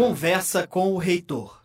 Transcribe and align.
Conversa 0.00 0.66
com 0.66 0.94
o 0.94 0.96
reitor. 0.96 1.62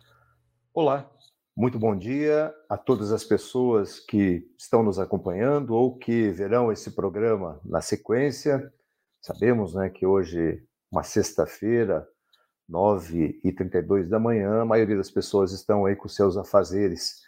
Olá, 0.74 1.10
muito 1.56 1.78
bom 1.78 1.96
dia 1.96 2.54
a 2.68 2.76
todas 2.76 3.10
as 3.10 3.24
pessoas 3.24 3.98
que 3.98 4.46
estão 4.58 4.82
nos 4.82 4.98
acompanhando 4.98 5.70
ou 5.70 5.96
que 5.96 6.28
verão 6.32 6.70
esse 6.70 6.90
programa 6.90 7.58
na 7.64 7.80
sequência. 7.80 8.70
Sabemos 9.22 9.74
né, 9.74 9.88
que 9.88 10.04
hoje, 10.04 10.62
uma 10.92 11.02
sexta-feira, 11.02 12.06
9h32 12.70 14.06
da 14.06 14.18
manhã, 14.18 14.60
a 14.60 14.66
maioria 14.66 14.98
das 14.98 15.10
pessoas 15.10 15.52
estão 15.52 15.86
aí 15.86 15.96
com 15.96 16.06
seus 16.06 16.36
afazeres, 16.36 17.22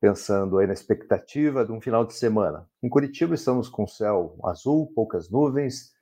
pensando 0.00 0.58
aí 0.58 0.66
na 0.66 0.72
expectativa 0.72 1.64
de 1.64 1.70
um 1.70 1.80
final 1.80 2.04
de 2.04 2.14
semana. 2.14 2.68
Em 2.82 2.88
Curitiba 2.88 3.36
estamos 3.36 3.68
com 3.68 3.86
céu 3.86 4.36
azul, 4.42 4.92
poucas 4.96 5.30
nuvens, 5.30 5.92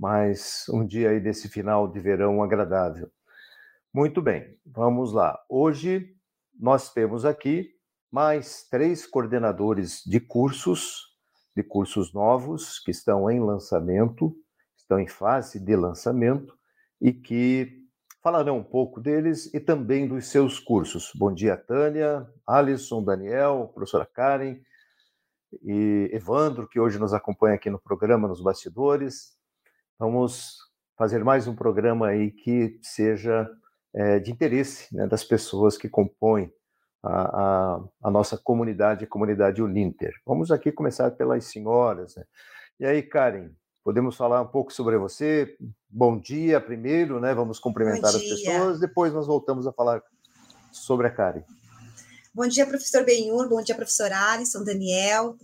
mas 0.00 0.64
um 0.70 0.86
dia 0.86 1.10
aí 1.10 1.20
desse 1.20 1.50
final 1.50 1.86
de 1.86 2.00
verão 2.00 2.42
agradável. 2.42 3.12
Muito 3.98 4.22
bem, 4.22 4.56
vamos 4.64 5.12
lá. 5.12 5.36
Hoje 5.48 6.14
nós 6.56 6.92
temos 6.92 7.24
aqui 7.24 7.68
mais 8.12 8.62
três 8.70 9.04
coordenadores 9.04 10.04
de 10.06 10.20
cursos, 10.20 11.16
de 11.56 11.64
cursos 11.64 12.14
novos, 12.14 12.78
que 12.78 12.92
estão 12.92 13.28
em 13.28 13.40
lançamento, 13.40 14.36
estão 14.76 15.00
em 15.00 15.08
fase 15.08 15.58
de 15.58 15.74
lançamento 15.74 16.56
e 17.00 17.12
que 17.12 17.88
falarão 18.22 18.58
um 18.58 18.62
pouco 18.62 19.00
deles 19.00 19.52
e 19.52 19.58
também 19.58 20.06
dos 20.06 20.28
seus 20.28 20.60
cursos. 20.60 21.10
Bom 21.16 21.34
dia, 21.34 21.56
Tânia, 21.56 22.24
Alisson, 22.46 23.02
Daniel, 23.02 23.72
professora 23.74 24.06
Karen 24.06 24.60
e 25.60 26.08
Evandro, 26.12 26.68
que 26.68 26.78
hoje 26.78 27.00
nos 27.00 27.12
acompanha 27.12 27.56
aqui 27.56 27.68
no 27.68 27.80
programa, 27.80 28.28
nos 28.28 28.40
bastidores. 28.40 29.36
Vamos 29.98 30.56
fazer 30.96 31.24
mais 31.24 31.48
um 31.48 31.56
programa 31.56 32.06
aí 32.06 32.30
que 32.30 32.78
seja 32.80 33.50
é, 33.94 34.18
de 34.18 34.30
interesse 34.30 34.94
né, 34.94 35.06
das 35.06 35.24
pessoas 35.24 35.76
que 35.76 35.88
compõem 35.88 36.52
a, 37.02 37.22
a, 37.22 37.80
a, 38.04 38.10
nossa 38.10 38.36
comunidade, 38.36 39.04
a 39.04 39.08
comunidade 39.08 39.62
Uninter. 39.62 40.12
Vamos 40.26 40.50
aqui 40.50 40.72
começar 40.72 41.10
pelas 41.12 41.44
senhoras. 41.44 42.16
Né? 42.16 42.24
E 42.80 42.86
aí, 42.86 43.02
Karen, 43.02 43.50
podemos 43.84 44.16
falar 44.16 44.42
um 44.42 44.48
pouco 44.48 44.72
sobre 44.72 44.98
você? 44.98 45.56
Bom 45.88 46.18
dia 46.18 46.60
primeiro, 46.60 47.20
né? 47.20 47.34
Vamos 47.34 47.58
cumprimentar 47.58 48.10
as 48.10 48.22
pessoas, 48.22 48.80
depois 48.80 49.12
nós 49.12 49.26
voltamos 49.26 49.66
a 49.66 49.72
falar 49.72 50.02
sobre 50.72 51.06
a 51.06 51.10
Karen. 51.10 51.42
Bom 52.34 52.46
dia, 52.46 52.66
professor 52.66 53.04
Benhur, 53.04 53.48
bom 53.48 53.62
dia, 53.62 53.74
professor 53.74 54.12
Alisson, 54.12 54.62
Daniel, 54.62 55.36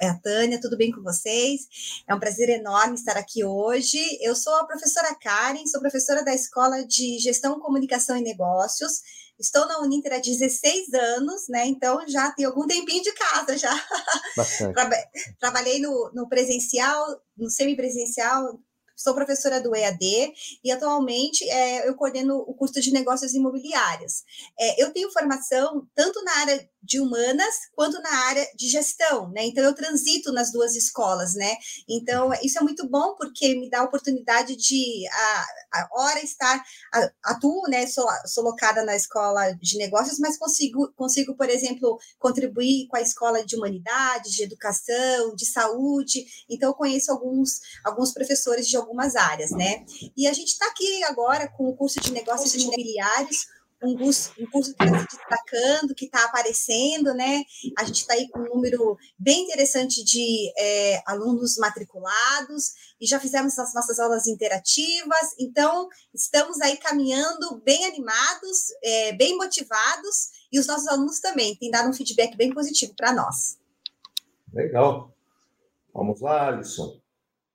é 0.00 0.08
a 0.08 0.14
Tânia, 0.14 0.60
tudo 0.60 0.76
bem 0.76 0.90
com 0.90 1.02
vocês? 1.02 2.02
É 2.06 2.14
um 2.14 2.20
prazer 2.20 2.48
enorme 2.48 2.94
estar 2.94 3.16
aqui 3.16 3.44
hoje. 3.44 3.98
Eu 4.20 4.34
sou 4.34 4.54
a 4.56 4.66
professora 4.66 5.14
Karen, 5.14 5.66
sou 5.66 5.80
professora 5.80 6.24
da 6.24 6.34
Escola 6.34 6.84
de 6.84 7.18
Gestão, 7.18 7.60
Comunicação 7.60 8.16
e 8.16 8.22
Negócios. 8.22 9.02
Estou 9.38 9.66
na 9.66 9.80
Uninter 9.80 10.12
há 10.14 10.18
16 10.18 10.92
anos, 10.94 11.48
né? 11.48 11.66
Então 11.66 12.06
já 12.08 12.30
tem 12.32 12.44
algum 12.44 12.66
tempinho 12.66 13.02
de 13.02 13.12
casa 13.12 13.56
já. 13.56 13.86
Trabalhei 15.38 15.80
no, 15.80 16.10
no 16.12 16.28
presencial, 16.28 17.20
no 17.36 17.48
semipresencial, 17.48 18.58
sou 18.98 19.14
professora 19.14 19.60
do 19.60 19.74
EAD 19.74 20.32
e 20.64 20.72
atualmente 20.72 21.48
é, 21.48 21.88
eu 21.88 21.94
coordeno 21.94 22.36
o 22.36 22.54
curso 22.54 22.80
de 22.80 22.90
negócios 22.90 23.32
imobiliários. 23.32 24.24
É, 24.58 24.82
eu 24.82 24.92
tenho 24.92 25.10
formação 25.12 25.86
tanto 25.94 26.22
na 26.24 26.32
área 26.38 26.68
de 26.82 27.00
humanas 27.00 27.54
quanto 27.74 28.00
na 28.00 28.10
área 28.26 28.46
de 28.56 28.68
gestão, 28.68 29.30
né? 29.30 29.44
Então 29.44 29.62
eu 29.62 29.74
transito 29.74 30.32
nas 30.32 30.50
duas 30.50 30.74
escolas, 30.74 31.34
né? 31.34 31.56
Então 31.88 32.30
isso 32.42 32.58
é 32.58 32.62
muito 32.62 32.88
bom 32.88 33.14
porque 33.16 33.54
me 33.54 33.68
dá 33.68 33.80
a 33.80 33.84
oportunidade 33.84 34.56
de 34.56 35.06
a, 35.08 35.46
a 35.80 35.88
hora 35.92 36.20
estar 36.20 36.64
atuo, 37.24 37.62
né? 37.68 37.86
Sou, 37.86 38.06
sou 38.26 38.44
locada 38.44 38.84
na 38.84 38.96
escola 38.96 39.52
de 39.60 39.76
negócios, 39.76 40.18
mas 40.18 40.36
consigo 40.36 40.92
consigo, 40.96 41.36
por 41.36 41.48
exemplo, 41.48 41.98
contribuir 42.18 42.86
com 42.88 42.96
a 42.96 43.02
escola 43.02 43.44
de 43.44 43.56
humanidades, 43.56 44.32
de 44.32 44.44
educação, 44.44 45.34
de 45.34 45.46
saúde. 45.46 46.24
Então 46.48 46.70
eu 46.70 46.74
conheço 46.74 47.12
alguns 47.12 47.60
alguns 47.84 48.12
professores 48.12 48.66
de 48.66 48.76
algumas 48.88 49.14
áreas, 49.14 49.50
né? 49.50 49.84
E 50.16 50.26
a 50.26 50.32
gente 50.32 50.48
está 50.48 50.66
aqui 50.66 51.04
agora 51.04 51.46
com 51.48 51.68
o 51.68 51.76
curso 51.76 52.00
de 52.00 52.10
negócios 52.10 52.54
imobiliários 52.54 53.46
um 53.82 53.96
curso, 53.96 54.32
um 54.38 54.46
curso 54.50 54.74
que 54.74 54.84
está 54.84 54.98
se 54.98 55.16
destacando, 55.16 55.94
que 55.94 56.06
está 56.06 56.24
aparecendo, 56.24 57.14
né? 57.14 57.44
A 57.76 57.84
gente 57.84 58.00
está 58.00 58.14
aí 58.14 58.28
com 58.28 58.40
um 58.40 58.54
número 58.54 58.96
bem 59.16 59.44
interessante 59.44 60.04
de 60.04 60.52
é, 60.58 61.02
alunos 61.06 61.56
matriculados 61.58 62.72
e 63.00 63.06
já 63.06 63.20
fizemos 63.20 63.56
as 63.58 63.72
nossas 63.74 64.00
aulas 64.00 64.26
interativas, 64.26 65.34
então 65.38 65.88
estamos 66.12 66.60
aí 66.60 66.76
caminhando 66.76 67.60
bem 67.64 67.84
animados, 67.84 68.72
é, 68.82 69.12
bem 69.12 69.36
motivados, 69.36 70.38
e 70.50 70.58
os 70.58 70.66
nossos 70.66 70.88
alunos 70.88 71.20
também 71.20 71.54
têm 71.56 71.70
dado 71.70 71.88
um 71.88 71.92
feedback 71.92 72.36
bem 72.36 72.52
positivo 72.52 72.94
para 72.96 73.12
nós. 73.12 73.58
Legal. 74.52 75.14
Vamos 75.92 76.20
lá, 76.20 76.48
Alisson. 76.48 77.00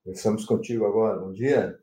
Começamos 0.03 0.46
contigo 0.46 0.86
agora. 0.86 1.19
Bom 1.19 1.34
dia. 1.34 1.82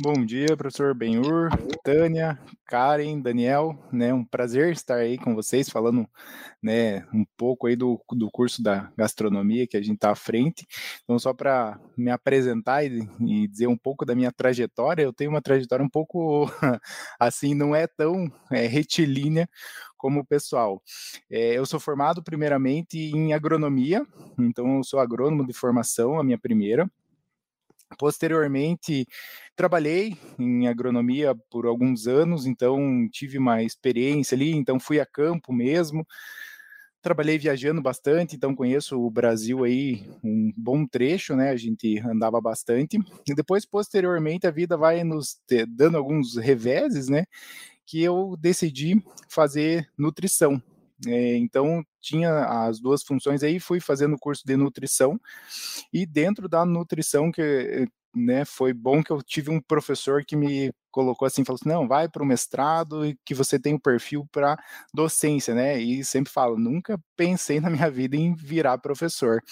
Bom 0.00 0.24
dia, 0.24 0.56
professor 0.56 0.94
Benhur, 0.94 1.50
Tânia, 1.82 2.38
Karen, 2.66 3.20
Daniel, 3.20 3.76
né, 3.92 4.14
um 4.14 4.24
prazer 4.24 4.70
estar 4.70 4.94
aí 4.94 5.18
com 5.18 5.34
vocês 5.34 5.68
falando, 5.68 6.08
né, 6.62 7.04
um 7.12 7.24
pouco 7.36 7.66
aí 7.66 7.74
do, 7.74 8.00
do 8.12 8.30
curso 8.30 8.62
da 8.62 8.92
gastronomia 8.96 9.66
que 9.66 9.76
a 9.76 9.82
gente 9.82 9.96
está 9.96 10.12
à 10.12 10.14
frente. 10.14 10.68
Então, 11.02 11.18
só 11.18 11.34
para 11.34 11.80
me 11.96 12.12
apresentar 12.12 12.84
e, 12.84 13.08
e, 13.20 13.48
dizer 13.48 13.66
um 13.66 13.76
pouco 13.76 14.06
da 14.06 14.14
minha 14.14 14.30
trajetória, 14.30 15.02
eu 15.02 15.12
tenho 15.12 15.30
uma 15.30 15.42
trajetória 15.42 15.84
um 15.84 15.90
pouco, 15.90 16.46
assim, 17.18 17.52
não 17.52 17.74
é 17.74 17.88
tão 17.88 18.30
é, 18.52 18.68
retilínea 18.68 19.48
como 19.96 20.20
o 20.20 20.24
pessoal. 20.24 20.80
É, 21.28 21.54
eu 21.58 21.66
sou 21.66 21.80
formado 21.80 22.22
primeiramente 22.22 22.96
em 22.96 23.32
agronomia, 23.32 24.06
então 24.38 24.76
eu 24.76 24.84
sou 24.84 25.00
agrônomo 25.00 25.44
de 25.44 25.52
formação, 25.52 26.20
a 26.20 26.22
minha 26.22 26.38
primeira. 26.38 26.88
Posteriormente, 27.96 29.08
trabalhei 29.58 30.16
em 30.38 30.68
agronomia 30.68 31.34
por 31.50 31.66
alguns 31.66 32.06
anos, 32.06 32.46
então 32.46 33.08
tive 33.10 33.38
uma 33.38 33.60
experiência 33.60 34.36
ali, 34.36 34.52
então 34.52 34.78
fui 34.78 35.00
a 35.00 35.04
campo 35.04 35.52
mesmo. 35.52 36.06
Trabalhei 37.02 37.36
viajando 37.38 37.82
bastante, 37.82 38.36
então 38.36 38.54
conheço 38.54 39.00
o 39.00 39.10
Brasil 39.10 39.64
aí 39.64 40.08
um 40.22 40.52
bom 40.56 40.86
trecho, 40.86 41.34
né? 41.34 41.50
A 41.50 41.56
gente 41.56 41.98
andava 41.98 42.40
bastante. 42.40 42.98
E 43.26 43.34
depois, 43.34 43.66
posteriormente, 43.66 44.46
a 44.46 44.50
vida 44.52 44.76
vai 44.76 45.02
nos 45.02 45.40
dando 45.70 45.96
alguns 45.96 46.36
reveses, 46.36 47.08
né? 47.08 47.24
Que 47.84 48.00
eu 48.00 48.36
decidi 48.38 49.02
fazer 49.28 49.90
nutrição. 49.98 50.62
É, 51.06 51.36
então, 51.36 51.84
tinha 52.00 52.44
as 52.66 52.80
duas 52.80 53.02
funções 53.02 53.42
aí, 53.42 53.58
fui 53.58 53.80
fazendo 53.80 54.18
curso 54.18 54.42
de 54.44 54.56
nutrição, 54.56 55.20
e 55.92 56.04
dentro 56.04 56.48
da 56.48 56.64
nutrição, 56.64 57.30
que 57.30 57.88
né, 58.18 58.44
foi 58.44 58.72
bom 58.72 59.02
que 59.02 59.10
eu 59.10 59.22
tive 59.22 59.50
um 59.50 59.60
professor 59.60 60.24
que 60.24 60.36
me 60.36 60.72
colocou 60.90 61.26
assim, 61.26 61.44
falou 61.44 61.58
assim, 61.60 61.68
não, 61.68 61.86
vai 61.86 62.08
para 62.08 62.22
o 62.22 62.26
mestrado 62.26 63.06
e 63.06 63.16
que 63.24 63.34
você 63.34 63.58
tem 63.58 63.74
o 63.74 63.76
um 63.76 63.80
perfil 63.80 64.26
para 64.32 64.58
docência, 64.92 65.54
né, 65.54 65.78
e 65.80 66.04
sempre 66.04 66.32
falo, 66.32 66.58
nunca 66.58 67.00
pensei 67.16 67.60
na 67.60 67.70
minha 67.70 67.90
vida 67.90 68.16
em 68.16 68.34
virar 68.34 68.78
professor, 68.78 69.42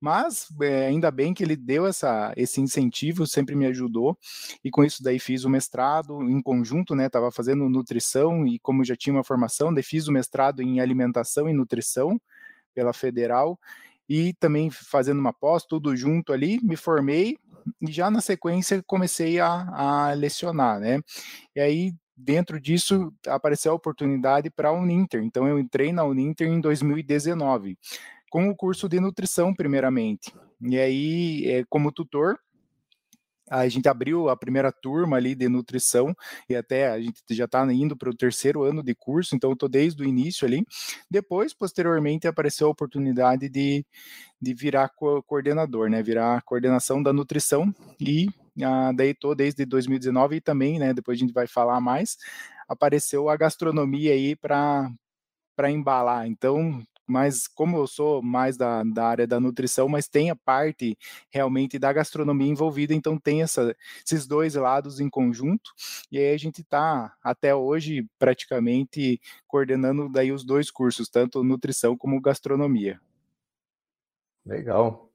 mas 0.00 0.48
é, 0.62 0.86
ainda 0.86 1.10
bem 1.10 1.34
que 1.34 1.42
ele 1.42 1.56
deu 1.56 1.86
essa, 1.86 2.32
esse 2.36 2.60
incentivo, 2.60 3.26
sempre 3.26 3.54
me 3.54 3.66
ajudou, 3.66 4.16
e 4.64 4.70
com 4.70 4.84
isso 4.84 5.02
daí 5.02 5.18
fiz 5.18 5.44
o 5.44 5.50
mestrado 5.50 6.22
em 6.22 6.40
conjunto, 6.40 6.94
né, 6.94 7.06
estava 7.06 7.30
fazendo 7.30 7.68
nutrição 7.68 8.46
e 8.46 8.58
como 8.58 8.84
já 8.84 8.96
tinha 8.96 9.14
uma 9.14 9.24
formação, 9.24 9.72
daí 9.72 9.82
fiz 9.82 10.08
o 10.08 10.12
mestrado 10.12 10.62
em 10.62 10.80
alimentação 10.80 11.48
e 11.48 11.52
nutrição 11.52 12.20
pela 12.74 12.92
Federal, 12.92 13.58
e 14.08 14.32
também 14.34 14.70
fazendo 14.70 15.18
uma 15.18 15.32
pós, 15.32 15.64
tudo 15.64 15.96
junto 15.96 16.32
ali, 16.32 16.60
me 16.62 16.76
formei, 16.76 17.36
e 17.80 17.90
já 17.90 18.10
na 18.10 18.20
sequência 18.20 18.82
comecei 18.86 19.40
a, 19.40 19.68
a 19.70 20.12
lecionar, 20.12 20.80
né? 20.80 21.00
E 21.54 21.60
aí, 21.60 21.92
dentro 22.16 22.60
disso, 22.60 23.12
apareceu 23.26 23.72
a 23.72 23.76
oportunidade 23.76 24.50
para 24.50 24.68
a 24.68 24.72
Uninter. 24.72 25.22
Então, 25.22 25.46
eu 25.46 25.58
entrei 25.58 25.92
na 25.92 26.04
Uninter 26.04 26.48
em 26.48 26.60
2019, 26.60 27.76
com 28.30 28.48
o 28.48 28.56
curso 28.56 28.88
de 28.88 29.00
nutrição, 29.00 29.54
primeiramente. 29.54 30.32
E 30.60 30.78
aí, 30.78 31.44
é, 31.46 31.64
como 31.68 31.92
tutor, 31.92 32.38
a 33.48 33.68
gente 33.68 33.88
abriu 33.88 34.28
a 34.28 34.36
primeira 34.36 34.72
turma 34.72 35.16
ali 35.16 35.34
de 35.34 35.48
nutrição 35.48 36.14
e 36.48 36.56
até 36.56 36.90
a 36.90 37.00
gente 37.00 37.22
já 37.30 37.44
está 37.44 37.64
indo 37.72 37.96
para 37.96 38.10
o 38.10 38.16
terceiro 38.16 38.62
ano 38.64 38.82
de 38.82 38.94
curso, 38.94 39.36
então 39.36 39.52
estou 39.52 39.68
desde 39.68 40.02
o 40.02 40.06
início 40.06 40.46
ali. 40.46 40.64
Depois, 41.10 41.54
posteriormente, 41.54 42.26
apareceu 42.26 42.66
a 42.66 42.70
oportunidade 42.70 43.48
de, 43.48 43.84
de 44.40 44.54
virar 44.54 44.88
co 44.90 45.22
coordenador, 45.22 45.88
né? 45.88 46.02
Virar 46.02 46.42
coordenação 46.42 47.02
da 47.02 47.12
nutrição 47.12 47.72
e 48.00 48.28
ah, 48.62 48.92
daí 48.94 49.10
estou 49.10 49.34
desde 49.34 49.64
2019 49.64 50.36
e 50.36 50.40
também, 50.40 50.78
né? 50.78 50.92
Depois 50.92 51.18
a 51.18 51.20
gente 51.20 51.32
vai 51.32 51.46
falar 51.46 51.80
mais. 51.80 52.16
Apareceu 52.68 53.28
a 53.28 53.36
gastronomia 53.36 54.12
aí 54.12 54.34
para 54.36 54.90
para 55.56 55.70
embalar. 55.70 56.26
Então, 56.28 56.82
mas 57.06 57.46
como 57.46 57.76
eu 57.76 57.86
sou 57.86 58.22
mais 58.22 58.56
da, 58.56 58.82
da 58.82 59.06
área 59.06 59.26
da 59.26 59.38
nutrição, 59.38 59.88
mas 59.88 60.08
tem 60.08 60.30
a 60.30 60.36
parte 60.36 60.98
realmente 61.30 61.78
da 61.78 61.92
gastronomia 61.92 62.50
envolvida, 62.50 62.92
então 62.92 63.18
tem 63.18 63.42
essa, 63.42 63.74
esses 64.04 64.26
dois 64.26 64.54
lados 64.54 65.00
em 65.00 65.08
conjunto, 65.08 65.72
e 66.10 66.18
aí 66.18 66.34
a 66.34 66.38
gente 66.38 66.60
está 66.62 67.14
até 67.22 67.54
hoje 67.54 68.06
praticamente 68.18 69.20
coordenando 69.46 70.08
daí 70.08 70.32
os 70.32 70.44
dois 70.44 70.70
cursos, 70.70 71.08
tanto 71.08 71.44
nutrição 71.44 71.96
como 71.96 72.20
gastronomia. 72.20 73.00
Legal, 74.44 75.10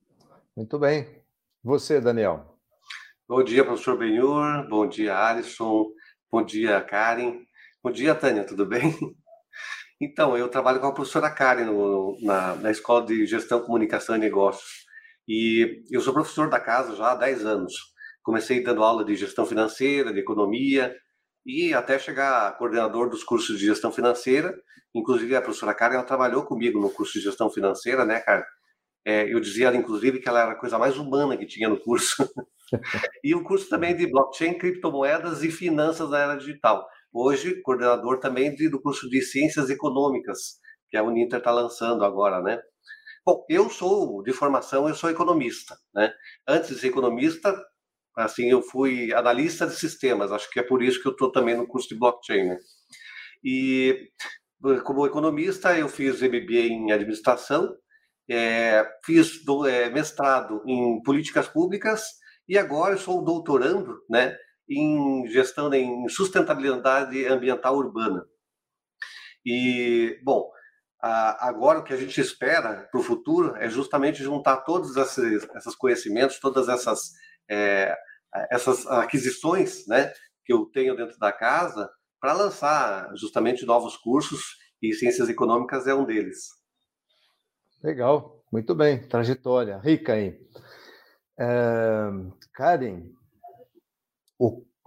muito 0.56 0.78
bem. 0.80 1.08
Você, 1.64 2.02
Daniel? 2.02 2.58
Bom 3.28 3.44
dia, 3.44 3.64
professor 3.64 3.98
Benhur, 3.98 4.68
bom 4.68 4.88
dia, 4.88 5.18
Alisson, 5.18 5.92
bom 6.30 6.44
dia, 6.44 6.82
Karen, 6.82 7.46
bom 7.82 7.92
dia, 7.92 8.14
Tânia, 8.14 8.44
tudo 8.44 8.66
bem? 8.66 8.94
Então, 10.01 10.36
eu 10.36 10.50
trabalho 10.50 10.80
com 10.80 10.88
a 10.88 10.94
professora 10.94 11.30
Karen 11.30 11.65
no, 11.65 12.18
na, 12.24 12.56
na 12.56 12.71
Escola 12.71 13.06
de 13.06 13.24
Gestão, 13.27 13.62
Comunicação 13.62 14.15
e 14.15 14.19
Negócios. 14.19 14.88
E 15.27 15.83
eu 15.92 16.01
sou 16.01 16.12
professor 16.12 16.50
da 16.50 16.59
casa 16.59 16.95
já 16.95 17.12
há 17.12 17.15
10 17.15 17.45
anos. 17.45 17.74
Comecei 18.24 18.63
dando 18.63 18.83
aula 18.83 19.06
de 19.06 19.15
gestão 19.15 19.45
financeira, 19.45 20.12
de 20.12 20.19
economia, 20.19 20.95
e 21.45 21.71
até 21.71 22.00
chegar 22.00 22.57
coordenador 22.57 23.12
dos 23.12 23.24
cursos 23.24 23.59
de 23.59 23.65
gestão 23.68 23.92
financeira. 23.92 24.51
Inclusive, 24.92 25.36
a 25.36 25.42
professora 25.42 25.75
Karen 25.75 25.94
ela 25.94 26.04
trabalhou 26.04 26.45
comigo 26.45 26.80
no 26.80 26.89
curso 26.89 27.13
de 27.13 27.24
gestão 27.24 27.47
financeira, 27.51 28.04
né, 28.04 28.21
Karen? 28.21 28.44
É, 29.06 29.31
eu 29.31 29.39
dizia, 29.39 29.71
inclusive, 29.75 30.19
que 30.19 30.27
ela 30.27 30.42
era 30.42 30.51
a 30.54 30.59
coisa 30.59 30.80
mais 30.80 30.97
humana 30.97 31.38
que 31.38 31.45
tinha 31.45 31.69
no 31.69 31.80
curso. 31.80 32.27
e 33.24 33.36
o 33.36 33.44
curso 33.44 33.69
também 33.69 33.95
de 33.95 34.07
blockchain, 34.07 34.57
criptomoedas 34.57 35.44
e 35.44 35.51
finanças 35.51 36.09
na 36.09 36.18
era 36.18 36.36
digital 36.36 36.88
hoje 37.13 37.62
coordenador 37.62 38.19
também 38.19 38.54
de, 38.56 38.69
do 38.69 38.81
curso 38.81 39.10
de 39.10 39.22
Ciências 39.22 39.69
Econômicas, 39.69 40.60
que 40.90 40.98
a 40.98 41.04
Uninter 41.04 41.40
está 41.40 41.52
lançando 41.52 42.04
agora, 42.04 42.42
né? 42.42 42.62
Bom, 43.25 43.46
eu 43.50 43.69
sou, 43.69 44.24
de 44.24 44.34
formação, 44.34 44.88
eu 44.88 44.96
sou 44.96 45.10
economista, 45.10 45.78
né? 45.94 46.13
Antes 46.48 46.69
de 46.69 46.80
ser 46.80 46.88
economista, 46.88 47.56
assim, 48.16 48.50
eu 48.50 48.62
fui 48.62 49.13
analista 49.13 49.68
de 49.68 49.75
sistemas, 49.75 50.31
acho 50.31 50.50
que 50.50 50.60
é 50.60 50.63
por 50.63 50.81
isso 50.81 51.02
que 51.02 51.08
eu 51.08 51.12
estou 51.12 51.31
também 51.31 51.56
no 51.56 51.68
curso 51.68 51.90
de 51.90 52.00
blockchain, 52.00 52.50
né? 52.50 52.58
E 53.44 54.10
como 54.84 55.06
economista, 55.06 55.78
eu 55.78 55.90
fiz 55.90 56.22
MBA 56.22 56.68
em 56.68 56.92
administração, 56.92 57.75
é, 58.30 58.86
fiz 59.04 59.44
do, 59.44 59.66
é, 59.66 59.90
mestrado 59.90 60.62
em 60.66 61.02
políticas 61.04 61.48
públicas 61.48 62.04
e 62.48 62.57
agora 62.57 62.94
eu 62.94 62.98
sou 62.98 63.24
doutorando, 63.24 63.98
né, 64.10 64.36
em 64.71 65.27
gestão 65.27 65.73
em 65.73 66.07
sustentabilidade 66.07 67.25
ambiental 67.27 67.75
urbana. 67.75 68.25
E, 69.45 70.18
bom, 70.23 70.50
agora 71.01 71.79
o 71.79 71.83
que 71.83 71.94
a 71.94 71.97
gente 71.97 72.21
espera 72.21 72.88
para 72.89 73.00
o 73.00 73.03
futuro 73.03 73.56
é 73.57 73.68
justamente 73.69 74.23
juntar 74.23 74.57
todos 74.57 74.95
esses, 74.95 75.47
esses 75.56 75.75
conhecimentos, 75.75 76.39
todas 76.39 76.69
essas, 76.69 77.12
é, 77.50 77.95
essas 78.50 78.88
aquisições 78.88 79.85
né, 79.88 80.13
que 80.45 80.53
eu 80.53 80.65
tenho 80.68 80.95
dentro 80.95 81.18
da 81.19 81.33
casa 81.33 81.89
para 82.19 82.33
lançar 82.33 83.09
justamente 83.15 83.65
novos 83.65 83.97
cursos 83.97 84.41
e 84.81 84.94
ciências 84.94 85.27
econômicas 85.27 85.85
é 85.85 85.94
um 85.94 86.06
deles. 86.06 86.50
Legal, 87.83 88.41
muito 88.51 88.75
bem, 88.75 89.06
trajetória 89.07 89.79
rica 89.79 90.13
aí. 90.13 90.39
É, 91.39 92.09
Karen, 92.53 93.09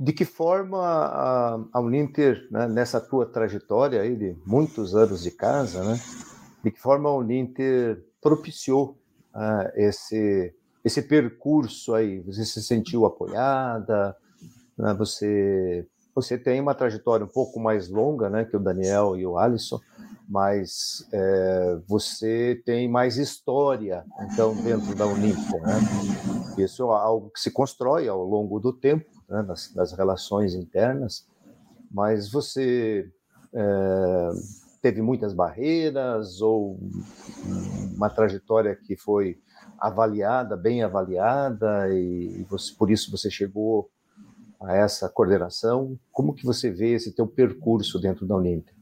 de 0.00 0.12
que 0.12 0.24
forma 0.24 0.78
a, 0.78 1.60
a 1.72 1.80
Uninter, 1.80 2.48
né, 2.50 2.66
nessa 2.66 3.00
tua 3.00 3.26
trajetória 3.26 4.00
aí 4.00 4.16
de 4.16 4.36
muitos 4.44 4.94
anos 4.94 5.22
de 5.22 5.30
casa, 5.30 5.84
né, 5.84 6.00
de 6.62 6.70
que 6.70 6.80
forma 6.80 7.08
a 7.08 7.14
Uninter 7.14 8.04
propiciou 8.20 8.98
uh, 9.34 9.70
esse, 9.76 10.52
esse 10.84 11.02
percurso 11.02 11.94
aí? 11.94 12.20
Você 12.20 12.44
se 12.44 12.62
sentiu 12.62 13.06
apoiada? 13.06 14.16
Né, 14.76 14.92
você, 14.94 15.86
você 16.14 16.36
tem 16.36 16.60
uma 16.60 16.74
trajetória 16.74 17.24
um 17.24 17.30
pouco 17.30 17.60
mais 17.60 17.88
longa 17.88 18.28
né, 18.28 18.44
que 18.44 18.56
o 18.56 18.60
Daniel 18.60 19.16
e 19.16 19.24
o 19.24 19.38
Alisson, 19.38 19.78
mas 20.28 21.06
é, 21.12 21.78
você 21.86 22.60
tem 22.64 22.88
mais 22.88 23.16
história, 23.18 24.04
então, 24.22 24.56
dentro 24.56 24.94
da 24.94 25.06
Uninter. 25.06 25.60
Né? 25.62 25.78
Isso 26.58 26.82
é 26.82 26.96
algo 26.96 27.30
que 27.30 27.40
se 27.40 27.50
constrói 27.50 28.08
ao 28.08 28.24
longo 28.24 28.58
do 28.58 28.72
tempo, 28.72 29.04
né, 29.28 29.42
nas, 29.42 29.74
nas, 29.74 29.92
relações 29.92 30.54
internas, 30.54 31.26
mas 31.90 32.30
você 32.30 33.10
é, 33.52 34.30
teve 34.82 35.00
muitas 35.00 35.32
barreiras 35.32 36.40
ou 36.40 36.78
uma 37.94 38.10
trajetória 38.10 38.74
que 38.76 38.96
foi 38.96 39.38
avaliada, 39.78 40.56
bem 40.56 40.82
avaliada, 40.82 41.88
e 41.90 42.44
você, 42.48 42.74
por 42.74 42.90
isso 42.90 43.10
você 43.10 43.30
chegou 43.30 43.90
a 44.60 44.74
essa 44.74 45.08
coordenação. 45.08 45.98
Como 46.12 46.34
que 46.34 46.44
você 46.44 46.70
vê 46.70 46.94
esse 46.94 47.12
teu 47.12 47.26
percurso 47.26 48.00
dentro 48.00 48.26
da 48.26 48.36
Uninter? 48.36 48.73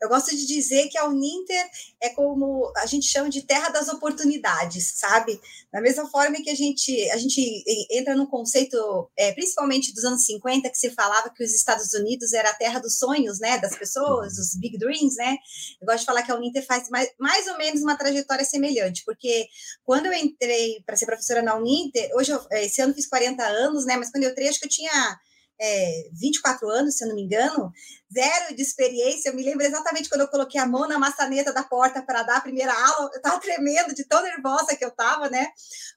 Eu 0.00 0.08
gosto 0.08 0.30
de 0.34 0.46
dizer 0.46 0.88
que 0.88 0.96
a 0.96 1.06
Uninter 1.06 1.70
é 2.00 2.08
como 2.08 2.72
a 2.78 2.86
gente 2.86 3.06
chama 3.06 3.28
de 3.28 3.42
terra 3.42 3.68
das 3.68 3.88
oportunidades, 3.88 4.94
sabe? 4.96 5.38
Da 5.70 5.80
mesma 5.80 6.08
forma 6.08 6.36
que 6.42 6.48
a 6.48 6.54
gente, 6.54 7.10
a 7.10 7.18
gente 7.18 7.62
entra 7.90 8.16
num 8.16 8.26
conceito, 8.26 9.10
é, 9.16 9.32
principalmente 9.32 9.92
dos 9.92 10.04
anos 10.04 10.24
50, 10.24 10.70
que 10.70 10.78
se 10.78 10.90
falava 10.90 11.30
que 11.30 11.44
os 11.44 11.54
Estados 11.54 11.92
Unidos 11.92 12.32
era 12.32 12.48
a 12.48 12.54
terra 12.54 12.78
dos 12.78 12.96
sonhos, 12.98 13.38
né, 13.38 13.58
das 13.58 13.76
pessoas, 13.76 14.38
os 14.38 14.56
big 14.56 14.78
dreams, 14.78 15.16
né? 15.16 15.36
Eu 15.80 15.86
gosto 15.86 16.00
de 16.00 16.06
falar 16.06 16.22
que 16.22 16.32
a 16.32 16.34
Uninter 16.34 16.64
faz 16.64 16.88
mais, 16.88 17.10
mais 17.18 17.46
ou 17.48 17.58
menos 17.58 17.82
uma 17.82 17.96
trajetória 17.96 18.44
semelhante, 18.44 19.02
porque 19.04 19.46
quando 19.84 20.06
eu 20.06 20.14
entrei 20.14 20.82
para 20.86 20.96
ser 20.96 21.06
professora 21.06 21.42
na 21.42 21.56
Uninter, 21.56 22.10
hoje, 22.14 22.32
eu, 22.32 22.40
esse 22.52 22.80
ano 22.80 22.94
fiz 22.94 23.06
40 23.06 23.42
anos, 23.44 23.84
né, 23.84 23.96
mas 23.96 24.10
quando 24.10 24.24
eu 24.24 24.30
entrei, 24.30 24.48
acho 24.48 24.58
que 24.58 24.66
eu 24.66 24.70
tinha 24.70 25.20
é, 25.60 26.08
24 26.12 26.68
anos, 26.70 26.96
se 26.96 27.04
eu 27.04 27.08
não 27.08 27.14
me 27.14 27.22
engano, 27.22 27.70
zero 28.12 28.54
de 28.56 28.62
experiência. 28.62 29.28
Eu 29.28 29.36
me 29.36 29.42
lembro 29.42 29.64
exatamente 29.64 30.08
quando 30.08 30.22
eu 30.22 30.28
coloquei 30.28 30.60
a 30.60 30.66
mão 30.66 30.88
na 30.88 30.98
maçaneta 30.98 31.52
da 31.52 31.62
porta 31.62 32.02
para 32.02 32.22
dar 32.22 32.38
a 32.38 32.40
primeira 32.40 32.72
aula, 32.72 33.10
eu 33.12 33.18
estava 33.18 33.38
tremendo 33.38 33.94
de 33.94 34.04
tão 34.04 34.22
nervosa 34.22 34.74
que 34.76 34.84
eu 34.84 34.88
estava, 34.88 35.28
né? 35.28 35.48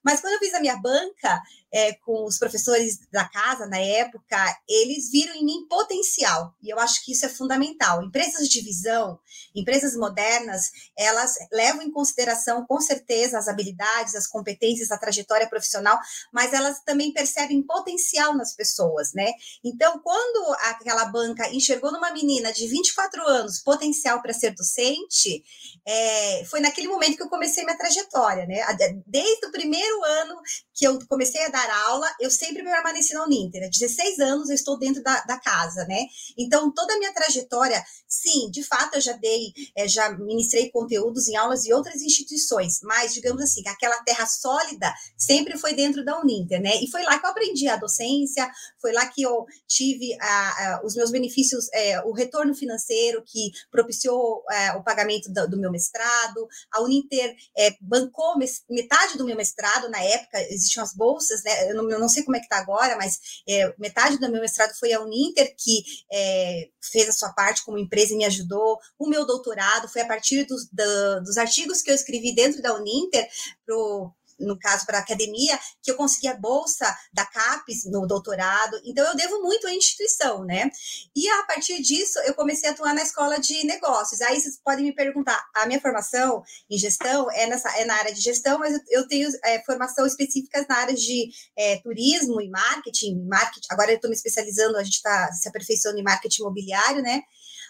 Mas 0.03 0.19
quando 0.19 0.33
eu 0.33 0.39
fiz 0.39 0.53
a 0.53 0.59
minha 0.59 0.75
banca, 0.77 1.41
é, 1.73 1.93
com 1.93 2.23
os 2.25 2.37
professores 2.37 2.99
da 3.11 3.27
casa 3.27 3.65
na 3.65 3.79
época, 3.79 4.37
eles 4.69 5.09
viram 5.09 5.33
em 5.33 5.43
mim 5.43 5.65
potencial, 5.67 6.53
e 6.61 6.69
eu 6.69 6.79
acho 6.79 7.03
que 7.03 7.13
isso 7.13 7.25
é 7.25 7.29
fundamental. 7.29 8.03
Empresas 8.03 8.47
de 8.47 8.61
visão, 8.61 9.19
empresas 9.55 9.95
modernas, 9.95 10.69
elas 10.95 11.35
levam 11.51 11.81
em 11.81 11.91
consideração, 11.91 12.63
com 12.67 12.79
certeza, 12.79 13.39
as 13.39 13.47
habilidades, 13.47 14.13
as 14.13 14.27
competências, 14.27 14.91
a 14.91 14.97
trajetória 14.99 15.49
profissional, 15.49 15.97
mas 16.31 16.53
elas 16.53 16.79
também 16.85 17.11
percebem 17.11 17.63
potencial 17.63 18.35
nas 18.35 18.55
pessoas, 18.55 19.11
né? 19.13 19.31
Então, 19.63 19.99
quando 19.99 20.53
aquela 20.61 21.05
banca 21.05 21.49
enxergou 21.49 21.91
numa 21.91 22.11
menina 22.11 22.53
de 22.53 22.67
24 22.67 23.27
anos 23.27 23.59
potencial 23.59 24.21
para 24.21 24.33
ser 24.33 24.51
docente, 24.51 25.43
é, 25.87 26.45
foi 26.45 26.59
naquele 26.59 26.87
momento 26.87 27.17
que 27.17 27.23
eu 27.23 27.29
comecei 27.29 27.63
minha 27.63 27.77
trajetória, 27.77 28.45
né? 28.45 28.61
Desde 29.07 29.47
o 29.47 29.51
primeiro 29.51 30.03
ano 30.03 30.39
que 30.73 30.85
eu 30.85 30.99
comecei 31.07 31.43
a 31.45 31.49
dar 31.49 31.69
aula, 31.87 32.11
eu 32.19 32.31
sempre 32.31 32.63
permaneci 32.63 33.13
na 33.13 33.23
Uninter. 33.23 33.63
Há 33.63 33.69
16 33.69 34.19
anos 34.19 34.49
eu 34.49 34.55
estou 34.55 34.77
dentro 34.77 35.03
da, 35.03 35.21
da 35.21 35.39
casa, 35.39 35.85
né? 35.85 36.05
Então, 36.37 36.71
toda 36.73 36.93
a 36.93 36.97
minha 36.97 37.13
trajetória, 37.13 37.83
sim, 38.07 38.49
de 38.49 38.63
fato, 38.63 38.95
eu 38.95 39.01
já 39.01 39.13
dei, 39.13 39.53
é, 39.75 39.87
já 39.87 40.09
ministrei 40.17 40.71
conteúdos 40.71 41.27
em 41.27 41.35
aulas 41.35 41.63
de 41.63 41.73
outras 41.73 42.01
instituições, 42.01 42.79
mas, 42.81 43.13
digamos 43.13 43.41
assim, 43.41 43.61
aquela 43.67 44.01
terra 44.03 44.25
sólida 44.25 44.91
sempre 45.17 45.57
foi 45.57 45.73
dentro 45.73 46.03
da 46.03 46.19
Uninter, 46.19 46.61
né? 46.61 46.81
E 46.81 46.89
foi 46.89 47.03
lá 47.03 47.19
que 47.19 47.25
eu 47.25 47.29
aprendi 47.29 47.67
a 47.67 47.75
docência, 47.75 48.49
foi 48.81 48.91
lá 48.91 49.05
que 49.05 49.21
eu 49.21 49.45
tive 49.67 50.17
a, 50.19 50.27
a, 50.27 50.81
os 50.83 50.95
meus 50.95 51.11
benefícios, 51.11 51.67
é, 51.73 52.01
o 52.01 52.13
retorno 52.13 52.55
financeiro 52.55 53.23
que 53.25 53.51
propiciou 53.71 54.43
é, 54.51 54.71
o 54.73 54.83
pagamento 54.83 55.31
do, 55.31 55.49
do, 55.49 55.57
meu 55.57 55.71
mestrado. 55.71 56.47
A 56.71 56.81
Uninter 56.81 57.35
bancou 57.79 58.35
metade 58.69 59.17
do 59.17 59.25
meu 59.25 59.35
mestrado 59.35 59.89
na 59.89 60.01
época, 60.01 60.39
existiam 60.63 60.83
as 60.83 60.93
bolsas, 60.93 61.43
né? 61.43 61.71
Eu 61.71 61.75
não, 61.75 61.89
eu 61.89 61.99
não 61.99 62.09
sei 62.09 62.23
como 62.23 62.35
é 62.35 62.39
que 62.39 62.45
está 62.45 62.57
agora, 62.57 62.95
mas 62.95 63.19
é, 63.47 63.73
metade 63.77 64.17
do 64.17 64.29
meu 64.29 64.41
mestrado 64.41 64.73
foi 64.79 64.93
a 64.93 65.01
Uninter 65.01 65.53
que 65.57 65.83
é, 66.11 66.69
fez 66.81 67.09
a 67.09 67.13
sua 67.13 67.33
parte 67.33 67.63
como 67.63 67.77
empresa 67.77 68.13
e 68.13 68.17
me 68.17 68.25
ajudou. 68.25 68.79
O 68.97 69.07
meu 69.07 69.25
doutorado 69.25 69.87
foi 69.87 70.01
a 70.01 70.07
partir 70.07 70.45
dos, 70.45 70.67
do, 70.71 71.23
dos 71.23 71.37
artigos 71.37 71.81
que 71.81 71.91
eu 71.91 71.95
escrevi 71.95 72.33
dentro 72.33 72.61
da 72.61 72.73
Uninter 72.73 73.27
pro 73.65 74.11
no 74.43 74.57
caso 74.57 74.85
para 74.85 74.99
a 74.99 75.01
academia, 75.01 75.59
que 75.81 75.91
eu 75.91 75.95
consegui 75.95 76.27
a 76.27 76.35
bolsa 76.35 76.85
da 77.13 77.25
CAPES 77.25 77.85
no 77.85 78.05
doutorado. 78.07 78.79
Então, 78.83 79.05
eu 79.05 79.15
devo 79.15 79.41
muito 79.41 79.67
à 79.67 79.73
instituição, 79.73 80.43
né? 80.43 80.69
E 81.15 81.27
a 81.29 81.43
partir 81.43 81.81
disso, 81.81 82.19
eu 82.19 82.33
comecei 82.33 82.69
a 82.69 82.71
atuar 82.71 82.93
na 82.93 83.01
escola 83.01 83.39
de 83.39 83.65
negócios. 83.65 84.21
Aí 84.21 84.39
vocês 84.39 84.59
podem 84.63 84.85
me 84.85 84.93
perguntar: 84.93 85.43
a 85.55 85.65
minha 85.65 85.81
formação 85.81 86.43
em 86.69 86.77
gestão 86.77 87.29
é, 87.31 87.47
nessa, 87.47 87.69
é 87.77 87.85
na 87.85 87.95
área 87.95 88.13
de 88.13 88.21
gestão, 88.21 88.59
mas 88.59 88.79
eu 88.89 89.07
tenho 89.07 89.29
é, 89.43 89.63
formação 89.63 90.05
específica 90.05 90.65
na 90.69 90.77
área 90.77 90.95
de 90.95 91.29
é, 91.57 91.77
turismo 91.77 92.41
e 92.41 92.49
marketing. 92.49 93.25
marketing. 93.25 93.67
Agora 93.71 93.91
eu 93.91 93.95
estou 93.95 94.09
me 94.09 94.15
especializando, 94.15 94.77
a 94.77 94.83
gente 94.83 94.95
está 94.95 95.31
se 95.31 95.47
aperfeiçoando 95.47 95.99
em 95.99 96.03
marketing 96.03 96.41
imobiliário, 96.41 97.01
né? 97.01 97.21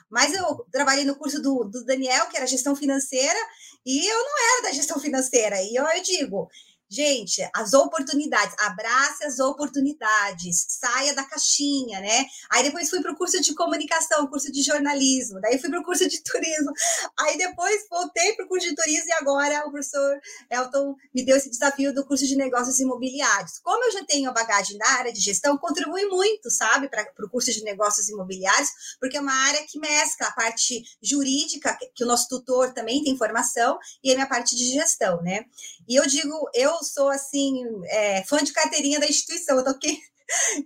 Mas 0.09 0.31
eu 0.33 0.65
trabalhei 0.71 1.05
no 1.05 1.15
curso 1.15 1.41
do, 1.41 1.63
do 1.63 1.83
Daniel, 1.85 2.27
que 2.27 2.37
era 2.37 2.45
gestão 2.45 2.75
financeira, 2.75 3.39
e 3.83 4.05
eu 4.05 4.19
não 4.19 4.53
era 4.53 4.61
da 4.63 4.71
gestão 4.71 4.99
financeira. 4.99 5.59
E 5.61 5.75
eu, 5.75 5.83
eu 5.85 6.03
digo, 6.03 6.49
Gente, 6.93 7.41
as 7.55 7.73
oportunidades, 7.73 8.53
abrace 8.59 9.25
as 9.25 9.39
oportunidades, 9.39 10.63
saia 10.69 11.15
da 11.15 11.23
caixinha, 11.23 11.99
né? 11.99 12.27
Aí 12.51 12.61
depois 12.61 12.87
fui 12.87 13.01
para 13.01 13.11
o 13.11 13.15
curso 13.15 13.41
de 13.41 13.55
comunicação, 13.55 14.27
curso 14.27 14.51
de 14.51 14.61
jornalismo, 14.61 15.41
daí 15.41 15.57
fui 15.57 15.71
para 15.71 15.79
o 15.79 15.83
curso 15.83 16.07
de 16.07 16.21
turismo, 16.21 16.71
aí 17.19 17.35
depois 17.35 17.87
voltei 17.89 18.33
para 18.33 18.45
o 18.45 18.47
curso 18.47 18.69
de 18.69 18.75
turismo 18.75 19.09
e 19.09 19.11
agora 19.13 19.67
o 19.67 19.71
professor 19.71 20.21
Elton 20.51 20.95
me 21.15 21.25
deu 21.25 21.35
esse 21.35 21.49
desafio 21.49 21.91
do 21.95 22.05
curso 22.05 22.27
de 22.27 22.35
negócios 22.35 22.79
imobiliários. 22.79 23.57
Como 23.63 23.83
eu 23.85 23.91
já 23.91 24.05
tenho 24.05 24.29
a 24.29 24.31
bagagem 24.33 24.77
da 24.77 24.87
área 24.89 25.11
de 25.11 25.19
gestão, 25.19 25.57
contribui 25.57 26.05
muito, 26.05 26.51
sabe, 26.51 26.89
para 26.89 27.07
o 27.25 27.29
curso 27.29 27.51
de 27.51 27.63
negócios 27.63 28.07
imobiliários, 28.07 28.69
porque 28.99 29.17
é 29.17 29.19
uma 29.19 29.33
área 29.33 29.65
que 29.65 29.79
mescla 29.79 30.27
a 30.27 30.31
parte 30.33 30.83
jurídica, 31.01 31.75
que 31.95 32.03
o 32.03 32.07
nosso 32.07 32.27
tutor 32.29 32.71
também 32.71 33.03
tem 33.03 33.17
formação, 33.17 33.79
e 34.03 34.11
a 34.11 34.13
minha 34.13 34.27
parte 34.27 34.55
de 34.55 34.71
gestão, 34.71 35.23
né? 35.23 35.45
E 35.87 35.95
eu 35.95 36.05
digo, 36.05 36.49
eu 36.53 36.82
sou 36.83 37.09
assim, 37.09 37.63
é, 37.85 38.23
fã 38.23 38.37
de 38.43 38.53
carteirinha 38.53 38.99
da 38.99 39.07
instituição. 39.07 39.57
Eu 39.57 39.63
tô 39.63 39.71
aqui. 39.71 39.97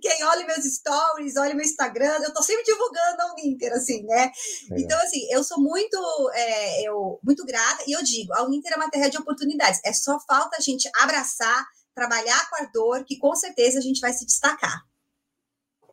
Quem 0.00 0.24
olha 0.24 0.46
meus 0.46 0.64
stories, 0.64 1.36
olha 1.36 1.54
meu 1.54 1.64
Instagram, 1.64 2.18
eu 2.22 2.32
tô 2.32 2.42
sempre 2.42 2.64
divulgando 2.64 3.20
a 3.20 3.32
Uninter, 3.32 3.72
assim, 3.72 4.04
né? 4.04 4.30
É. 4.70 4.80
Então, 4.80 4.98
assim, 5.00 5.26
eu 5.30 5.42
sou 5.42 5.60
muito, 5.60 5.98
é, 6.32 6.88
eu, 6.88 7.18
muito 7.22 7.44
grata 7.44 7.84
e 7.86 7.92
eu 7.92 8.02
digo, 8.02 8.32
a 8.34 8.44
Uninter 8.44 8.72
é 8.72 8.76
uma 8.76 8.90
terra 8.90 9.08
de 9.08 9.18
oportunidades. 9.18 9.80
É 9.84 9.92
só 9.92 10.18
falta 10.20 10.56
a 10.58 10.60
gente 10.60 10.88
abraçar, 10.96 11.66
trabalhar 11.94 12.48
com 12.48 12.62
a 12.62 12.66
dor, 12.72 13.04
que 13.04 13.18
com 13.18 13.34
certeza 13.34 13.78
a 13.78 13.82
gente 13.82 14.00
vai 14.00 14.12
se 14.12 14.24
destacar. 14.24 14.82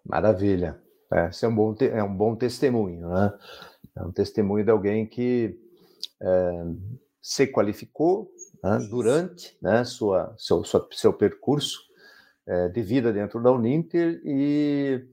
Maravilha. 0.04 0.82
É, 1.12 1.30
esse 1.30 1.46
é 1.46 1.48
um 1.48 1.56
bom, 1.56 1.76
é 1.80 2.04
um 2.04 2.16
bom 2.16 2.36
testemunho, 2.36 3.10
né? 3.10 3.34
É 3.98 4.04
um 4.04 4.12
testemunho 4.12 4.66
de 4.66 4.72
alguém 4.72 5.08
que 5.08 5.58
é, 6.22 6.64
se 7.22 7.48
qualificou, 7.48 8.32
né, 8.66 8.80
durante 8.90 9.56
né, 9.62 9.86
sua, 9.86 10.34
seu, 10.40 10.64
sua, 10.64 10.88
seu 10.92 11.14
percurso 11.14 11.84
é, 12.48 12.68
de 12.70 12.82
vida 12.82 13.14
dentro 13.14 13.42
da 13.42 13.52
Uninter 13.52 14.20
e, 14.26 15.06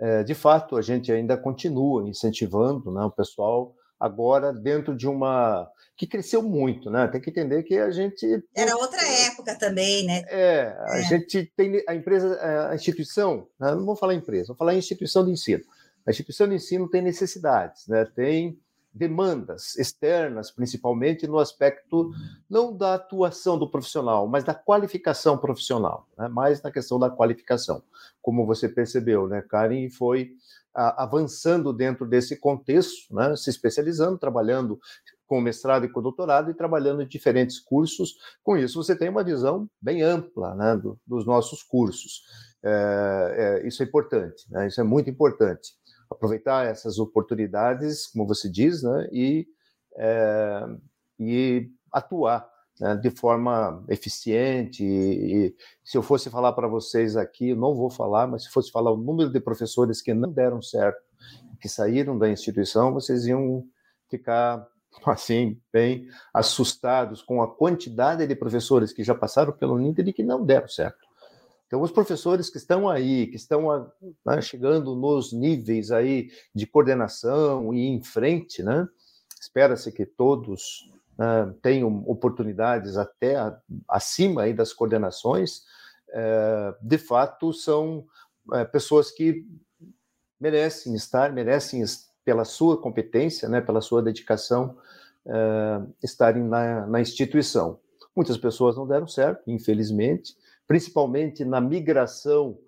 é, 0.00 0.24
de 0.24 0.34
fato, 0.34 0.76
a 0.76 0.82
gente 0.82 1.12
ainda 1.12 1.36
continua 1.36 2.08
incentivando 2.08 2.90
né, 2.90 3.04
o 3.04 3.10
pessoal 3.10 3.72
agora 3.98 4.52
dentro 4.52 4.94
de 4.96 5.06
uma 5.06 5.70
que 5.96 6.06
cresceu 6.06 6.42
muito, 6.42 6.90
né? 6.90 7.08
Tem 7.08 7.18
que 7.18 7.30
entender 7.30 7.62
que 7.62 7.78
a 7.78 7.90
gente 7.90 8.44
era 8.54 8.76
outra 8.76 9.00
época 9.30 9.56
também, 9.58 10.04
né? 10.04 10.22
É, 10.28 10.76
a 10.78 10.98
é. 10.98 11.02
gente 11.04 11.50
tem 11.56 11.82
a 11.88 11.94
empresa, 11.94 12.38
a 12.68 12.74
instituição, 12.74 13.48
né? 13.58 13.74
não 13.74 13.86
vou 13.86 13.96
falar 13.96 14.12
empresa, 14.12 14.48
vou 14.48 14.56
falar 14.56 14.74
instituição 14.74 15.24
de 15.24 15.30
ensino. 15.30 15.64
A 16.06 16.10
instituição 16.10 16.46
de 16.46 16.56
ensino 16.56 16.90
tem 16.90 17.00
necessidades, 17.00 17.88
né? 17.88 18.04
Tem 18.04 18.58
demandas 18.96 19.76
externas, 19.76 20.50
principalmente 20.50 21.26
no 21.26 21.38
aspecto 21.38 22.10
não 22.48 22.74
da 22.74 22.94
atuação 22.94 23.58
do 23.58 23.70
profissional, 23.70 24.26
mas 24.26 24.42
da 24.42 24.54
qualificação 24.54 25.36
profissional, 25.36 26.08
né? 26.16 26.28
mais 26.28 26.62
na 26.62 26.72
questão 26.72 26.98
da 26.98 27.10
qualificação. 27.10 27.82
Como 28.22 28.46
você 28.46 28.68
percebeu, 28.68 29.28
né, 29.28 29.42
Karen 29.42 29.90
foi 29.90 30.32
avançando 30.74 31.72
dentro 31.72 32.06
desse 32.06 32.36
contexto, 32.36 33.14
né, 33.14 33.34
se 33.34 33.48
especializando, 33.48 34.18
trabalhando 34.18 34.78
com 35.26 35.40
mestrado 35.40 35.86
e 35.86 35.88
com 35.88 36.02
doutorado 36.02 36.50
e 36.50 36.54
trabalhando 36.54 37.02
em 37.02 37.08
diferentes 37.08 37.58
cursos. 37.58 38.14
Com 38.42 38.58
isso, 38.58 38.82
você 38.82 38.94
tem 38.94 39.08
uma 39.08 39.24
visão 39.24 39.68
bem 39.80 40.02
ampla 40.02 40.54
né, 40.54 40.76
do, 40.76 40.98
dos 41.06 41.24
nossos 41.24 41.62
cursos. 41.62 42.22
É, 42.62 43.62
é, 43.62 43.66
isso 43.66 43.82
é 43.82 43.86
importante, 43.86 44.44
né, 44.50 44.66
isso 44.66 44.80
é 44.80 44.84
muito 44.84 45.08
importante 45.08 45.74
aproveitar 46.10 46.66
essas 46.66 46.98
oportunidades, 46.98 48.06
como 48.06 48.26
você 48.26 48.50
diz, 48.50 48.82
né, 48.82 49.08
e, 49.12 49.46
é, 49.96 50.66
e 51.18 51.70
atuar 51.92 52.48
né, 52.80 52.96
de 52.96 53.10
forma 53.10 53.84
eficiente. 53.88 54.84
E, 54.84 55.46
e, 55.46 55.56
se 55.84 55.96
eu 55.96 56.02
fosse 56.02 56.30
falar 56.30 56.52
para 56.52 56.68
vocês 56.68 57.16
aqui, 57.16 57.54
não 57.54 57.74
vou 57.74 57.90
falar, 57.90 58.26
mas 58.26 58.44
se 58.44 58.50
fosse 58.50 58.70
falar 58.70 58.92
o 58.92 58.96
número 58.96 59.30
de 59.30 59.40
professores 59.40 60.02
que 60.02 60.14
não 60.14 60.30
deram 60.30 60.60
certo, 60.62 61.00
que 61.60 61.68
saíram 61.68 62.18
da 62.18 62.28
instituição, 62.28 62.92
vocês 62.92 63.26
iam 63.26 63.64
ficar 64.08 64.66
assim 65.06 65.60
bem 65.72 66.08
assustados 66.32 67.22
com 67.22 67.42
a 67.42 67.48
quantidade 67.54 68.26
de 68.26 68.34
professores 68.34 68.92
que 68.92 69.02
já 69.02 69.14
passaram 69.14 69.52
pelo 69.52 69.74
Uninter 69.74 70.06
e 70.08 70.12
que 70.12 70.22
não 70.22 70.44
deram 70.44 70.68
certo. 70.68 71.05
Então, 71.66 71.82
os 71.82 71.90
professores 71.90 72.48
que 72.48 72.58
estão 72.58 72.88
aí, 72.88 73.26
que 73.26 73.36
estão 73.36 73.90
né, 74.24 74.40
chegando 74.40 74.94
nos 74.94 75.32
níveis 75.32 75.90
aí 75.90 76.30
de 76.54 76.66
coordenação 76.66 77.74
e 77.74 77.86
em 77.86 78.02
frente, 78.02 78.62
né, 78.62 78.88
espera-se 79.40 79.90
que 79.90 80.06
todos 80.06 80.88
né, 81.18 81.54
tenham 81.60 82.04
oportunidades 82.06 82.96
até 82.96 83.36
a, 83.36 83.58
acima 83.88 84.42
aí 84.42 84.54
das 84.54 84.72
coordenações, 84.72 85.62
é, 86.10 86.74
de 86.80 86.98
fato 86.98 87.52
são 87.52 88.06
é, 88.52 88.64
pessoas 88.64 89.10
que 89.10 89.44
merecem 90.40 90.94
estar, 90.94 91.32
merecem 91.32 91.84
pela 92.24 92.44
sua 92.44 92.80
competência, 92.80 93.48
né, 93.48 93.60
pela 93.60 93.80
sua 93.80 94.02
dedicação, 94.02 94.78
é, 95.26 95.82
estarem 96.02 96.44
na, 96.44 96.86
na 96.86 97.00
instituição. 97.00 97.80
Muitas 98.14 98.38
pessoas 98.38 98.76
não 98.76 98.86
deram 98.86 99.08
certo, 99.08 99.50
infelizmente, 99.50 100.36
principalmente 100.66 101.44
na 101.44 101.60
migração 101.60 102.58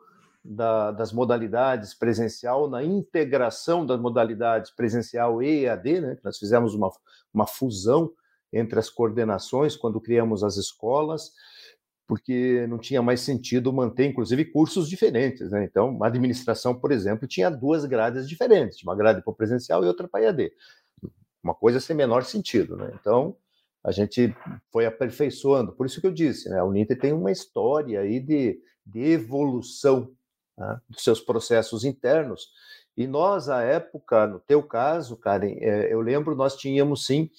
da, 0.44 0.92
das 0.92 1.12
modalidades 1.12 1.94
presencial, 1.94 2.68
na 2.68 2.82
integração 2.82 3.84
das 3.84 4.00
modalidades 4.00 4.70
presencial 4.70 5.42
e 5.42 5.64
EAD, 5.64 6.00
né? 6.00 6.18
Nós 6.24 6.38
fizemos 6.38 6.74
uma, 6.74 6.90
uma 7.34 7.46
fusão 7.46 8.12
entre 8.52 8.78
as 8.78 8.88
coordenações 8.88 9.76
quando 9.76 10.00
criamos 10.00 10.42
as 10.42 10.56
escolas, 10.56 11.32
porque 12.06 12.66
não 12.68 12.78
tinha 12.78 13.02
mais 13.02 13.20
sentido 13.20 13.70
manter, 13.70 14.06
inclusive, 14.06 14.46
cursos 14.46 14.88
diferentes. 14.88 15.50
Né? 15.50 15.64
Então, 15.64 16.02
a 16.02 16.06
administração, 16.06 16.74
por 16.74 16.90
exemplo, 16.90 17.28
tinha 17.28 17.50
duas 17.50 17.84
grades 17.84 18.26
diferentes, 18.26 18.82
uma 18.82 18.96
grade 18.96 19.20
para 19.20 19.30
o 19.30 19.34
presencial 19.34 19.84
e 19.84 19.86
outra 19.86 20.08
para 20.08 20.24
EAD. 20.24 20.50
Uma 21.42 21.54
coisa 21.54 21.78
sem 21.78 21.94
menor 21.94 22.24
sentido. 22.24 22.78
Né? 22.78 22.90
Então, 22.98 23.36
a 23.84 23.92
gente 23.92 24.34
foi 24.72 24.86
aperfeiçoando. 24.86 25.72
Por 25.72 25.86
isso 25.86 26.00
que 26.00 26.06
eu 26.06 26.12
disse, 26.12 26.48
né, 26.48 26.58
a 26.58 26.64
Uninter 26.64 26.98
tem 26.98 27.12
uma 27.12 27.30
história 27.30 28.00
aí 28.00 28.20
de, 28.20 28.60
de 28.84 29.00
evolução 29.00 30.10
né, 30.56 30.80
dos 30.88 31.02
seus 31.02 31.20
processos 31.20 31.84
internos. 31.84 32.48
E 32.96 33.06
nós, 33.06 33.48
à 33.48 33.62
época, 33.62 34.26
no 34.26 34.40
teu 34.40 34.62
caso, 34.62 35.16
Karen, 35.16 35.56
é, 35.60 35.92
eu 35.92 36.00
lembro, 36.00 36.34
nós 36.34 36.56
tínhamos 36.56 37.06
sim 37.06 37.30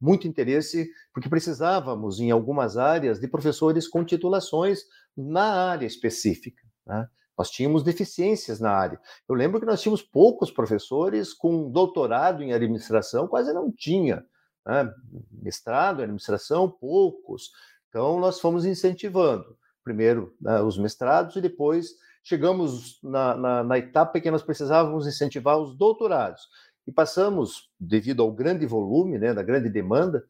muito 0.00 0.28
interesse, 0.28 0.88
porque 1.12 1.28
precisávamos, 1.28 2.20
em 2.20 2.30
algumas 2.30 2.76
áreas, 2.76 3.18
de 3.18 3.26
professores 3.26 3.88
com 3.88 4.04
titulações 4.04 4.84
na 5.16 5.70
área 5.70 5.86
específica. 5.86 6.62
Né? 6.86 7.06
Nós 7.36 7.50
tínhamos 7.50 7.82
deficiências 7.82 8.60
na 8.60 8.70
área. 8.70 9.00
Eu 9.28 9.34
lembro 9.34 9.58
que 9.58 9.66
nós 9.66 9.82
tínhamos 9.82 10.02
poucos 10.02 10.52
professores 10.52 11.34
com 11.34 11.68
doutorado 11.70 12.42
em 12.42 12.52
administração, 12.52 13.26
quase 13.26 13.52
não 13.52 13.72
tinha 13.72 14.24
né? 14.66 14.92
mestrado 15.30 16.02
administração, 16.02 16.70
poucos. 16.70 17.50
Então, 17.88 18.18
nós 18.20 18.40
fomos 18.40 18.64
incentivando, 18.64 19.56
primeiro 19.82 20.34
né, 20.40 20.60
os 20.60 20.76
mestrados 20.78 21.36
e 21.36 21.40
depois 21.40 21.94
chegamos 22.22 22.98
na, 23.02 23.34
na, 23.36 23.64
na 23.64 23.78
etapa 23.78 24.20
que 24.20 24.30
nós 24.30 24.42
precisávamos 24.42 25.06
incentivar 25.06 25.58
os 25.58 25.76
doutorados. 25.76 26.42
E 26.86 26.92
passamos, 26.92 27.70
devido 27.78 28.22
ao 28.22 28.32
grande 28.32 28.66
volume, 28.66 29.18
né, 29.18 29.32
da 29.32 29.42
grande 29.42 29.68
demanda, 29.68 30.24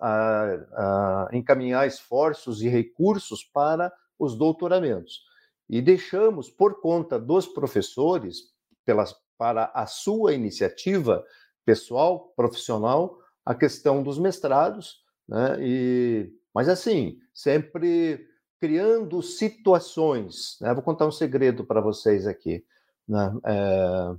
a, 0.00 1.26
a 1.26 1.28
encaminhar 1.32 1.86
esforços 1.86 2.62
e 2.62 2.68
recursos 2.68 3.42
para 3.42 3.92
os 4.18 4.36
doutoramentos. 4.36 5.22
E 5.68 5.82
deixamos, 5.82 6.50
por 6.50 6.80
conta 6.80 7.18
dos 7.18 7.46
professores, 7.46 8.52
pelas, 8.84 9.14
para 9.36 9.70
a 9.74 9.86
sua 9.86 10.34
iniciativa 10.34 11.24
pessoal, 11.64 12.32
profissional, 12.34 13.18
a 13.48 13.54
questão 13.54 14.02
dos 14.02 14.18
mestrados, 14.18 15.02
né? 15.26 15.56
E, 15.58 16.30
mas 16.54 16.68
assim, 16.68 17.18
sempre 17.32 18.28
criando 18.60 19.22
situações. 19.22 20.58
Né? 20.60 20.74
Vou 20.74 20.82
contar 20.82 21.06
um 21.06 21.10
segredo 21.10 21.64
para 21.64 21.80
vocês 21.80 22.26
aqui, 22.26 22.62
né? 23.08 23.34
É, 23.46 24.16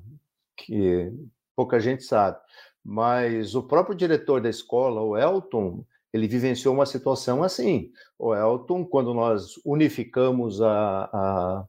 que 0.57 1.13
pouca 1.55 1.79
gente 1.79 2.03
sabe. 2.03 2.39
Mas 2.83 3.53
o 3.53 3.61
próprio 3.61 3.95
diretor 3.95 4.41
da 4.41 4.49
escola, 4.49 4.99
o 4.99 5.15
Elton, 5.15 5.85
ele 6.11 6.27
vivenciou 6.27 6.73
uma 6.73 6.87
situação 6.87 7.43
assim. 7.43 7.91
O 8.17 8.33
Elton, 8.33 8.83
quando 8.83 9.13
nós 9.13 9.59
unificamos 9.63 10.59
a, 10.59 11.03
a, 11.13 11.65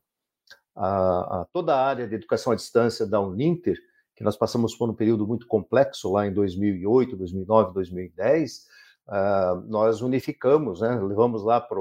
a, 0.75 1.41
a 1.41 1.47
toda 1.53 1.75
a 1.75 1.87
área 1.87 2.09
de 2.09 2.15
educação 2.15 2.55
à 2.55 2.57
distância 2.57 3.07
da 3.07 3.21
Uninter, 3.21 3.79
que 4.21 4.25
nós 4.25 4.37
passamos 4.37 4.75
por 4.75 4.91
um 4.91 4.93
período 4.93 5.27
muito 5.27 5.47
complexo 5.47 6.13
lá 6.13 6.27
em 6.27 6.35
2008, 6.35 7.17
2009, 7.17 7.73
2010, 7.73 8.67
uh, 9.09 9.63
nós 9.67 10.03
unificamos, 10.03 10.83
né? 10.83 11.01
levamos 11.01 11.43
lá 11.43 11.59
para 11.59 11.81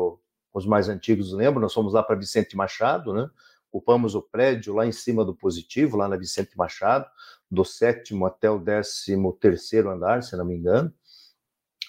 os 0.54 0.66
mais 0.66 0.88
antigos, 0.88 1.34
lembro, 1.34 1.60
nós 1.60 1.74
fomos 1.74 1.92
lá 1.92 2.02
para 2.02 2.16
Vicente 2.16 2.56
Machado, 2.56 3.14
né? 3.14 3.30
ocupamos 3.70 4.16
o 4.16 4.22
prédio 4.22 4.74
lá 4.74 4.88
em 4.88 4.92
cima 4.94 5.26
do 5.26 5.36
Positivo, 5.36 5.98
lá 5.98 6.08
na 6.08 6.16
Vicente 6.16 6.58
Machado, 6.58 7.06
do 7.52 7.66
sétimo 7.66 8.26
até 8.26 8.50
o 8.50 8.58
décimo 8.58 9.34
terceiro 9.34 9.90
andar, 9.90 10.24
se 10.24 10.38
não 10.38 10.46
me 10.46 10.56
engano, 10.56 10.94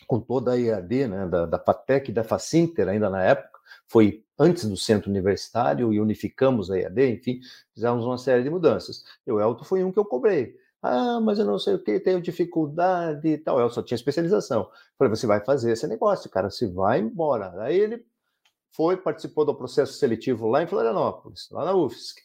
com 0.04 0.18
toda 0.18 0.54
a 0.54 0.60
EAD, 0.60 1.06
né, 1.06 1.28
da, 1.28 1.46
da 1.46 1.64
e 2.08 2.10
da 2.10 2.24
Facinter, 2.24 2.88
ainda 2.88 3.08
na 3.08 3.22
época, 3.22 3.60
foi 3.86 4.24
antes 4.40 4.64
do 4.64 4.76
centro 4.76 5.10
universitário 5.10 5.92
e 5.92 6.00
unificamos 6.00 6.70
a 6.70 6.78
EAD, 6.78 7.10
enfim, 7.10 7.40
fizemos 7.74 8.06
uma 8.06 8.16
série 8.16 8.42
de 8.42 8.48
mudanças. 8.48 9.04
E 9.26 9.30
o 9.30 9.38
Elton 9.38 9.64
foi 9.64 9.84
um 9.84 9.92
que 9.92 9.98
eu 9.98 10.04
cobrei. 10.04 10.56
Ah, 10.82 11.20
mas 11.20 11.38
eu 11.38 11.44
não 11.44 11.58
sei 11.58 11.74
o 11.74 11.78
que, 11.78 12.00
tenho 12.00 12.22
dificuldade 12.22 13.28
e 13.28 13.36
tal. 13.36 13.60
Eu 13.60 13.68
só 13.68 13.82
tinha 13.82 13.96
especialização. 13.96 14.70
Falei, 14.98 15.14
você 15.14 15.26
vai 15.26 15.44
fazer 15.44 15.72
esse 15.72 15.86
negócio, 15.86 16.30
cara, 16.30 16.48
você 16.48 16.66
vai 16.66 17.00
embora. 17.00 17.52
Aí 17.62 17.78
ele 17.78 18.02
foi, 18.72 18.96
participou 18.96 19.44
do 19.44 19.54
processo 19.54 19.92
seletivo 19.92 20.48
lá 20.48 20.62
em 20.62 20.66
Florianópolis, 20.66 21.48
lá 21.50 21.66
na 21.66 21.74
UFSC. 21.74 22.22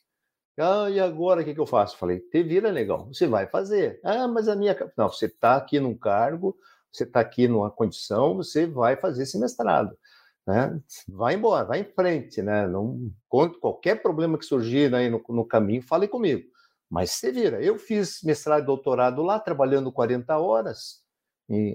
Ah, 0.58 0.90
e 0.90 1.02
agora 1.02 1.42
o 1.42 1.44
que, 1.44 1.54
que 1.54 1.60
eu 1.60 1.66
faço? 1.66 1.98
Falei, 1.98 2.20
te 2.20 2.42
vira 2.42 2.72
legal, 2.72 3.08
você 3.08 3.28
vai 3.28 3.46
fazer. 3.46 4.00
Ah, 4.04 4.26
mas 4.28 4.48
a 4.48 4.56
minha. 4.56 4.74
Não, 4.98 5.10
você 5.10 5.26
está 5.26 5.58
aqui 5.58 5.82
num 5.82 5.98
cargo, 5.98 6.58
você 6.90 7.04
está 7.04 7.20
aqui 7.20 7.46
numa 7.48 7.70
condição, 7.70 8.38
você 8.38 8.66
vai 8.66 8.96
fazer 8.96 9.24
esse 9.24 9.38
mestrado. 9.38 9.98
Né? 10.48 10.80
Vai 11.08 11.34
embora, 11.36 11.66
vai 11.66 11.80
em 11.80 11.84
frente, 11.84 12.42
né? 12.42 12.68
Não, 12.68 13.12
qualquer 13.28 14.02
problema 14.02 14.38
que 14.38 14.46
surgir 14.46 14.94
aí 14.94 15.10
no, 15.10 15.24
no 15.30 15.46
caminho, 15.46 15.82
fale 15.82 16.08
comigo. 16.08 16.48
Mas 16.90 17.12
você 17.12 17.32
vira. 17.32 17.62
Eu 17.62 17.80
fiz 17.80 18.22
mestrado 18.24 18.64
e 18.64 18.66
doutorado 18.66 19.24
lá, 19.24 19.40
trabalhando 19.40 19.92
40 19.92 20.38
horas 20.38 21.04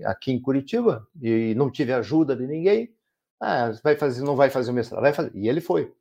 aqui 0.04 0.32
em 0.32 0.40
Curitiba, 0.40 1.06
e 1.20 1.54
não 1.54 1.70
tive 1.70 1.92
ajuda 1.92 2.36
de 2.36 2.46
ninguém. 2.46 2.94
Ah, 3.40 3.72
vai 3.82 3.96
fazer, 3.96 4.22
não 4.22 4.36
vai 4.36 4.50
fazer 4.50 4.70
o 4.70 4.74
mestrado, 4.74 5.02
vai 5.02 5.12
fazer. 5.12 5.32
E 5.34 5.48
ele 5.48 5.60
foi. 5.60 5.92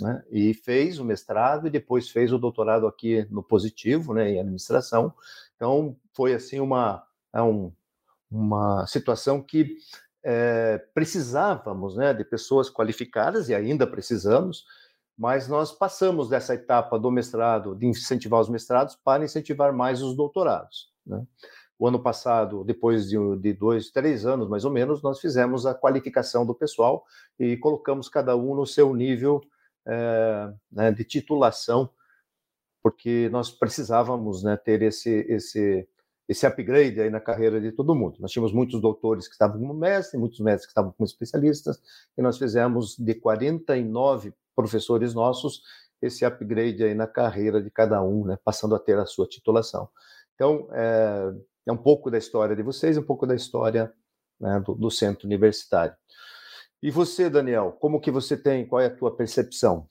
Né? 0.00 0.22
E 0.30 0.54
fez 0.54 0.98
o 0.98 1.04
mestrado 1.04 1.66
e 1.66 1.70
depois 1.70 2.08
fez 2.08 2.32
o 2.32 2.38
doutorado 2.38 2.86
aqui 2.86 3.26
no 3.30 3.42
Positivo, 3.42 4.12
né, 4.12 4.30
em 4.30 4.40
administração. 4.40 5.14
Então, 5.56 5.96
foi 6.12 6.34
assim 6.34 6.60
uma, 6.60 7.04
é 7.32 7.40
um, 7.40 7.72
uma 8.30 8.86
situação 8.86 9.40
que 9.40 9.76
é, 10.24 10.78
precisávamos 10.94 11.96
né, 11.96 12.14
de 12.14 12.24
pessoas 12.24 12.70
qualificadas, 12.70 13.50
e 13.50 13.54
ainda 13.54 13.86
precisamos, 13.86 14.64
mas 15.16 15.46
nós 15.46 15.70
passamos 15.70 16.28
dessa 16.28 16.54
etapa 16.54 16.98
do 16.98 17.10
mestrado, 17.10 17.74
de 17.76 17.86
incentivar 17.86 18.40
os 18.40 18.48
mestrados, 18.48 18.96
para 18.96 19.22
incentivar 19.22 19.72
mais 19.72 20.02
os 20.02 20.16
doutorados. 20.16 20.90
Né? 21.06 21.22
O 21.78 21.86
ano 21.86 22.02
passado, 22.02 22.64
depois 22.64 23.08
de, 23.08 23.16
de, 23.36 23.52
dois, 23.52 23.90
três 23.90 24.24
anos 24.24 24.48
mais 24.48 24.64
ou 24.64 24.70
menos, 24.70 25.02
nós 25.02 25.20
fizemos 25.20 25.66
a 25.66 25.74
qualificação 25.74 26.46
do 26.46 26.54
pessoal 26.54 27.04
e 27.38 27.56
colocamos 27.58 28.08
cada 28.08 28.34
um 28.34 28.54
no 28.54 28.66
seu 28.66 28.94
nível 28.94 29.42
é, 29.86 30.52
né, 30.72 30.90
de 30.90 31.04
titulação, 31.04 31.90
porque 32.82 33.28
nós 33.30 33.50
precisávamos 33.50 34.42
né, 34.42 34.56
ter 34.56 34.82
esse, 34.82 35.10
esse, 35.28 35.86
esse 36.28 36.46
upgrade 36.46 37.00
aí 37.00 37.10
na 37.10 37.20
carreira 37.20 37.60
de 37.60 37.70
todo 37.72 37.94
mundo. 37.94 38.16
Nós 38.18 38.30
tínhamos 38.30 38.52
muitos 38.52 38.80
doutores 38.80 39.26
que 39.28 39.34
estavam 39.34 39.60
como 39.60 39.74
mestre, 39.74 40.18
muitos 40.18 40.40
mestres 40.40 40.66
que 40.66 40.70
estavam 40.70 40.92
como 40.92 41.06
especialistas, 41.06 41.80
e 42.16 42.22
nós 42.22 42.38
fizemos 42.38 42.96
de 42.96 43.14
49 43.14 44.32
professores 44.54 45.14
nossos 45.14 45.62
esse 46.00 46.24
upgrade 46.24 46.84
aí 46.84 46.94
na 46.94 47.06
carreira 47.06 47.62
de 47.62 47.70
cada 47.70 48.02
um, 48.02 48.26
né, 48.26 48.38
passando 48.44 48.74
a 48.74 48.78
ter 48.78 48.98
a 48.98 49.06
sua 49.06 49.26
titulação. 49.26 49.88
Então, 50.34 50.68
é, 50.72 51.32
é 51.66 51.72
um 51.72 51.76
pouco 51.76 52.10
da 52.10 52.18
história 52.18 52.54
de 52.54 52.62
vocês, 52.62 52.98
um 52.98 53.02
pouco 53.02 53.26
da 53.26 53.34
história 53.34 53.92
né, 54.38 54.60
do, 54.60 54.74
do, 54.74 54.90
centro 54.90 55.26
universitário. 55.26 55.96
E 56.82 56.90
você, 56.90 57.30
Daniel, 57.30 57.72
como 57.80 58.00
que 58.00 58.10
você 58.10 58.36
tem, 58.36 58.66
qual 58.66 58.80
é 58.80 58.86
a 58.86 58.94
tua 58.94 59.16
percepção 59.16 59.88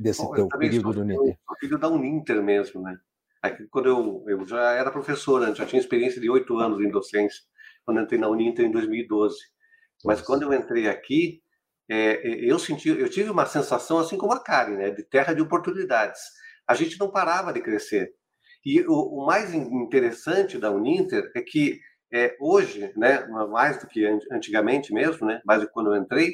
desse 0.00 0.22
Bom, 0.22 0.34
teu 0.34 0.48
período 0.48 0.92
do 0.92 1.00
Uninter? 1.00 1.38
O 1.50 1.56
período 1.56 1.80
da 1.80 1.88
Uninter 1.88 2.42
mesmo, 2.42 2.82
né? 2.82 2.96
Aqui, 3.44 3.66
quando 3.68 3.90
eu, 3.90 4.24
eu 4.26 4.46
já 4.46 4.72
era 4.72 4.90
professor, 4.90 5.38
né? 5.38 5.54
já 5.54 5.66
tinha 5.66 5.78
experiência 5.78 6.18
de 6.18 6.30
oito 6.30 6.58
anos 6.58 6.80
em 6.80 6.90
docência, 6.90 7.42
quando 7.84 8.00
entrei 8.00 8.18
na 8.18 8.26
Uninter 8.26 8.64
em 8.64 8.70
2012. 8.70 9.36
Mas 10.02 10.22
quando 10.22 10.44
eu 10.44 10.54
entrei 10.54 10.88
aqui, 10.88 11.42
é, 11.86 12.26
é, 12.26 12.50
eu 12.50 12.58
senti, 12.58 12.88
eu 12.88 13.06
tive 13.06 13.28
uma 13.28 13.44
sensação 13.44 13.98
assim 13.98 14.16
como 14.16 14.32
a 14.32 14.42
Karen, 14.42 14.78
né? 14.78 14.90
De 14.90 15.02
terra 15.02 15.34
de 15.34 15.42
oportunidades. 15.42 16.22
A 16.66 16.72
gente 16.72 16.98
não 16.98 17.10
parava 17.10 17.52
de 17.52 17.60
crescer. 17.60 18.14
E 18.64 18.80
o, 18.80 18.94
o 18.94 19.26
mais 19.26 19.52
interessante 19.52 20.56
da 20.56 20.70
Uninter 20.70 21.30
é 21.36 21.42
que 21.42 21.78
é, 22.10 22.34
hoje, 22.40 22.94
né, 22.96 23.26
mais 23.50 23.78
do 23.78 23.86
que 23.86 24.06
antigamente 24.32 24.90
mesmo, 24.90 25.26
né, 25.26 25.42
mais 25.44 25.60
do 25.60 25.66
que 25.66 25.72
quando 25.74 25.94
eu 25.94 26.00
entrei, 26.00 26.32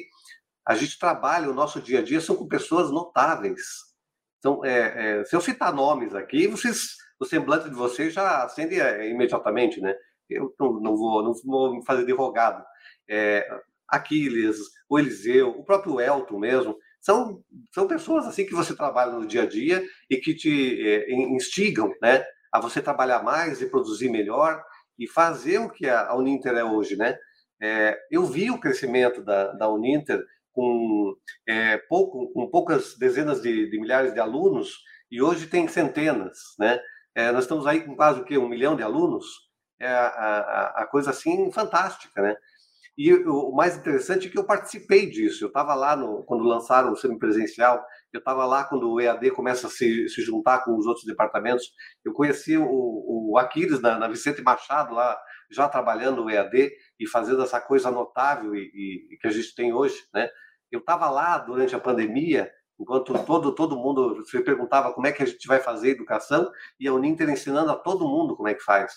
a 0.65 0.75
gente 0.75 0.97
trabalha, 0.97 1.49
o 1.49 1.53
nosso 1.53 1.81
dia 1.81 1.99
a 1.99 2.01
dia 2.01 2.21
são 2.21 2.37
com 2.37 2.47
pessoas 2.47 2.89
notáveis. 2.89 3.91
Então, 4.41 4.65
é, 4.65 5.19
é, 5.19 5.25
se 5.25 5.35
eu 5.35 5.39
citar 5.39 5.71
nomes 5.71 6.15
aqui, 6.15 6.47
vocês, 6.47 6.95
o 7.21 7.25
semblante 7.25 7.69
de 7.69 7.75
vocês 7.75 8.13
já 8.13 8.43
acende 8.43 8.79
é, 8.81 9.07
imediatamente, 9.07 9.79
né? 9.79 9.95
Eu 10.27 10.51
não, 10.59 10.73
não, 10.79 10.97
vou, 10.97 11.23
não 11.23 11.33
vou 11.45 11.75
me 11.75 11.85
fazer 11.85 12.03
derrogado. 12.03 12.65
É, 13.07 13.47
Aquiles, 13.87 14.57
o 14.89 14.97
Eliseu, 14.97 15.49
o 15.49 15.63
próprio 15.63 16.01
Elton 16.01 16.39
mesmo, 16.39 16.75
são, 16.99 17.43
são 17.71 17.87
pessoas 17.87 18.25
assim 18.25 18.43
que 18.43 18.55
você 18.55 18.75
trabalha 18.75 19.11
no 19.11 19.27
dia 19.27 19.43
a 19.43 19.45
dia 19.45 19.83
e 20.09 20.17
que 20.17 20.33
te 20.33 20.81
é, 20.87 21.13
instigam 21.13 21.93
né, 22.01 22.25
a 22.51 22.59
você 22.59 22.81
trabalhar 22.81 23.21
mais 23.21 23.61
e 23.61 23.69
produzir 23.69 24.09
melhor 24.09 24.63
e 24.97 25.07
fazer 25.07 25.59
o 25.59 25.69
que 25.69 25.87
a, 25.87 26.15
Uninter 26.15 26.53
é 26.53 26.63
hoje. 26.63 26.95
Né? 26.95 27.15
É, 27.61 27.99
eu 28.09 28.25
vi 28.25 28.49
o 28.49 28.59
crescimento 28.59 29.23
da, 29.23 29.51
da 29.51 29.69
Uninter 29.69 30.23
com, 30.51 31.15
é, 31.47 31.77
pouco, 31.77 32.33
com 32.33 32.49
poucas 32.49 32.97
dezenas 32.97 33.43
de, 33.43 33.69
de, 33.69 33.79
milhares 33.79 34.11
de 34.11 34.19
alunos 34.19 34.79
e 35.11 35.21
hoje 35.21 35.45
tem 35.45 35.67
centenas. 35.67 36.39
Né? 36.57 36.79
É, 37.15 37.31
nós 37.31 37.43
estamos 37.43 37.67
aí 37.67 37.81
com 37.83 37.95
quase 37.95 38.21
o 38.21 38.23
quê? 38.23 38.37
um 38.37 38.47
milhão 38.47 38.75
de 38.75 38.83
alunos. 38.83 39.25
É 39.79 39.87
a, 39.87 40.07
a, 40.07 40.83
a 40.83 40.87
coisa 40.87 41.09
assim 41.09 41.51
fantástica, 41.51 42.21
né? 42.21 42.35
E 42.97 43.13
o 43.13 43.51
mais 43.51 43.77
interessante 43.77 44.27
é 44.27 44.29
que 44.29 44.37
eu 44.37 44.43
participei 44.43 45.09
disso. 45.09 45.43
Eu 45.43 45.47
estava 45.47 45.73
lá 45.73 45.95
no, 45.95 46.23
quando 46.23 46.43
lançaram 46.43 46.91
o 46.91 46.95
semipresencial, 46.95 47.83
eu 48.13 48.19
estava 48.19 48.45
lá 48.45 48.63
quando 48.65 48.91
o 48.91 48.99
EAD 48.99 49.31
começa 49.31 49.67
a 49.67 49.69
se, 49.69 50.07
se 50.09 50.21
juntar 50.21 50.63
com 50.63 50.77
os 50.77 50.85
outros 50.85 51.05
departamentos. 51.05 51.71
Eu 52.03 52.13
conheci 52.13 52.57
o, 52.57 53.31
o 53.31 53.37
Aquiles 53.37 53.81
na, 53.81 53.97
na 53.97 54.07
Vicente 54.07 54.41
Machado, 54.43 54.93
lá 54.93 55.17
já 55.49 55.67
trabalhando 55.67 56.23
o 56.23 56.29
EAD 56.29 56.71
e 56.99 57.07
fazendo 57.07 57.41
essa 57.41 57.59
coisa 57.59 57.89
notável 57.89 58.55
e, 58.55 59.07
e, 59.11 59.17
que 59.19 59.27
a 59.27 59.31
gente 59.31 59.55
tem 59.55 59.73
hoje. 59.73 59.95
Né? 60.13 60.29
Eu 60.71 60.79
estava 60.79 61.09
lá 61.09 61.37
durante 61.37 61.75
a 61.75 61.79
pandemia, 61.79 62.51
enquanto 62.81 63.13
todo, 63.25 63.53
todo 63.53 63.77
mundo 63.77 64.25
se 64.25 64.39
perguntava 64.41 64.91
como 64.93 65.07
é 65.07 65.11
que 65.11 65.23
a 65.23 65.25
gente 65.25 65.47
vai 65.47 65.59
fazer 65.59 65.91
educação, 65.91 66.51
e 66.79 66.87
a 66.87 66.93
Uninter 66.93 67.29
ensinando 67.29 67.71
a 67.71 67.75
todo 67.75 68.07
mundo 68.07 68.35
como 68.35 68.49
é 68.49 68.53
que 68.53 68.63
faz. 68.63 68.91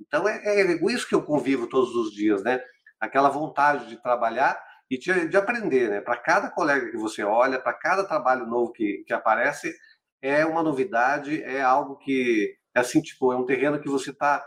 Então 0.00 0.28
é, 0.28 0.42
é 0.44 0.72
isso 0.90 1.08
que 1.08 1.14
eu 1.14 1.22
convivo 1.22 1.68
todos 1.68 1.94
os 1.94 2.12
dias, 2.12 2.42
né? 2.42 2.60
aquela 3.00 3.28
vontade 3.28 3.86
de 3.88 4.02
trabalhar 4.02 4.58
e 4.90 4.98
de, 4.98 5.28
de 5.28 5.36
aprender, 5.36 5.90
né? 5.90 6.00
Para 6.00 6.16
cada 6.16 6.50
colega 6.50 6.90
que 6.90 6.96
você 6.96 7.22
olha, 7.22 7.60
para 7.60 7.72
cada 7.72 8.04
trabalho 8.04 8.46
novo 8.46 8.72
que, 8.72 9.04
que 9.06 9.12
aparece, 9.12 9.74
é 10.22 10.44
uma 10.44 10.62
novidade, 10.62 11.42
é 11.42 11.60
algo 11.60 11.96
que, 11.96 12.56
é 12.74 12.80
assim, 12.80 13.00
tipo, 13.00 13.32
é 13.32 13.36
um 13.36 13.44
terreno 13.44 13.80
que 13.80 13.88
você 13.88 14.10
está 14.10 14.44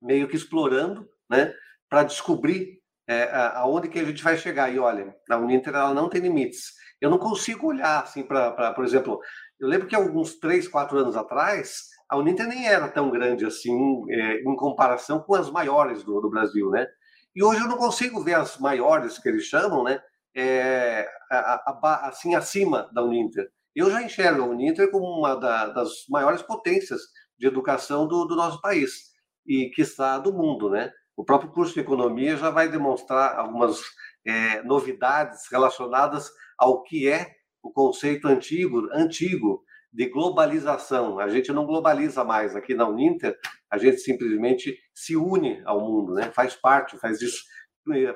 meio 0.00 0.28
que 0.28 0.36
explorando, 0.36 1.08
né? 1.28 1.52
Para 1.88 2.04
descobrir 2.04 2.80
é, 3.08 3.30
aonde 3.54 3.88
que 3.88 3.98
a 3.98 4.04
gente 4.04 4.22
vai 4.22 4.36
chegar. 4.36 4.72
E 4.72 4.78
olha, 4.78 5.14
a 5.30 5.36
Uninter 5.36 5.74
ela 5.74 5.94
não 5.94 6.08
tem 6.08 6.20
limites. 6.20 6.74
Eu 7.00 7.10
não 7.10 7.18
consigo 7.18 7.68
olhar 7.68 8.02
assim 8.02 8.22
para, 8.22 8.72
por 8.72 8.84
exemplo, 8.84 9.20
eu 9.60 9.68
lembro 9.68 9.86
que 9.86 9.94
alguns 9.94 10.38
três, 10.38 10.66
quatro 10.68 10.98
anos 10.98 11.16
atrás, 11.16 11.84
a 12.08 12.16
Uninter 12.16 12.46
nem 12.46 12.66
era 12.66 12.88
tão 12.88 13.10
grande 13.10 13.44
assim 13.44 13.76
é, 14.10 14.40
em 14.40 14.56
comparação 14.56 15.20
com 15.20 15.34
as 15.34 15.50
maiores 15.50 16.02
do, 16.02 16.20
do 16.20 16.30
Brasil, 16.30 16.70
né? 16.70 16.86
E 17.34 17.42
hoje 17.42 17.60
eu 17.60 17.68
não 17.68 17.76
consigo 17.76 18.22
ver 18.22 18.34
as 18.34 18.58
maiores 18.58 19.18
que 19.18 19.28
eles 19.28 19.44
chamam, 19.44 19.82
né? 19.82 20.00
É, 20.34 21.08
a, 21.30 21.62
a, 21.66 22.08
assim 22.08 22.34
acima 22.34 22.88
da 22.92 23.02
Uninter. 23.02 23.48
Eu 23.74 23.90
já 23.90 24.02
enxergo 24.02 24.42
a 24.42 24.46
Uninter 24.46 24.90
como 24.90 25.06
uma 25.06 25.34
da, 25.34 25.66
das 25.66 25.90
maiores 26.08 26.42
potências 26.42 27.00
de 27.38 27.46
educação 27.46 28.06
do, 28.06 28.24
do 28.24 28.36
nosso 28.36 28.60
país 28.60 29.12
e 29.46 29.70
que 29.74 29.82
está 29.82 30.18
do 30.18 30.32
mundo, 30.32 30.70
né? 30.70 30.90
O 31.16 31.24
próprio 31.24 31.50
curso 31.50 31.74
de 31.74 31.80
economia 31.80 32.36
já 32.36 32.50
vai 32.50 32.68
demonstrar 32.68 33.36
algumas 33.38 33.80
é, 34.26 34.62
novidades 34.62 35.42
relacionadas 35.50 36.30
ao 36.58 36.82
que 36.82 37.08
é 37.08 37.30
o 37.62 37.70
conceito 37.70 38.28
antigo, 38.28 38.88
antigo 38.92 39.64
de 39.92 40.08
globalização. 40.08 41.18
A 41.18 41.28
gente 41.28 41.52
não 41.52 41.66
globaliza 41.66 42.22
mais 42.22 42.54
aqui 42.54 42.74
na 42.74 42.88
Uninter, 42.88 43.36
a 43.70 43.78
gente 43.78 43.98
simplesmente 43.98 44.78
se 44.94 45.16
une 45.16 45.62
ao 45.64 45.80
mundo, 45.80 46.14
né? 46.14 46.30
Faz 46.32 46.54
parte, 46.54 46.98
faz 46.98 47.20
isso, 47.22 47.42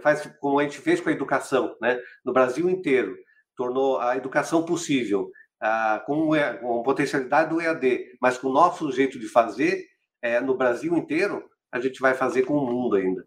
faz 0.02 0.30
como 0.40 0.58
a 0.58 0.62
gente 0.62 0.78
fez 0.78 1.00
com 1.00 1.08
a 1.08 1.12
educação, 1.12 1.74
né? 1.80 2.00
No 2.24 2.32
Brasil 2.32 2.68
inteiro, 2.68 3.16
tornou 3.56 3.98
a 3.98 4.16
educação 4.16 4.64
possível, 4.64 5.30
ah, 5.60 6.02
com, 6.06 6.30
com 6.60 6.82
potencialidade 6.82 7.50
do 7.50 7.60
EAD, 7.60 8.16
mas 8.20 8.38
com 8.38 8.48
o 8.48 8.52
nosso 8.52 8.90
jeito 8.92 9.18
de 9.18 9.28
fazer, 9.28 9.84
é, 10.22 10.40
no 10.40 10.56
Brasil 10.56 10.96
inteiro, 10.96 11.42
a 11.72 11.80
gente 11.80 12.00
vai 12.00 12.14
fazer 12.14 12.42
com 12.42 12.54
o 12.54 12.66
mundo 12.66 12.96
ainda. 12.96 13.26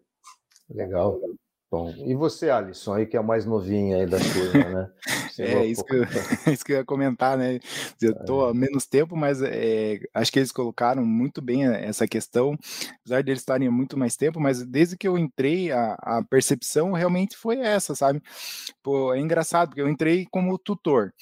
Legal. 0.70 1.20
Bom, 1.74 1.92
e 2.06 2.14
você, 2.14 2.50
Alisson, 2.50 2.94
aí 2.94 3.04
que 3.04 3.16
é 3.16 3.20
o 3.20 3.24
mais 3.24 3.44
novinho 3.44 3.98
aí 3.98 4.06
da 4.06 4.18
turma, 4.18 4.70
né? 4.70 4.90
é, 5.40 5.66
isso 5.66 5.84
que, 5.84 5.92
eu, 5.92 6.04
isso 6.54 6.64
que 6.64 6.72
eu 6.72 6.76
ia 6.76 6.84
comentar, 6.84 7.36
né? 7.36 7.58
Eu 8.00 8.12
estou 8.12 8.46
é. 8.46 8.50
há 8.52 8.54
menos 8.54 8.86
tempo, 8.86 9.16
mas 9.16 9.42
é, 9.42 9.98
acho 10.14 10.30
que 10.30 10.38
eles 10.38 10.52
colocaram 10.52 11.04
muito 11.04 11.42
bem 11.42 11.66
essa 11.66 12.06
questão, 12.06 12.56
apesar 13.00 13.22
de 13.22 13.32
eles 13.32 13.40
estarem 13.40 13.66
há 13.66 13.72
muito 13.72 13.98
mais 13.98 14.14
tempo, 14.14 14.38
mas 14.38 14.64
desde 14.64 14.96
que 14.96 15.08
eu 15.08 15.18
entrei, 15.18 15.72
a, 15.72 15.94
a 16.00 16.22
percepção 16.22 16.92
realmente 16.92 17.36
foi 17.36 17.58
essa, 17.58 17.92
sabe? 17.96 18.22
Pô, 18.80 19.12
é 19.12 19.18
engraçado, 19.18 19.70
porque 19.70 19.82
eu 19.82 19.88
entrei 19.88 20.28
como 20.30 20.56
tutor. 20.56 21.12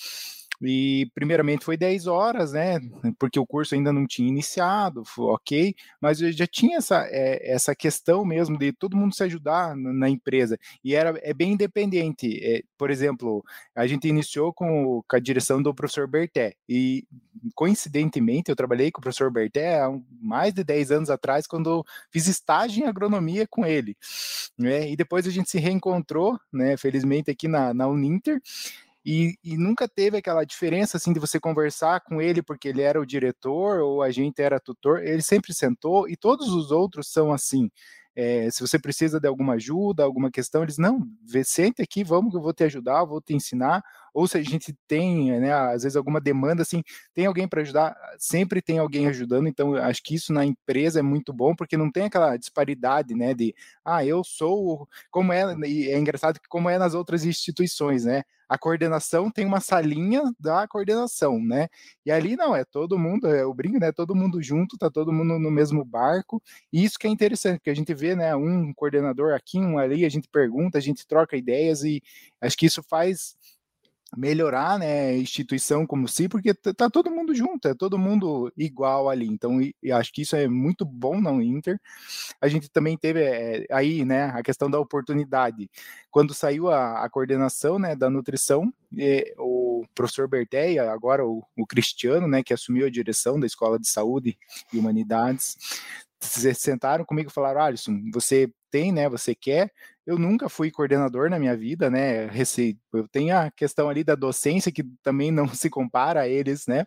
E 0.62 1.10
primeiramente 1.14 1.64
foi 1.64 1.76
10 1.76 2.06
horas, 2.06 2.52
né? 2.52 2.80
Porque 3.18 3.38
o 3.38 3.46
curso 3.46 3.74
ainda 3.74 3.92
não 3.92 4.06
tinha 4.06 4.28
iniciado, 4.28 5.04
foi 5.04 5.26
ok, 5.26 5.74
mas 6.00 6.20
eu 6.20 6.30
já 6.30 6.46
tinha 6.46 6.78
essa, 6.78 7.04
é, 7.08 7.52
essa 7.52 7.74
questão 7.74 8.24
mesmo 8.24 8.56
de 8.56 8.72
todo 8.72 8.96
mundo 8.96 9.14
se 9.14 9.24
ajudar 9.24 9.76
na, 9.76 9.92
na 9.92 10.08
empresa. 10.08 10.56
E 10.84 10.94
era 10.94 11.18
é 11.22 11.34
bem 11.34 11.52
independente. 11.52 12.38
É, 12.42 12.62
por 12.78 12.90
exemplo, 12.90 13.44
a 13.74 13.86
gente 13.86 14.06
iniciou 14.06 14.52
com, 14.52 15.02
com, 15.08 15.16
a 15.16 15.20
direção 15.20 15.60
do 15.60 15.74
professor 15.74 16.06
Berté. 16.06 16.54
E 16.68 17.04
coincidentemente 17.54 18.50
eu 18.50 18.56
trabalhei 18.56 18.92
com 18.92 19.00
o 19.00 19.02
professor 19.02 19.30
Berté 19.32 19.80
há 19.80 19.90
mais 20.20 20.54
de 20.54 20.62
10 20.62 20.92
anos 20.92 21.10
atrás, 21.10 21.46
quando 21.46 21.84
fiz 22.10 22.28
estágio 22.28 22.84
em 22.84 22.88
agronomia 22.88 23.46
com 23.50 23.66
ele. 23.66 23.96
Né? 24.56 24.90
E 24.90 24.96
depois 24.96 25.26
a 25.26 25.30
gente 25.30 25.50
se 25.50 25.58
reencontrou, 25.58 26.38
né? 26.52 26.76
Felizmente 26.76 27.30
aqui 27.30 27.48
na, 27.48 27.74
na 27.74 27.88
Uninter. 27.88 28.40
E, 29.04 29.34
e, 29.42 29.56
nunca 29.56 29.88
teve 29.88 30.16
aquela 30.16 30.44
diferença 30.44 30.96
assim 30.96 31.12
de 31.12 31.18
você 31.18 31.40
conversar 31.40 32.00
com 32.02 32.22
ele 32.22 32.40
porque 32.40 32.68
ele 32.68 32.82
era 32.82 33.00
o 33.00 33.06
diretor 33.06 33.80
ou 33.80 34.02
a 34.02 34.10
gente 34.12 34.40
era 34.40 34.60
tutor. 34.60 35.02
Ele 35.02 35.22
sempre 35.22 35.52
sentou 35.52 36.08
e 36.08 36.16
todos 36.16 36.48
os 36.48 36.70
outros 36.70 37.08
são 37.10 37.32
assim. 37.32 37.68
É, 38.14 38.50
se 38.50 38.60
você 38.60 38.78
precisa 38.78 39.18
de 39.18 39.26
alguma 39.26 39.54
ajuda, 39.54 40.04
alguma 40.04 40.30
questão, 40.30 40.62
eles 40.62 40.76
não, 40.76 41.00
vê, 41.26 41.42
sente 41.42 41.80
aqui, 41.80 42.04
vamos 42.04 42.30
que 42.30 42.36
eu 42.36 42.42
vou 42.42 42.52
te 42.52 42.62
ajudar, 42.64 43.04
vou 43.04 43.22
te 43.22 43.34
ensinar. 43.34 43.82
Ou 44.12 44.28
se 44.28 44.36
a 44.36 44.42
gente 44.42 44.74
tem, 44.86 45.32
né, 45.40 45.50
às 45.52 45.82
vezes 45.82 45.96
alguma 45.96 46.20
demanda 46.20 46.60
assim, 46.62 46.82
tem 47.14 47.24
alguém 47.24 47.48
para 47.48 47.62
ajudar, 47.62 47.96
sempre 48.18 48.60
tem 48.60 48.78
alguém 48.78 49.08
ajudando. 49.08 49.48
Então, 49.48 49.74
acho 49.76 50.02
que 50.02 50.14
isso 50.14 50.32
na 50.32 50.44
empresa 50.44 51.00
é 51.00 51.02
muito 51.02 51.32
bom 51.32 51.54
porque 51.56 51.76
não 51.76 51.90
tem 51.90 52.04
aquela 52.04 52.36
disparidade, 52.36 53.14
né, 53.14 53.32
de 53.32 53.54
ah, 53.84 54.04
eu 54.04 54.22
sou 54.22 54.86
como 55.10 55.32
é, 55.32 55.54
e 55.66 55.88
é 55.88 55.98
engraçado 55.98 56.38
que 56.38 56.48
como 56.48 56.68
é 56.68 56.76
nas 56.78 56.92
outras 56.94 57.24
instituições, 57.24 58.04
né? 58.04 58.22
A 58.52 58.58
coordenação 58.58 59.30
tem 59.30 59.46
uma 59.46 59.60
salinha 59.60 60.22
da 60.38 60.68
coordenação, 60.68 61.42
né? 61.42 61.68
E 62.04 62.10
ali 62.12 62.36
não, 62.36 62.54
é 62.54 62.66
todo 62.66 62.98
mundo, 62.98 63.26
é 63.26 63.46
o 63.46 63.54
brinco, 63.54 63.78
né? 63.78 63.90
Todo 63.92 64.14
mundo 64.14 64.42
junto, 64.42 64.76
tá 64.76 64.90
todo 64.90 65.10
mundo 65.10 65.38
no 65.38 65.50
mesmo 65.50 65.82
barco. 65.82 66.42
E 66.70 66.84
isso 66.84 66.98
que 66.98 67.06
é 67.06 67.10
interessante, 67.10 67.56
porque 67.60 67.70
a 67.70 67.74
gente 67.74 67.94
vê, 67.94 68.14
né, 68.14 68.36
um 68.36 68.74
coordenador 68.74 69.32
aqui, 69.32 69.58
um 69.58 69.78
ali, 69.78 70.04
a 70.04 70.08
gente 70.10 70.28
pergunta, 70.30 70.76
a 70.76 70.82
gente 70.82 71.06
troca 71.06 71.34
ideias 71.34 71.82
e 71.82 72.02
acho 72.42 72.54
que 72.58 72.66
isso 72.66 72.82
faz 72.82 73.36
melhorar, 74.16 74.78
né, 74.78 75.16
instituição 75.16 75.86
como 75.86 76.06
si, 76.06 76.28
porque 76.28 76.52
tá 76.52 76.90
todo 76.90 77.10
mundo 77.10 77.34
junto, 77.34 77.66
é 77.68 77.74
todo 77.74 77.98
mundo 77.98 78.52
igual 78.56 79.08
ali. 79.08 79.26
Então, 79.26 79.60
e, 79.60 79.74
acho 79.90 80.12
que 80.12 80.22
isso 80.22 80.36
é 80.36 80.46
muito 80.48 80.84
bom 80.84 81.20
na 81.20 81.32
Inter. 81.32 81.80
A 82.40 82.48
gente 82.48 82.70
também 82.70 82.96
teve 82.96 83.22
é, 83.22 83.66
aí, 83.70 84.04
né, 84.04 84.26
a 84.26 84.42
questão 84.42 84.70
da 84.70 84.78
oportunidade. 84.78 85.70
Quando 86.10 86.34
saiu 86.34 86.70
a, 86.70 87.04
a 87.04 87.08
coordenação, 87.08 87.78
né, 87.78 87.96
da 87.96 88.10
nutrição, 88.10 88.72
e, 88.96 89.34
o 89.38 89.84
professor 89.94 90.28
Berteia, 90.28 90.90
agora 90.90 91.26
o, 91.26 91.42
o 91.56 91.66
Cristiano, 91.66 92.28
né, 92.28 92.42
que 92.42 92.52
assumiu 92.52 92.86
a 92.86 92.90
direção 92.90 93.40
da 93.40 93.46
Escola 93.46 93.78
de 93.78 93.88
Saúde 93.88 94.38
e 94.72 94.78
Humanidades, 94.78 95.56
sentaram 96.20 97.04
comigo 97.04 97.30
e 97.30 97.32
falaram, 97.32 97.62
Alisson, 97.62 98.00
você 98.12 98.52
tem, 98.70 98.92
né, 98.92 99.08
você 99.08 99.34
quer, 99.34 99.70
eu 100.06 100.18
nunca 100.18 100.48
fui 100.48 100.70
coordenador 100.70 101.30
na 101.30 101.38
minha 101.38 101.56
vida, 101.56 101.90
né? 101.90 102.28
Eu 102.92 103.08
tenho 103.08 103.36
a 103.36 103.50
questão 103.50 103.88
ali 103.88 104.02
da 104.04 104.14
docência 104.14 104.72
que 104.72 104.84
também 105.02 105.30
não 105.30 105.48
se 105.48 105.70
compara 105.70 106.22
a 106.22 106.28
eles, 106.28 106.66
né? 106.66 106.84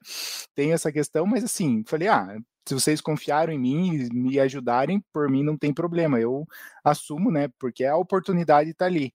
Tenho 0.54 0.74
essa 0.74 0.92
questão, 0.92 1.26
mas 1.26 1.44
assim, 1.44 1.84
falei, 1.88 2.08
ah, 2.08 2.38
se 2.68 2.74
vocês 2.74 3.00
confiaram 3.02 3.54
em 3.54 3.60
mim 3.60 3.96
e 3.96 4.14
me 4.14 4.40
ajudarem, 4.40 5.04
por 5.14 5.30
mim 5.30 5.44
não 5.44 5.58
tem 5.58 5.74
problema. 5.74 6.20
Eu 6.20 6.46
assumo, 6.84 7.32
né? 7.32 7.48
Porque 7.60 7.86
a 7.86 7.96
oportunidade 7.98 8.72
está 8.72 8.86
ali. 8.86 9.14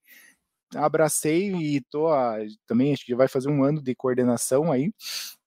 Abracei 0.77 1.53
e 1.55 1.81
tô 1.91 2.09
a, 2.09 2.39
também 2.67 2.93
acho 2.93 3.05
que 3.05 3.13
já 3.13 3.17
vai 3.19 3.29
fazer 3.29 3.51
um 3.51 3.65
ano 3.65 3.83
de 3.83 3.95
coordenação 3.95 4.71
aí 4.73 4.93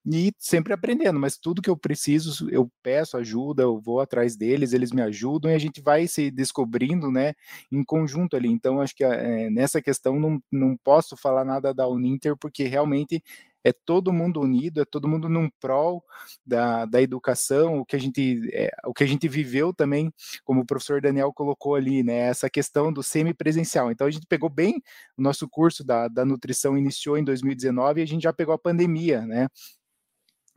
e 0.06 0.34
sempre 0.38 0.74
aprendendo, 0.74 1.18
mas 1.20 1.38
tudo 1.38 1.62
que 1.62 1.70
eu 1.70 1.78
preciso, 1.78 2.50
eu 2.50 2.70
peço 2.82 3.16
ajuda, 3.18 3.64
eu 3.64 3.80
vou 3.80 4.02
atrás 4.02 4.36
deles, 4.36 4.74
eles 4.74 4.92
me 4.92 5.02
ajudam 5.02 5.50
e 5.50 5.56
a 5.56 5.58
gente 5.60 5.82
vai 5.82 6.08
se 6.08 6.30
descobrindo, 6.30 7.10
né, 7.10 7.34
em 7.72 7.84
conjunto 7.84 8.36
ali. 8.36 8.50
Então, 8.50 8.82
acho 8.82 8.96
que 8.96 9.04
é, 9.04 9.50
nessa 9.50 9.82
questão 9.82 10.20
não, 10.20 10.42
não 10.52 10.76
posso 10.84 11.16
falar 11.16 11.46
nada 11.46 11.74
da 11.74 11.88
Uninter, 11.88 12.36
porque 12.38 12.66
realmente 12.66 13.24
é 13.64 13.72
todo 13.72 14.12
mundo 14.12 14.42
unido, 14.42 14.82
é 14.82 14.86
todo 14.86 15.08
mundo 15.08 15.30
num 15.30 15.50
prol 15.60 16.04
da, 16.46 16.86
da 16.86 17.02
educação, 17.02 17.80
o 17.80 17.86
que 17.86 17.96
a 17.96 18.00
gente 18.00 18.50
é, 18.54 18.70
o 18.86 18.94
que 18.94 19.04
a 19.04 19.08
gente 19.08 19.28
viveu 19.28 19.74
também, 19.74 20.14
como 20.44 20.62
o 20.62 20.66
professor 20.66 21.02
Daniel 21.02 21.32
colocou 21.34 21.76
ali, 21.76 22.04
né, 22.04 22.18
essa 22.28 22.50
questão 22.50 22.92
do 22.92 23.02
semipresencial. 23.02 23.90
Então 23.92 24.06
a 24.06 24.12
gente 24.12 24.28
pegou 24.28 24.50
bem 24.50 24.82
o 25.18 25.22
nosso 25.22 25.48
curso 25.48 25.84
da, 25.84 26.08
da 26.10 26.26
nutrição 26.26 26.78
iniciou 26.78 27.18
em 27.18 27.24
2019 27.24 28.02
e 28.02 28.04
a 28.04 28.08
gente 28.08 28.24
já 28.24 28.34
pegou 28.34 28.54
a 28.54 28.60
pandemia, 28.60 29.22
né? 29.26 29.48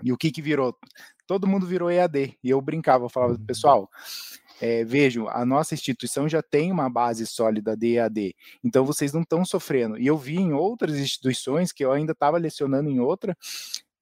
E 0.03 0.13
o 0.13 0.17
que 0.17 0.31
que 0.31 0.43
virou? 0.43 0.77
Todo 1.27 1.47
mundo 1.47 1.67
virou 1.67 1.91
EAD. 1.91 2.39
E 2.43 2.51
eu 2.51 2.61
brincava, 2.61 3.05
eu 3.05 3.09
falava, 3.09 3.33
uhum. 3.33 3.45
pessoal, 3.45 3.91
é, 4.61 4.85
vejam, 4.85 5.29
a 5.29 5.45
nossa 5.45 5.75
instituição 5.75 6.29
já 6.29 6.43
tem 6.43 6.73
uma 6.73 6.89
base 6.89 7.27
sólida 7.27 7.77
de 7.77 7.97
EAD, 7.97 8.35
então 8.65 8.85
vocês 8.85 9.13
não 9.13 9.23
estão 9.23 9.45
sofrendo. 9.45 9.99
E 9.99 10.07
eu 10.07 10.17
vi 10.17 10.37
em 10.37 10.53
outras 10.53 10.97
instituições, 10.97 11.73
que 11.73 11.85
eu 11.85 11.93
ainda 11.93 12.13
estava 12.13 12.39
lecionando 12.39 12.89
em 12.89 12.99
outra, 12.99 13.37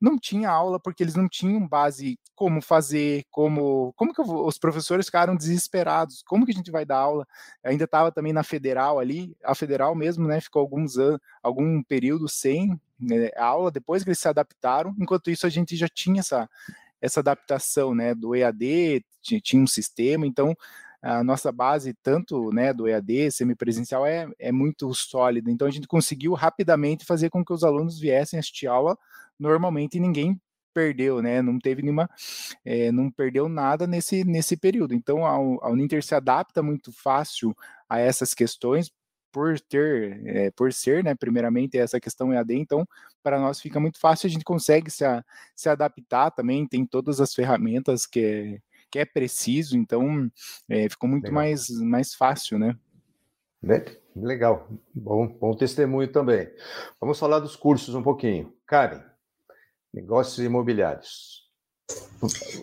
não 0.01 0.19
tinha 0.19 0.51
aula 0.51 0.79
porque 0.79 1.03
eles 1.03 1.15
não 1.15 1.29
tinham 1.29 1.67
base 1.67 2.19
como 2.35 2.61
fazer, 2.61 3.25
como 3.31 3.93
como 3.97 4.13
que 4.13 4.23
vou, 4.23 4.47
os 4.47 4.59
professores 4.59 5.07
ficaram 5.07 5.35
desesperados, 5.35 6.23
como 6.27 6.45
que 6.45 6.53
a 6.53 6.55
gente 6.55 6.71
vai 6.71 6.85
dar 6.85 6.99
aula? 6.99 7.27
Eu 7.63 7.71
ainda 7.71 7.85
estava 7.85 8.13
também 8.13 8.33
na 8.33 8.43
federal 8.43 8.99
ali, 8.99 9.35
a 9.43 9.55
federal 9.55 9.95
mesmo, 9.95 10.27
né, 10.27 10.41
ficou 10.41 10.61
alguns 10.61 10.99
anos, 10.99 11.21
algum 11.43 11.83
período 11.83 12.29
sem 12.29 12.79
né, 13.05 13.31
aula 13.37 13.71
depois 13.71 14.03
que 14.03 14.11
eles 14.11 14.19
se 14.19 14.29
adaptaram. 14.29 14.95
Enquanto 14.99 15.31
isso 15.31 15.47
a 15.47 15.51
gente 15.51 15.77
já 15.77 15.89
tinha 15.89 16.21
essa 16.21 16.49
essa 17.01 17.21
adaptação, 17.21 17.95
né, 17.95 18.15
do 18.15 18.35
EAD, 18.35 19.05
tinha 19.21 19.63
um 19.63 19.67
sistema, 19.67 20.27
então 20.27 20.57
a 21.05 21.23
nossa 21.23 21.53
base, 21.53 21.93
tanto 22.03 22.51
né, 22.51 22.73
do 22.73 22.89
EAD, 22.89 23.31
semipresencial, 23.31 24.07
é, 24.07 24.27
é 24.39 24.51
muito 24.51 24.93
sólida. 24.95 25.51
Então, 25.51 25.69
a 25.69 25.71
gente 25.71 25.87
conseguiu 25.87 26.33
rapidamente 26.33 27.05
fazer 27.05 27.29
com 27.29 27.45
que 27.45 27.53
os 27.53 27.63
alunos 27.63 28.01
viessem 28.01 28.39
assistir 28.39 28.69
aula 28.69 28.97
normalmente 29.39 30.01
ninguém 30.01 30.41
perdeu, 30.73 31.21
né? 31.21 31.43
Não 31.43 31.59
teve 31.59 31.83
nenhuma, 31.83 32.09
é, 32.65 32.91
não 32.91 33.11
perdeu 33.11 33.51
nada 33.51 33.87
nesse, 33.87 34.25
nesse 34.25 34.57
período. 34.57 34.95
Então, 34.95 35.27
a, 35.27 35.33
a 35.67 35.71
Uninter 35.71 36.03
se 36.03 36.15
adapta 36.15 36.63
muito 36.63 36.91
fácil 36.91 37.55
a 37.87 37.99
essas 38.01 38.33
questões, 38.33 38.91
por 39.35 39.59
ter, 39.59 40.23
é, 40.25 40.51
por 40.53 40.73
ser, 40.73 41.03
né, 41.03 41.13
primeiramente 41.13 41.77
essa 41.77 41.99
questão 41.99 42.33
EAD, 42.33 42.55
então 42.55 42.87
para 43.21 43.41
nós 43.41 43.61
fica 43.61 43.81
muito 43.81 43.99
fácil, 43.99 44.29
a 44.29 44.31
gente 44.31 44.45
consegue 44.45 44.89
se, 44.93 45.05
a, 45.05 45.25
se 45.57 45.69
adaptar 45.69 46.31
também, 46.31 46.69
tem 46.69 46.87
todas 46.87 47.21
as 47.21 47.35
ferramentas 47.35 48.07
que 48.07 48.21
é, 48.21 48.59
que 48.89 49.01
é 49.01 49.05
preciso, 49.05 49.77
então 49.77 50.31
é, 50.69 50.89
ficou 50.89 51.09
muito 51.09 51.33
mais, 51.33 51.69
mais 51.81 52.15
fácil, 52.15 52.61
né? 52.61 52.79
Legal, 54.15 54.69
bom, 54.95 55.27
bom 55.27 55.57
testemunho 55.57 56.13
também. 56.13 56.49
Vamos 57.01 57.19
falar 57.19 57.41
dos 57.41 57.57
cursos 57.57 57.93
um 57.97 58.05
pouquinho. 58.05 58.55
Karen, 58.65 59.03
negócios 59.93 60.39
imobiliários. 60.47 61.44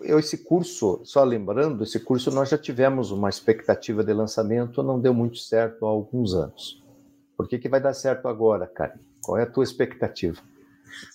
Eu, 0.02 0.18
esse 0.18 0.40
curso, 0.40 1.02
só 1.04 1.24
lembrando, 1.24 1.84
esse 1.84 2.00
curso 2.00 2.32
nós 2.32 2.50
já 2.50 2.58
tivemos 2.58 3.12
uma 3.12 3.30
expectativa 3.30 4.04
de 4.04 4.14
lançamento, 4.14 4.82
não 4.82 5.00
deu 5.00 5.14
muito 5.14 5.38
certo 5.38 5.86
há 5.86 5.90
alguns 5.90 6.34
anos. 6.34 6.84
Por 7.38 7.48
que, 7.48 7.60
que 7.60 7.70
vai 7.70 7.80
dar 7.80 7.94
certo 7.94 8.28
agora, 8.28 8.66
Karen? 8.66 9.00
Qual 9.22 9.38
é 9.38 9.44
a 9.44 9.50
tua 9.50 9.64
expectativa? 9.64 10.42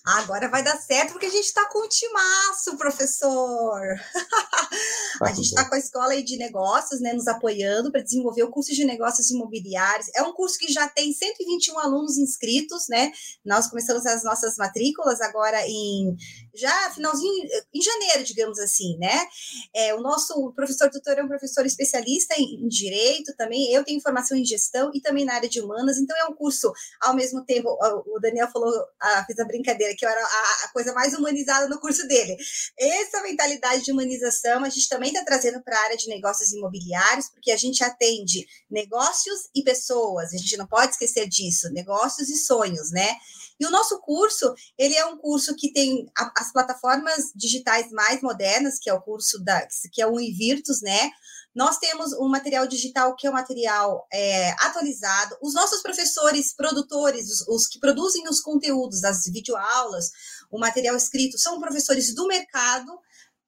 Agora 0.05 0.49
vai 0.49 0.63
dar 0.63 0.77
certo 0.77 1.13
porque 1.13 1.27
a 1.27 1.31
gente 1.31 1.45
está 1.45 1.65
com 1.69 1.85
um 1.85 1.89
timaço, 1.89 2.77
professor. 2.77 3.81
a 5.23 5.33
gente 5.33 5.47
está 5.47 5.69
com 5.69 5.75
a 5.75 5.79
escola 5.79 6.23
de 6.23 6.37
negócios, 6.37 7.01
né, 7.01 7.13
nos 7.13 7.27
apoiando 7.27 7.93
para 7.93 8.03
desenvolver 8.03 8.43
o 8.43 8.51
curso 8.51 8.73
de 8.73 8.85
negócios 8.85 9.31
imobiliários. 9.31 10.09
É 10.15 10.23
um 10.23 10.33
curso 10.33 10.59
que 10.59 10.73
já 10.73 10.89
tem 10.89 11.13
121 11.13 11.79
alunos 11.79 12.17
inscritos, 12.17 12.89
né? 12.89 13.13
Nós 13.45 13.67
começamos 13.67 14.07
as 14.07 14.25
nossas 14.25 14.57
matrículas 14.57 15.21
agora 15.21 15.61
em 15.67 16.17
já 16.55 16.91
finalzinho 16.91 17.47
em 17.75 17.83
janeiro, 17.83 18.25
digamos 18.25 18.59
assim, 18.59 18.97
né? 18.99 19.27
É, 19.75 19.95
o 19.95 20.01
nosso 20.01 20.53
professor 20.55 20.91
tutor 20.91 21.19
é 21.19 21.23
um 21.23 21.29
professor 21.29 21.67
especialista 21.67 22.35
em, 22.39 22.65
em 22.65 22.69
direito 22.69 23.35
também. 23.37 23.73
Eu 23.73 23.85
tenho 23.85 24.01
formação 24.01 24.37
em 24.37 24.45
gestão 24.45 24.91
e 24.95 25.01
também 25.01 25.25
na 25.25 25.35
área 25.35 25.49
de 25.49 25.61
humanas. 25.61 25.99
Então 25.99 26.17
é 26.17 26.25
um 26.25 26.35
curso 26.35 26.73
ao 27.01 27.15
mesmo 27.15 27.45
tempo. 27.45 27.69
O 28.07 28.19
Daniel 28.21 28.49
falou, 28.51 28.73
ah, 29.01 29.25
fez 29.27 29.39
a 29.39 29.45
brincadeira 29.45 29.66
brincadeira, 29.67 29.95
que 29.97 30.05
eu 30.05 30.09
era 30.09 30.21
a, 30.21 30.65
a 30.65 30.69
coisa 30.73 30.93
mais 30.93 31.13
humanizada 31.15 31.69
no 31.69 31.81
curso 31.81 32.07
dele. 32.07 32.37
Essa 32.79 33.23
mentalidade 33.23 33.85
de 33.85 33.93
humanização 33.93 34.65
a 34.65 34.69
gente 34.69 34.89
também 34.89 35.11
está 35.11 35.25
trazendo 35.25 35.63
para 35.63 35.77
a 35.77 35.83
área 35.85 35.97
de 35.97 36.09
negócios 36.09 36.53
imobiliários, 36.53 37.29
porque 37.29 37.51
a 37.51 37.57
gente 37.57 37.83
atende 37.83 38.47
negócios 38.71 39.49
e 39.55 39.63
pessoas, 39.63 40.33
a 40.33 40.37
gente 40.37 40.57
não 40.57 40.67
pode 40.67 40.93
esquecer 40.93 41.29
disso, 41.29 41.69
negócios 41.73 42.29
e 42.29 42.37
sonhos, 42.37 42.91
né? 42.93 43.17
E 43.59 43.67
o 43.67 43.71
nosso 43.71 43.99
curso, 44.01 44.55
ele 44.79 44.95
é 44.95 45.07
um 45.07 45.17
curso 45.17 45.57
que 45.57 45.73
tem 45.73 46.07
as 46.37 46.53
plataformas 46.53 47.33
digitais 47.35 47.91
mais 47.91 48.21
modernas, 48.21 48.79
que 48.79 48.91
é 48.91 48.95
o 48.95 49.01
curso 49.01 49.43
da, 49.43 49.67
que 49.93 50.03
é 50.03 50.07
o 50.07 50.21
Invirtus, 50.21 50.83
né? 50.83 51.11
Nós 51.57 51.79
temos 51.79 52.13
um 52.13 52.29
material 52.29 52.67
digital 52.67 53.17
que 53.17 53.27
é 53.27 53.31
um 53.31 53.33
material 53.33 54.07
é, 54.13 54.51
atualizado. 54.63 55.39
Os 55.41 55.55
nossos 55.55 55.81
professores, 55.81 56.55
produtores, 56.55 57.31
os, 57.31 57.49
os 57.49 57.67
que 57.67 57.81
produzem 57.81 58.29
os 58.29 58.43
conteúdos, 58.43 59.03
as 59.03 59.25
videoaulas, 59.25 60.11
o 60.51 60.59
material 60.61 60.95
escrito, 60.95 61.39
são 61.39 61.59
professores 61.59 62.15
do 62.15 62.27
mercado 62.27 62.93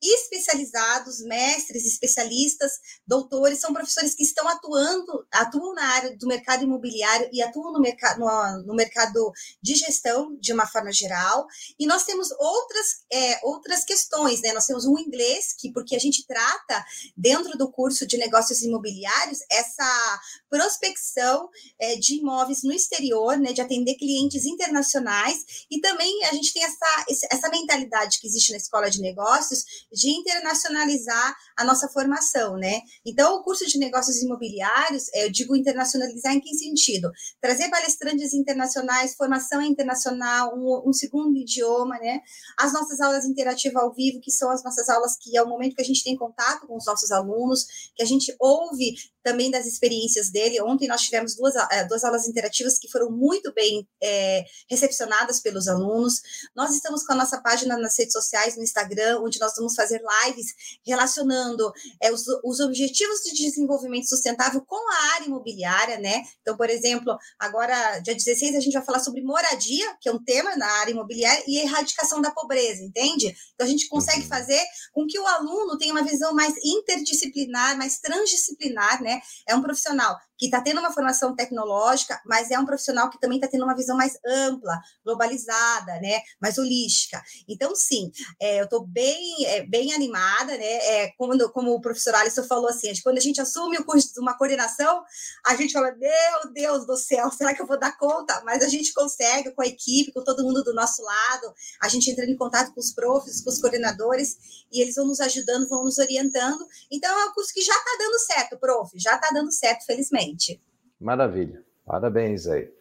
especializados, 0.03 1.21
mestres, 1.21 1.85
especialistas, 1.85 2.73
doutores, 3.07 3.59
são 3.59 3.73
professores 3.73 4.15
que 4.15 4.23
estão 4.23 4.47
atuando, 4.49 5.27
atuam 5.31 5.75
na 5.75 5.85
área 5.85 6.17
do 6.17 6.27
mercado 6.27 6.63
imobiliário 6.63 7.29
e 7.33 7.43
atuam 7.43 7.73
no 7.73 7.81
mercado, 7.81 8.21
no, 8.21 8.63
no 8.63 8.75
mercado 8.75 9.33
de 9.61 9.75
gestão 9.75 10.37
de 10.41 10.53
uma 10.53 10.67
forma 10.67 10.93
geral. 10.93 11.47
E 11.79 11.87
nós 11.87 12.05
temos 12.05 12.31
outras, 12.39 12.87
é, 13.13 13.41
outras 13.43 13.85
questões, 13.85 14.41
né? 14.41 14.53
Nós 14.53 14.67
temos 14.67 14.85
um 14.85 14.99
inglês, 14.99 15.53
que 15.59 15.73
porque 15.73 15.97
a 15.97 16.01
gente 16.01 16.27
trata 16.27 16.85
dentro 17.17 17.57
do 17.59 17.71
curso 17.71 18.07
de 18.07 18.17
negócios 18.17 18.63
imobiliários 18.63 19.41
essa 19.51 20.21
prospecção 20.49 21.49
é, 21.81 21.97
de 21.97 22.17
imóveis 22.17 22.63
no 22.63 22.73
exterior, 22.73 23.37
né? 23.37 23.53
De 23.53 23.61
atender 23.61 23.95
clientes 23.97 24.45
internacionais, 24.45 25.67
e 25.71 25.81
também 25.81 26.25
a 26.25 26.33
gente 26.33 26.53
tem 26.53 26.63
essa, 26.63 27.05
essa 27.31 27.49
mentalidade 27.49 28.21
que 28.21 28.27
existe 28.27 28.53
na 28.53 28.59
escola 28.59 28.89
de 28.89 29.01
negócios 29.01 29.65
de 29.92 30.11
internacionalizar 30.11 31.37
a 31.57 31.64
nossa 31.64 31.88
formação, 31.88 32.57
né? 32.57 32.81
Então, 33.05 33.37
o 33.37 33.42
curso 33.42 33.66
de 33.66 33.79
negócios 33.79 34.22
imobiliários, 34.22 35.09
é, 35.14 35.24
eu 35.24 35.31
digo 35.31 35.57
internacionalizar 35.57 36.35
em 36.35 36.40
que 36.40 36.55
sentido? 36.55 37.11
Trazer 37.40 37.68
palestrantes 37.70 38.33
internacionais, 38.35 39.14
formação 39.14 39.62
internacional, 39.62 40.55
um, 40.57 40.88
um 40.88 40.92
segundo 40.92 41.37
idioma, 41.37 41.98
né? 41.98 42.20
As 42.59 42.72
nossas 42.72 43.01
aulas 43.01 43.24
interativas 43.24 43.83
ao 43.83 43.92
vivo, 43.92 44.20
que 44.20 44.31
são 44.31 44.51
as 44.51 44.62
nossas 44.62 44.88
aulas 44.88 45.16
que 45.18 45.37
é 45.37 45.42
o 45.42 45.48
momento 45.48 45.74
que 45.74 45.83
a 45.83 45.85
gente 45.85 46.05
tem 46.05 46.16
contato 46.16 46.66
com 46.66 46.77
os 46.77 46.87
nossos 46.87 47.11
alunos, 47.11 47.66
que 47.94 48.03
a 48.03 48.07
gente 48.07 48.35
ouve 48.38 48.94
também 49.22 49.51
das 49.51 49.66
experiências 49.66 50.31
dele. 50.31 50.61
Ontem 50.62 50.88
nós 50.88 51.03
tivemos 51.03 51.37
duas, 51.37 51.55
é, 51.70 51.85
duas 51.85 52.03
aulas 52.05 52.27
interativas 52.27 52.79
que 52.79 52.90
foram 52.90 53.11
muito 53.11 53.53
bem 53.53 53.87
é, 54.03 54.44
recepcionadas 54.70 55.40
pelos 55.40 55.68
alunos. 55.68 56.20
Nós 56.57 56.74
estamos 56.74 57.05
com 57.05 57.12
a 57.12 57.16
nossa 57.16 57.40
página 57.40 57.77
nas 57.77 57.98
redes 57.98 58.12
sociais, 58.12 58.57
no 58.57 58.62
Instagram, 58.62 59.20
onde 59.20 59.38
nós 59.38 59.53
vamos 59.57 59.74
fazer 59.79 60.01
lives 60.25 60.47
relacionando 60.85 61.73
é, 62.03 62.12
os, 62.12 62.25
os 62.45 62.61
objetivos 62.61 63.21
de 63.21 63.35
desenvolvimento 63.35 64.09
sustentável 64.09 64.62
com 64.67 64.91
a 64.91 65.14
área 65.14 65.27
imobiliária, 65.27 65.99
né? 65.99 66.23
Então, 66.43 66.57
por 66.57 66.69
exemplo, 66.69 67.17
agora, 67.38 68.01
dia 68.01 68.14
16, 68.14 68.57
a 68.57 68.61
gente 68.61 68.73
vai 68.73 68.85
falar 68.85 68.99
sobre 68.99 69.23
moradia, 69.23 69.87
que 70.01 70.09
é 70.09 70.12
um 70.12 70.23
tema 70.23 70.57
na 70.57 70.67
área 70.81 70.91
imobiliária, 70.91 71.45
e 71.47 71.59
erradicação 71.59 72.21
da 72.21 72.31
pobreza, 72.31 72.83
entende? 72.83 73.35
Então, 73.55 73.67
a 73.67 73.71
gente 73.71 73.88
consegue 73.88 74.23
uhum. 74.23 74.29
fazer 74.29 74.62
com 74.93 75.07
que 75.07 75.19
o 75.19 75.27
aluno 75.27 75.79
tenha 75.79 75.93
uma 75.93 76.05
visão 76.05 76.35
mais 76.35 76.55
interdisciplinar, 76.64 77.77
mais 77.77 77.99
transdisciplinar, 78.01 79.03
né? 79.03 79.21
É 79.47 79.55
um 79.55 79.62
profissional 79.62 80.17
que 80.38 80.47
está 80.47 80.61
tendo 80.61 80.79
uma 80.79 80.93
formação 80.93 81.35
tecnológica, 81.35 82.21
mas 82.25 82.51
é 82.51 82.59
um 82.59 82.64
profissional 82.64 83.11
que 83.11 83.19
também 83.19 83.38
está 83.38 83.49
tendo 83.49 83.64
uma 83.64 83.75
visão 83.75 83.97
mais 83.97 84.17
ampla, 84.25 84.81
globalizada, 85.05 86.01
né, 86.01 86.21
mais 86.41 86.57
holística. 86.57 87.21
Então, 87.49 87.75
sim, 87.75 88.11
é, 88.41 88.61
eu 88.61 88.64
estou 88.64 88.87
bem, 88.87 89.45
é, 89.47 89.67
bem 89.69 89.93
animada, 89.93 90.57
né, 90.57 90.65
é, 90.65 91.09
como, 91.19 91.37
como 91.51 91.75
o 91.75 91.81
professor 91.81 92.15
Alisson 92.15 92.43
falou 92.45 92.69
assim, 92.69 92.91
quando 93.03 93.19
a 93.19 93.21
gente 93.21 93.41
assume 93.41 93.77
o 93.77 93.85
curso 93.85 94.15
de 94.15 94.21
uma 94.21 94.37
coordenação, 94.37 95.05
a 95.47 95.55
gente 95.55 95.73
fala, 95.73 95.95
meu 95.95 96.53
Deus 96.53 96.87
do 96.87 96.97
céu, 96.97 97.31
será 97.37 97.55
que 97.55 97.61
eu 97.61 97.67
vou 97.67 97.79
dar 97.79 97.97
conta? 97.99 98.43
Mas 98.45 98.63
a 98.63 98.69
gente 98.69 98.93
consegue 98.95 99.51
com 99.53 99.63
a 99.63 99.67
equipe, 99.67 100.13
com 100.13 100.25
todo 100.25 100.43
mundo 100.43 100.65
do 100.65 100.75
nosso 100.75 101.03
lado, 101.03 101.55
a 101.83 101.89
gente 101.89 102.11
entrando 102.11 102.31
em 102.31 102.37
contato 102.37 102.73
com 102.73 102.81
os 102.81 102.93
profs, 102.93 103.43
com 103.43 103.51
os 103.51 103.61
coordenadores, 103.61 104.65
e 104.73 104.81
eles 104.81 104.95
vão 104.95 105.07
nos 105.07 105.21
ajudando, 105.21 105.69
vão 105.69 105.85
nos 105.85 105.99
orientando. 105.99 106.67
Então, 106.91 107.11
é 107.21 107.27
um 107.27 107.33
curso 107.33 107.53
que 107.53 107.63
já 107.63 107.75
está 107.75 107.91
dando 107.99 108.19
certo, 108.21 108.59
prof, 108.59 108.91
já 108.99 109.15
está 109.17 109.29
dando 109.33 109.53
certo, 109.53 109.85
felizmente. 109.85 110.61
Maravilha. 110.99 111.65
Parabéns 111.85 112.47
aí. 112.47 112.78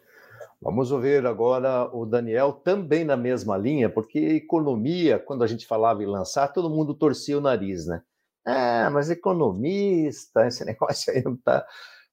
Vamos 0.59 0.91
ouvir 0.91 1.25
agora 1.25 1.87
o 1.95 2.05
Daniel, 2.05 2.51
também 2.51 3.05
na 3.05 3.15
mesma 3.15 3.55
linha, 3.57 3.89
porque 3.89 4.19
economia, 4.19 5.19
quando 5.19 5.43
a 5.43 5.47
gente 5.47 5.67
falava 5.67 6.01
em 6.01 6.07
lançar, 6.07 6.47
todo 6.47 6.69
mundo 6.69 6.95
torcia 6.95 7.37
o 7.37 7.41
nariz, 7.41 7.85
né? 7.85 8.01
É, 8.45 8.89
mas 8.89 9.09
economista, 9.09 10.47
esse 10.47 10.63
negócio 10.65 11.13
aí 11.13 11.23
não 11.23 11.35
está. 11.35 11.65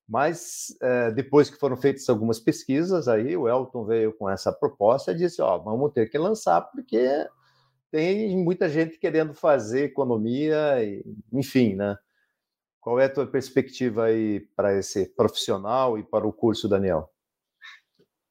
Mas 0.07 0.77
é, 0.83 1.11
depois 1.13 1.49
que 1.49 1.59
foram 1.59 1.77
feitas 1.77 2.09
algumas 2.11 2.39
pesquisas, 2.39 3.09
aí 3.09 3.37
o 3.37 3.49
Elton 3.49 3.87
veio 3.87 4.13
com 4.13 4.29
essa 4.29 4.53
proposta 4.53 5.13
e 5.13 5.17
disse: 5.17 5.41
Ó, 5.41 5.59
vamos 5.59 5.93
ter 5.93 6.11
que 6.11 6.19
lançar, 6.19 6.61
porque 6.61 7.27
tem 7.91 8.37
muita 8.37 8.69
gente 8.69 8.99
querendo 8.99 9.33
fazer 9.33 9.85
economia, 9.85 10.83
e, 10.85 11.03
enfim, 11.33 11.75
né? 11.77 11.97
Qual 12.81 13.01
é 13.01 13.07
a 13.07 13.13
tua 13.13 13.27
perspectiva 13.27 14.07
aí 14.07 14.41
para 14.55 14.77
esse 14.77 15.07
profissional 15.17 15.99
e 15.99 16.03
para 16.03 16.27
o 16.27 16.33
curso, 16.33 16.69
Daniel? 16.69 17.14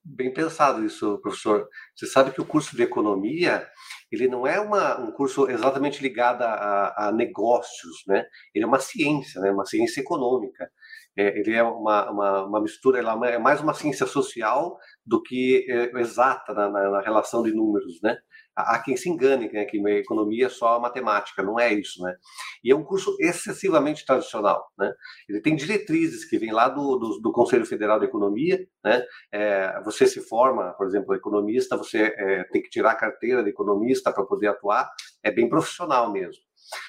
Bem 0.06 0.34
pensado 0.34 0.84
isso, 0.84 1.18
professor. 1.22 1.68
Você 1.96 2.06
sabe 2.06 2.32
que 2.32 2.42
o 2.42 2.46
curso 2.46 2.76
de 2.76 2.84
economia 2.84 3.66
ele 4.12 4.28
não 4.28 4.46
é 4.46 4.60
uma, 4.60 5.00
um 5.00 5.12
curso 5.12 5.50
exatamente 5.50 6.02
ligado 6.02 6.44
a, 6.44 7.08
a, 7.08 7.12
negócios, 7.12 8.04
né? 8.06 8.26
Ele 8.54 8.66
é 8.66 8.68
uma 8.68 8.80
ciência, 8.80 9.40
né? 9.42 9.50
Uma 9.52 9.66
ciência 9.66 10.02
econômica. 10.02 10.70
É, 11.18 11.40
ele 11.40 11.54
é 11.54 11.64
uma, 11.64 12.12
uma, 12.12 12.46
uma 12.46 12.62
mistura, 12.62 13.00
ela 13.00 13.14
é 13.28 13.40
mais 13.40 13.62
uma 13.62 13.74
ciência 13.74 14.06
social 14.06 14.78
do 15.06 15.22
que 15.22 15.66
é, 15.70 16.00
exata 16.00 16.54
na, 16.54 16.70
na, 16.70 16.92
na 16.92 17.02
relação 17.02 17.42
de 17.42 17.54
números, 17.54 18.00
né? 18.04 18.18
Há 18.56 18.80
quem 18.80 18.96
se 18.96 19.10
engane 19.10 19.52
né, 19.52 19.66
que 19.66 19.78
economia 19.78 20.46
é 20.46 20.50
só 20.50 20.80
matemática, 20.80 21.42
não 21.42 21.60
é 21.60 21.74
isso, 21.74 22.02
né? 22.02 22.16
E 22.64 22.72
é 22.72 22.76
um 22.76 22.84
curso 22.84 23.16
excessivamente 23.20 24.06
tradicional, 24.06 24.68
né? 24.78 24.94
Ele 25.28 25.42
tem 25.42 25.56
diretrizes 25.56 26.26
que 26.26 26.38
vêm 26.38 26.52
lá 26.52 26.70
do, 26.70 26.98
do, 26.98 27.20
do 27.20 27.32
Conselho 27.32 27.66
Federal 27.66 28.00
de 28.00 28.06
Economia, 28.06 28.66
né? 28.84 29.04
É, 29.32 29.82
você 29.84 30.06
se 30.06 30.22
forma, 30.22 30.74
por 30.74 30.88
exemplo, 30.88 31.16
economista, 31.16 31.78
você 31.78 32.14
é, 32.18 32.44
tem 32.46 32.62
que 32.62 32.70
tirar 32.70 32.92
a 32.92 32.96
carteira 32.96 33.44
de 33.44 33.50
economista 33.50 34.12
para 34.12 34.24
poder 34.24 34.48
atuar, 34.48 34.90
é 35.24 35.32
bem 35.32 35.50
profissional 35.50 36.12
mesmo. 36.12 36.42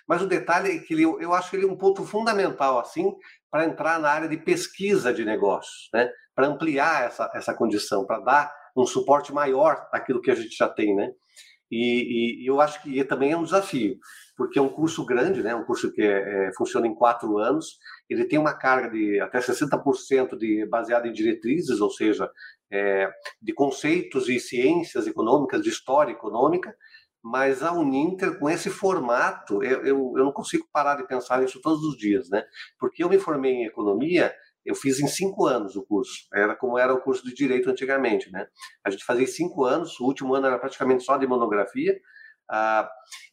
Mas 0.07 0.23
o 0.23 0.27
detalhe 0.27 0.77
é 0.77 0.79
que 0.79 0.95
ele, 0.95 1.03
eu 1.03 1.33
acho 1.33 1.55
ele 1.57 1.67
um 1.67 1.77
ponto 1.77 2.05
fundamental, 2.05 2.79
assim, 2.79 3.13
para 3.51 3.65
entrar 3.65 3.99
na 3.99 4.11
área 4.11 4.29
de 4.29 4.37
pesquisa 4.37 5.13
de 5.13 5.25
negócios, 5.25 5.89
né? 5.93 6.11
Para 6.35 6.49
ampliar 6.49 7.05
essa, 7.07 7.31
essa 7.35 7.55
condição, 7.55 8.05
para 8.05 8.21
dar 8.21 8.53
um 8.77 8.85
suporte 8.85 9.33
maior 9.33 9.89
àquilo 9.93 10.21
que 10.21 10.31
a 10.31 10.35
gente 10.35 10.57
já 10.57 10.69
tem, 10.69 10.95
né? 10.95 11.11
E, 11.71 12.43
e, 12.43 12.47
eu 12.47 12.61
acho 12.61 12.83
que 12.83 13.03
também 13.05 13.33
é 13.33 13.37
um 13.37 13.43
desafio, 13.43 13.97
porque 14.37 14.59
é 14.59 14.63
um 14.63 14.69
curso 14.69 15.05
grande, 15.05 15.43
né? 15.43 15.55
um 15.55 15.65
curso 15.65 15.91
que 15.93 16.03
é, 16.03 16.49
é, 16.49 16.53
funciona 16.57 16.87
em 16.87 16.95
quatro 16.95 17.39
anos, 17.39 17.79
ele 18.09 18.25
tem 18.27 18.39
uma 18.39 18.55
carga 18.55 18.91
de 18.91 19.19
até 19.21 19.41
60% 19.41 20.37
de, 20.37 20.67
baseada 20.67 21.09
em 21.09 21.13
diretrizes, 21.13 21.81
ou 21.81 21.91
seja, 21.91 22.31
é, 22.71 23.11
de 23.41 23.53
conceitos 23.53 24.29
e 24.29 24.39
ciências 24.39 25.07
econômicas, 25.07 25.63
de 25.63 25.71
história 25.71 26.13
econômica, 26.13 26.75
mas 27.23 27.63
a 27.63 27.73
Uninter, 27.73 28.39
com 28.39 28.51
esse 28.51 28.69
formato, 28.69 29.63
eu, 29.63 29.81
eu, 29.81 30.13
eu 30.17 30.25
não 30.25 30.33
consigo 30.33 30.69
parar 30.71 30.97
de 30.97 31.07
pensar 31.07 31.41
nisso 31.41 31.59
todos 31.63 31.83
os 31.83 31.97
dias, 31.97 32.29
né? 32.29 32.45
Porque 32.79 33.03
eu 33.03 33.09
me 33.09 33.19
formei 33.19 33.53
em 33.53 33.65
economia 33.65 34.31
eu 34.65 34.75
fiz 34.75 34.99
em 34.99 35.07
cinco 35.07 35.47
anos 35.47 35.77
o 35.77 35.85
curso. 35.85 36.27
Era 36.33 36.57
como 36.57 36.79
era 36.79 36.93
o 36.93 37.01
curso 37.01 37.25
de 37.25 37.35
direito 37.35 37.71
antigamente, 37.71 38.31
né? 38.33 38.47
A 38.85 38.91
gente 38.91 39.05
fazia 39.05 39.25
em 39.25 39.29
cinco 39.29 39.65
anos. 39.65 39.99
O 40.01 40.05
último 40.05 40.35
ano 40.35 40.47
era 40.47 40.59
praticamente 40.59 41.05
só 41.05 41.17
de 41.17 41.27
monografia. 41.27 41.95
Ah, 42.51 42.89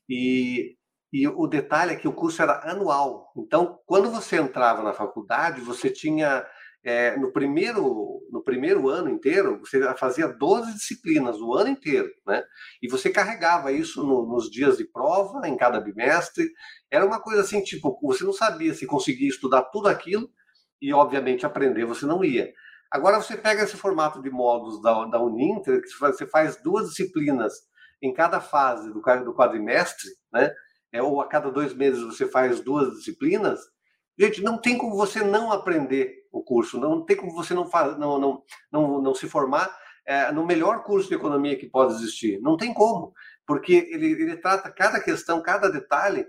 e, 0.10 0.76
e 1.12 1.28
o 1.28 1.48
detalhe 1.48 1.94
é 1.94 1.96
que 1.96 2.08
o 2.08 2.14
curso 2.14 2.42
era 2.42 2.70
anual. 2.70 3.32
Então, 3.38 3.80
quando 3.86 4.10
você 4.10 4.38
entrava 4.38 4.84
na 4.84 4.94
faculdade, 4.94 5.62
você 5.62 5.90
tinha 5.90 6.46
é, 6.84 7.16
no 7.18 7.32
primeiro 7.32 8.22
no 8.32 8.44
primeiro 8.44 8.90
ano 8.90 9.10
inteiro 9.10 9.60
você 9.60 9.80
fazia 9.96 10.28
12 10.28 10.74
disciplinas 10.74 11.38
o 11.40 11.54
ano 11.54 11.70
inteiro, 11.70 12.10
né? 12.26 12.44
E 12.82 12.90
você 12.90 13.10
carregava 13.10 13.72
isso 13.72 14.04
no, 14.04 14.26
nos 14.26 14.50
dias 14.50 14.78
de 14.78 14.86
prova 14.86 15.48
em 15.48 15.56
cada 15.56 15.80
bimestre. 15.80 16.50
Era 16.90 17.06
uma 17.06 17.22
coisa 17.22 17.42
assim 17.42 17.62
tipo 17.62 18.00
você 18.02 18.24
não 18.24 18.34
sabia 18.34 18.74
se 18.74 18.88
conseguia 18.88 19.30
estudar 19.30 19.64
tudo 19.66 19.88
aquilo 19.88 20.30
e, 20.82 20.94
obviamente, 20.94 21.46
aprender 21.46 21.86
você 21.86 22.06
não 22.06 22.24
ia. 22.24 22.52
Agora 22.92 23.22
você 23.22 23.38
pega 23.38 23.64
esse 23.64 23.78
formato 23.78 24.22
de 24.22 24.30
módulos 24.30 24.82
da, 24.82 25.06
da 25.06 25.22
Uninter, 25.22 25.82
que 25.82 25.88
você 26.00 26.26
faz 26.26 26.62
duas 26.62 26.90
disciplinas 26.90 27.54
em 28.02 28.14
cada 28.14 28.42
fase 28.42 28.92
do, 28.92 29.02
do 29.24 29.34
quadrimestre, 29.34 30.10
né? 30.34 30.52
É, 30.92 31.02
ou 31.02 31.22
a 31.22 31.28
cada 31.28 31.50
dois 31.50 31.74
meses 31.74 32.04
você 32.04 32.28
faz 32.28 32.60
duas 32.60 32.98
disciplinas. 32.98 33.62
Gente, 34.20 34.44
não 34.44 34.58
tem 34.58 34.78
como 34.78 34.96
você 34.98 35.24
não 35.24 35.52
aprender 35.52 36.28
o 36.32 36.44
curso, 36.44 36.78
não 36.78 37.06
tem 37.06 37.16
como 37.16 37.34
você 37.34 37.54
não, 37.54 37.70
faz, 37.70 37.98
não, 37.98 38.20
não, 38.20 38.44
não, 38.72 39.02
não 39.02 39.16
se 39.16 39.30
formar 39.30 39.74
é, 40.06 40.32
no 40.32 40.46
melhor 40.46 40.84
curso 40.84 41.08
de 41.08 41.16
economia 41.16 41.58
que 41.58 41.70
pode 41.70 41.94
existir. 41.94 42.42
Não 42.42 42.58
tem 42.58 42.74
como, 42.74 43.14
porque 43.46 43.74
ele, 43.74 44.08
ele 44.08 44.38
trata 44.38 44.70
cada 44.70 45.00
questão, 45.00 45.42
cada 45.42 45.70
detalhe 45.70 46.26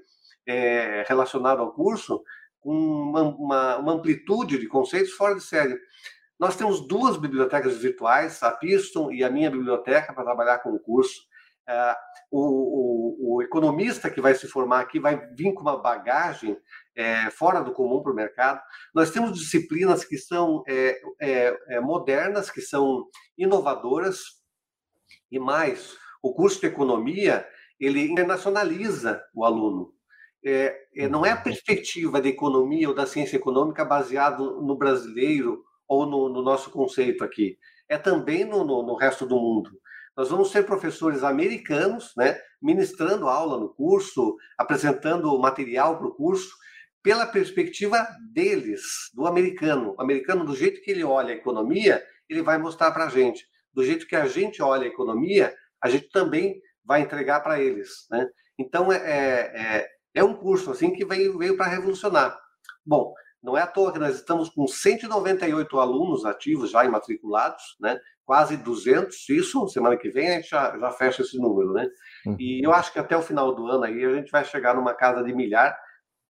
é, 0.47 1.05
relacionado 1.09 1.61
ao 1.61 1.73
curso 1.73 2.23
com 2.63 2.75
uma, 2.75 3.23
uma, 3.23 3.77
uma, 3.77 3.93
amplitude 3.93 4.59
de 4.59 4.67
conceitos 4.67 5.13
fora 5.13 5.35
de 5.35 5.43
série. 5.43 5.79
Nós 6.39 6.57
temos 6.57 6.87
duas 6.87 7.17
bibliotecas 7.17 7.77
virtuais, 7.77 8.43
a 8.43 8.51
Piston 8.51 9.13
e 9.13 9.23
a 9.23 9.31
minha 9.31 9.51
biblioteca, 9.51 10.13
para 10.13 10.25
trabalhar 10.25 10.59
com 10.61 10.71
o 10.71 10.79
curso. 10.79 11.21
É, 11.69 11.97
o, 12.31 12.41
o, 12.41 13.37
o, 13.37 13.43
economista 13.43 14.11
que 14.11 14.21
vai 14.21 14.35
se 14.35 14.49
formar 14.49 14.81
aqui 14.81 14.99
vai 14.99 15.17
vir 15.35 15.53
com 15.53 15.61
uma 15.61 15.81
bagagem 15.81 16.57
é, 16.97 17.31
fora 17.31 17.61
do 17.61 17.73
comum 17.73 18.03
para 18.03 18.13
o 18.13 18.17
mercado. 18.17 18.61
Nós 18.95 19.11
temos 19.11 19.39
disciplinas 19.39 20.05
que 20.05 20.17
são 20.17 20.65
é, 20.67 21.01
é, 21.21 21.59
é, 21.69 21.81
modernas, 21.81 22.51
que 22.51 22.61
são 22.61 23.07
inovadoras, 23.37 24.43
e 25.31 25.39
mais, 25.39 25.97
o 26.23 26.35
curso 26.35 26.61
de 26.61 26.67
economia 26.67 27.47
ele 27.79 28.11
internacionaliza 28.11 29.23
o 29.35 29.45
aluno. 29.45 29.95
É, 30.45 30.77
é, 30.97 31.09
não 31.09 31.25
é 31.25 31.31
a 31.31 31.41
perspectiva 31.41 32.21
da 32.21 32.29
economia 32.29 32.89
ou 32.89 32.95
da 32.95 33.07
ciência 33.07 33.37
econômica 33.37 33.85
baseado 33.85 34.61
no 34.61 34.77
brasileiro 34.77 35.63
ou 35.87 36.07
no, 36.07 36.29
no 36.29 36.43
nosso 36.43 36.71
conceito 36.71 37.23
aqui. 37.23 37.57
É 37.89 37.97
também 37.97 38.45
no, 38.45 38.65
no, 38.65 38.83
no 38.83 38.97
resto 38.97 39.27
do 39.27 39.37
mundo. 39.37 39.71
Nós 40.17 40.29
vamos 40.29 40.51
ser 40.51 40.65
professores 40.65 41.23
americanos, 41.23 42.13
né, 42.17 42.39
ministrando 42.61 43.29
aula 43.29 43.59
no 43.59 43.73
curso, 43.73 44.37
apresentando 44.59 45.39
material 45.39 45.99
para 45.99 46.07
o 46.07 46.15
curso, 46.15 46.55
pela 47.03 47.27
perspectiva 47.27 48.07
deles, 48.33 48.83
do 49.15 49.27
americano. 49.27 49.95
O 49.97 50.03
americano, 50.03 50.45
do 50.45 50.55
jeito 50.55 50.83
que 50.83 50.91
ele 50.91 51.03
olha 51.03 51.35
a 51.35 51.37
economia, 51.37 52.03
ele 52.29 52.43
vai 52.43 52.59
mostrar 52.59 52.91
para 52.93 53.07
a 53.07 53.09
gente. 53.09 53.45
Do 53.73 53.85
jeito 53.85 54.07
que 54.07 54.15
a 54.15 54.27
gente 54.27 54.63
olha 54.63 54.85
a 54.85 54.89
economia, 54.89 55.55
a 55.83 55.89
gente 55.89 56.09
também 56.11 56.61
vai 56.85 57.01
entregar 57.01 57.41
para 57.41 57.61
eles. 57.61 58.07
Né? 58.11 58.27
Então, 58.59 58.93
é, 58.93 58.99
é, 59.01 59.89
é, 60.15 60.23
um 60.23 60.35
curso 60.35 60.71
assim 60.71 60.93
que 60.93 61.05
veio, 61.05 61.39
veio 61.39 61.57
para 61.57 61.67
revolucionar. 61.67 62.39
Bom, 62.85 63.15
não 63.43 63.57
é 63.57 63.63
à 63.63 63.67
toa 63.67 63.93
que 63.93 63.99
nós 63.99 64.15
estamos 64.15 64.49
com 64.51 64.67
198 64.67 65.81
alunos 65.81 66.25
ativos 66.25 66.71
já 66.71 66.85
imatriculados, 66.85 67.77
né? 67.81 68.01
quase 68.25 68.57
200. 68.57 69.29
Isso, 69.29 69.69
semana 69.69 69.97
que 69.97 70.11
vem, 70.11 70.31
a 70.31 70.35
gente 70.35 70.49
já, 70.49 70.79
já 70.79 70.91
fecha 70.93 71.23
esse 71.23 71.39
número. 71.39 71.73
Né? 71.73 71.89
Uhum. 72.27 72.37
E 72.39 72.65
eu 72.65 72.73
acho 72.73 72.93
que 72.93 72.99
até 72.99 73.17
o 73.17 73.23
final 73.23 73.55
do 73.55 73.67
ano 73.67 73.85
aí 73.85 74.05
a 74.05 74.15
gente 74.15 74.31
vai 74.31 74.45
chegar 74.45 74.75
numa 74.75 74.95
casa 74.95 75.25
de 75.25 75.35
milhar 75.35 75.77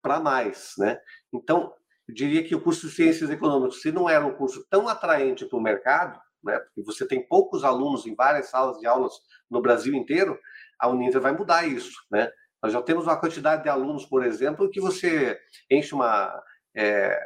para 0.02 0.18
mais. 0.18 0.74
Né? 0.78 0.98
Então, 1.32 1.72
eu 2.08 2.14
diria 2.14 2.42
que 2.42 2.54
o 2.54 2.60
curso 2.60 2.88
de 2.88 2.94
Ciências 2.94 3.30
Econômicas, 3.30 3.80
se 3.80 3.92
não 3.92 4.08
era 4.10 4.26
um 4.26 4.34
curso 4.34 4.66
tão 4.68 4.88
atraente 4.88 5.46
para 5.46 5.58
o 5.58 5.62
mercado, 5.62 6.20
né? 6.42 6.58
porque 6.58 6.82
você 6.82 7.06
tem 7.06 7.26
poucos 7.26 7.64
alunos 7.64 8.06
em 8.06 8.14
várias 8.14 8.48
salas 8.48 8.78
de 8.78 8.86
aulas 8.86 9.12
no 9.48 9.60
Brasil 9.60 9.94
inteiro, 9.94 10.38
a 10.78 10.88
Uninter 10.88 11.20
vai 11.20 11.32
mudar 11.32 11.66
isso. 11.66 11.96
Né? 12.10 12.30
Nós 12.66 12.72
já 12.72 12.82
temos 12.82 13.04
uma 13.04 13.16
quantidade 13.16 13.62
de 13.62 13.68
alunos, 13.68 14.04
por 14.04 14.24
exemplo, 14.24 14.68
que 14.68 14.80
você 14.80 15.38
enche 15.70 15.94
uma 15.94 16.42
é, 16.74 17.16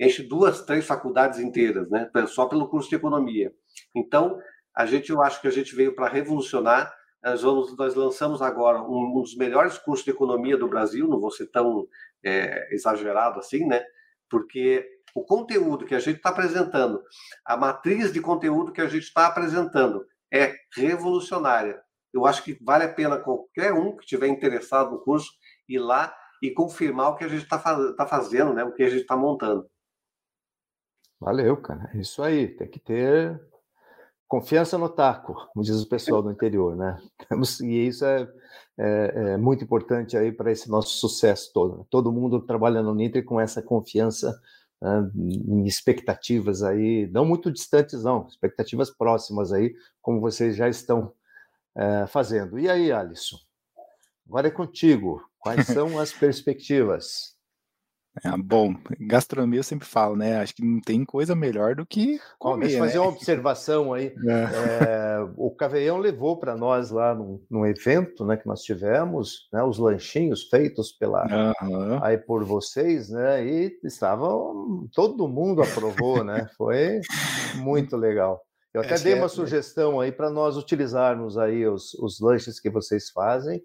enche 0.00 0.24
duas, 0.24 0.62
três 0.62 0.84
faculdades 0.84 1.38
inteiras, 1.38 1.88
né? 1.88 2.10
Só 2.26 2.46
pelo 2.46 2.68
curso 2.68 2.88
de 2.88 2.96
economia. 2.96 3.52
Então, 3.94 4.40
a 4.74 4.84
gente, 4.86 5.10
eu 5.10 5.22
acho 5.22 5.40
que 5.40 5.46
a 5.46 5.52
gente 5.52 5.72
veio 5.76 5.94
para 5.94 6.08
revolucionar. 6.08 6.92
Nós, 7.22 7.42
vamos, 7.42 7.76
nós 7.76 7.94
lançamos 7.94 8.42
agora 8.42 8.82
um, 8.82 9.18
um, 9.18 9.22
dos 9.22 9.36
melhores 9.36 9.78
cursos 9.78 10.04
de 10.04 10.10
economia 10.10 10.56
do 10.56 10.66
Brasil, 10.66 11.06
não 11.06 11.20
vou 11.20 11.30
ser 11.30 11.46
tão 11.46 11.86
é, 12.24 12.74
exagerado 12.74 13.38
assim, 13.38 13.64
né? 13.66 13.84
Porque 14.28 14.84
o 15.14 15.24
conteúdo 15.24 15.86
que 15.86 15.94
a 15.94 16.00
gente 16.00 16.16
está 16.16 16.30
apresentando, 16.30 17.00
a 17.44 17.56
matriz 17.56 18.12
de 18.12 18.20
conteúdo 18.20 18.72
que 18.72 18.80
a 18.80 18.88
gente 18.88 19.04
está 19.04 19.28
apresentando 19.28 20.04
é 20.32 20.56
revolucionária. 20.74 21.80
Eu 22.12 22.26
acho 22.26 22.42
que 22.42 22.58
vale 22.62 22.84
a 22.84 22.92
pena 22.92 23.18
qualquer 23.18 23.72
um 23.72 23.96
que 23.96 24.02
estiver 24.02 24.28
interessado 24.28 24.92
no 24.92 25.00
curso 25.00 25.30
ir 25.68 25.78
lá 25.78 26.14
e 26.42 26.50
confirmar 26.50 27.10
o 27.10 27.16
que 27.16 27.24
a 27.24 27.28
gente 27.28 27.42
está 27.42 27.58
faz, 27.58 27.94
tá 27.96 28.06
fazendo, 28.06 28.54
né? 28.54 28.64
o 28.64 28.72
que 28.72 28.82
a 28.82 28.88
gente 28.88 29.02
está 29.02 29.16
montando. 29.16 29.68
Valeu, 31.20 31.56
cara. 31.56 31.90
É 31.94 31.98
isso 31.98 32.22
aí. 32.22 32.48
Tem 32.48 32.68
que 32.68 32.78
ter 32.78 33.40
confiança 34.28 34.76
no 34.78 34.88
taco, 34.88 35.34
como 35.52 35.64
diz 35.64 35.80
o 35.82 35.88
pessoal 35.88 36.22
do 36.22 36.30
interior, 36.30 36.76
né? 36.76 36.98
E 37.62 37.86
isso 37.86 38.04
é, 38.04 38.28
é, 38.78 39.32
é 39.32 39.36
muito 39.36 39.64
importante 39.64 40.16
aí 40.16 40.30
para 40.30 40.52
esse 40.52 40.70
nosso 40.70 40.90
sucesso 40.98 41.50
todo. 41.52 41.78
Né? 41.78 41.84
Todo 41.90 42.12
mundo 42.12 42.40
trabalhando 42.40 42.86
no 42.86 42.94
Nitro 42.94 43.24
com 43.24 43.40
essa 43.40 43.62
confiança 43.62 44.38
né, 44.80 45.10
em 45.16 45.64
expectativas 45.64 46.62
aí, 46.62 47.08
não 47.10 47.24
muito 47.24 47.50
distantes, 47.50 48.04
não, 48.04 48.28
expectativas 48.28 48.90
próximas 48.90 49.52
aí, 49.52 49.74
como 50.00 50.20
vocês 50.20 50.54
já 50.54 50.68
estão 50.68 51.12
é, 51.78 52.06
fazendo. 52.06 52.58
E 52.58 52.68
aí, 52.68 52.90
Alisson? 52.90 53.38
Agora 54.26 54.48
é 54.48 54.50
contigo. 54.50 55.22
Quais 55.38 55.66
são 55.66 55.98
as 55.98 56.12
perspectivas? 56.12 57.38
É, 58.24 58.36
bom, 58.36 58.74
gastronomia 58.98 59.60
eu 59.60 59.64
sempre 59.64 59.86
falo, 59.86 60.16
né? 60.16 60.40
Acho 60.40 60.54
que 60.54 60.64
não 60.64 60.80
tem 60.80 61.04
coisa 61.04 61.36
melhor 61.36 61.76
do 61.76 61.86
que 61.86 62.18
comer, 62.36 62.54
Bom, 62.54 62.58
deixa 62.58 62.76
eu 62.76 62.80
fazer 62.80 62.94
né? 62.94 63.00
uma 63.00 63.10
observação 63.10 63.92
aí. 63.92 64.12
É. 64.28 65.18
É, 65.18 65.28
o 65.36 65.50
Caveião 65.50 65.98
levou 65.98 66.36
para 66.36 66.56
nós 66.56 66.90
lá 66.90 67.14
num, 67.14 67.40
num, 67.50 67.64
evento, 67.64 68.24
né, 68.24 68.36
que 68.36 68.46
nós 68.46 68.62
tivemos, 68.62 69.48
né, 69.52 69.62
os 69.62 69.78
lanchinhos 69.78 70.48
feitos 70.48 70.92
pela 70.92 71.24
uhum. 71.62 72.02
aí 72.02 72.18
por 72.18 72.44
vocês, 72.44 73.08
né? 73.08 73.44
E 73.44 73.78
estavam 73.84 74.88
todo 74.92 75.28
mundo 75.28 75.62
aprovou, 75.62 76.24
né? 76.24 76.48
Foi 76.56 77.00
muito 77.56 77.96
legal. 77.96 78.42
Eu 78.72 78.80
até 78.80 78.94
Essa 78.94 79.04
dei 79.04 79.14
uma 79.14 79.26
é... 79.26 79.28
sugestão 79.28 80.00
aí 80.00 80.12
para 80.12 80.30
nós 80.30 80.56
utilizarmos 80.56 81.38
aí 81.38 81.66
os, 81.66 81.94
os 81.94 82.20
lanches 82.20 82.60
que 82.60 82.70
vocês 82.70 83.10
fazem 83.10 83.62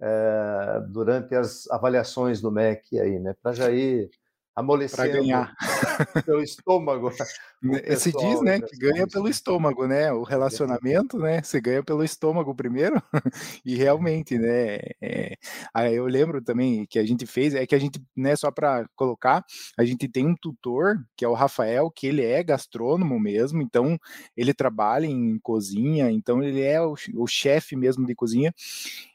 é, 0.00 0.80
durante 0.88 1.34
as 1.34 1.70
avaliações 1.70 2.40
do 2.40 2.50
MEC 2.50 2.98
aí, 2.98 3.18
né? 3.18 3.34
Para 3.42 3.52
já 3.52 3.70
ir 3.70 4.10
amolecendo 4.54 5.10
para 5.10 5.20
ganhar 5.20 5.54
pelo 6.26 6.42
estômago. 6.42 7.10
Se 7.96 8.12
diz, 8.12 8.42
né, 8.42 8.60
que 8.60 8.76
ganha 8.76 9.06
pelo 9.06 9.28
estômago, 9.28 9.86
né? 9.86 10.12
O 10.12 10.22
relacionamento, 10.22 11.18
né? 11.18 11.42
Você 11.42 11.60
ganha 11.60 11.82
pelo 11.82 12.02
estômago 12.02 12.54
primeiro 12.54 13.00
e 13.64 13.76
realmente, 13.76 14.36
né? 14.36 14.78
É, 15.00 15.36
eu 15.92 16.06
lembro 16.06 16.42
também 16.42 16.84
que 16.86 16.98
a 16.98 17.04
gente 17.04 17.24
fez 17.24 17.54
é 17.54 17.66
que 17.66 17.74
a 17.74 17.78
gente, 17.78 18.02
né? 18.16 18.34
Só 18.36 18.50
para 18.50 18.86
colocar, 18.96 19.44
a 19.78 19.84
gente 19.84 20.08
tem 20.08 20.26
um 20.26 20.34
tutor 20.34 20.96
que 21.16 21.24
é 21.24 21.28
o 21.28 21.34
Rafael, 21.34 21.90
que 21.90 22.06
ele 22.06 22.24
é 22.24 22.42
gastrônomo 22.42 23.18
mesmo, 23.18 23.62
então 23.62 23.98
ele 24.36 24.52
trabalha 24.52 25.06
em 25.06 25.38
cozinha, 25.38 26.10
então 26.10 26.42
ele 26.42 26.60
é 26.60 26.80
o, 26.80 26.94
o 27.14 27.26
chefe 27.26 27.76
mesmo 27.76 28.06
de 28.06 28.14
cozinha 28.14 28.52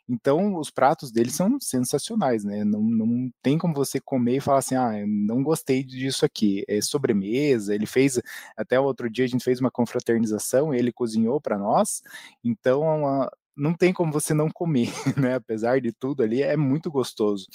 então, 0.09 0.55
os 0.57 0.69
pratos 0.71 1.11
deles 1.11 1.35
são 1.35 1.59
sensacionais, 1.59 2.43
né? 2.45 2.63
Não, 2.63 2.81
não 2.81 3.29
tem 3.41 3.57
como 3.57 3.73
você 3.73 3.99
comer 3.99 4.37
e 4.37 4.41
falar 4.41 4.59
assim, 4.59 4.75
ah, 4.75 4.93
não 5.05 5.43
gostei 5.43 5.83
disso 5.83 6.25
aqui. 6.25 6.63
É 6.67 6.79
sobremesa, 6.81 7.75
ele 7.75 7.85
fez, 7.85 8.21
até 8.55 8.79
o 8.79 8.83
outro 8.83 9.09
dia 9.09 9.25
a 9.25 9.27
gente 9.27 9.43
fez 9.43 9.59
uma 9.59 9.71
confraternização, 9.71 10.73
ele 10.73 10.93
cozinhou 10.93 11.41
para 11.41 11.57
nós, 11.57 12.01
então 12.43 13.27
não 13.55 13.73
tem 13.73 13.91
como 13.91 14.11
você 14.11 14.33
não 14.33 14.49
comer, 14.49 14.89
né? 15.17 15.35
Apesar 15.35 15.81
de 15.81 15.91
tudo 15.91 16.23
ali, 16.23 16.41
é 16.41 16.55
muito 16.55 16.89
gostoso. 16.91 17.47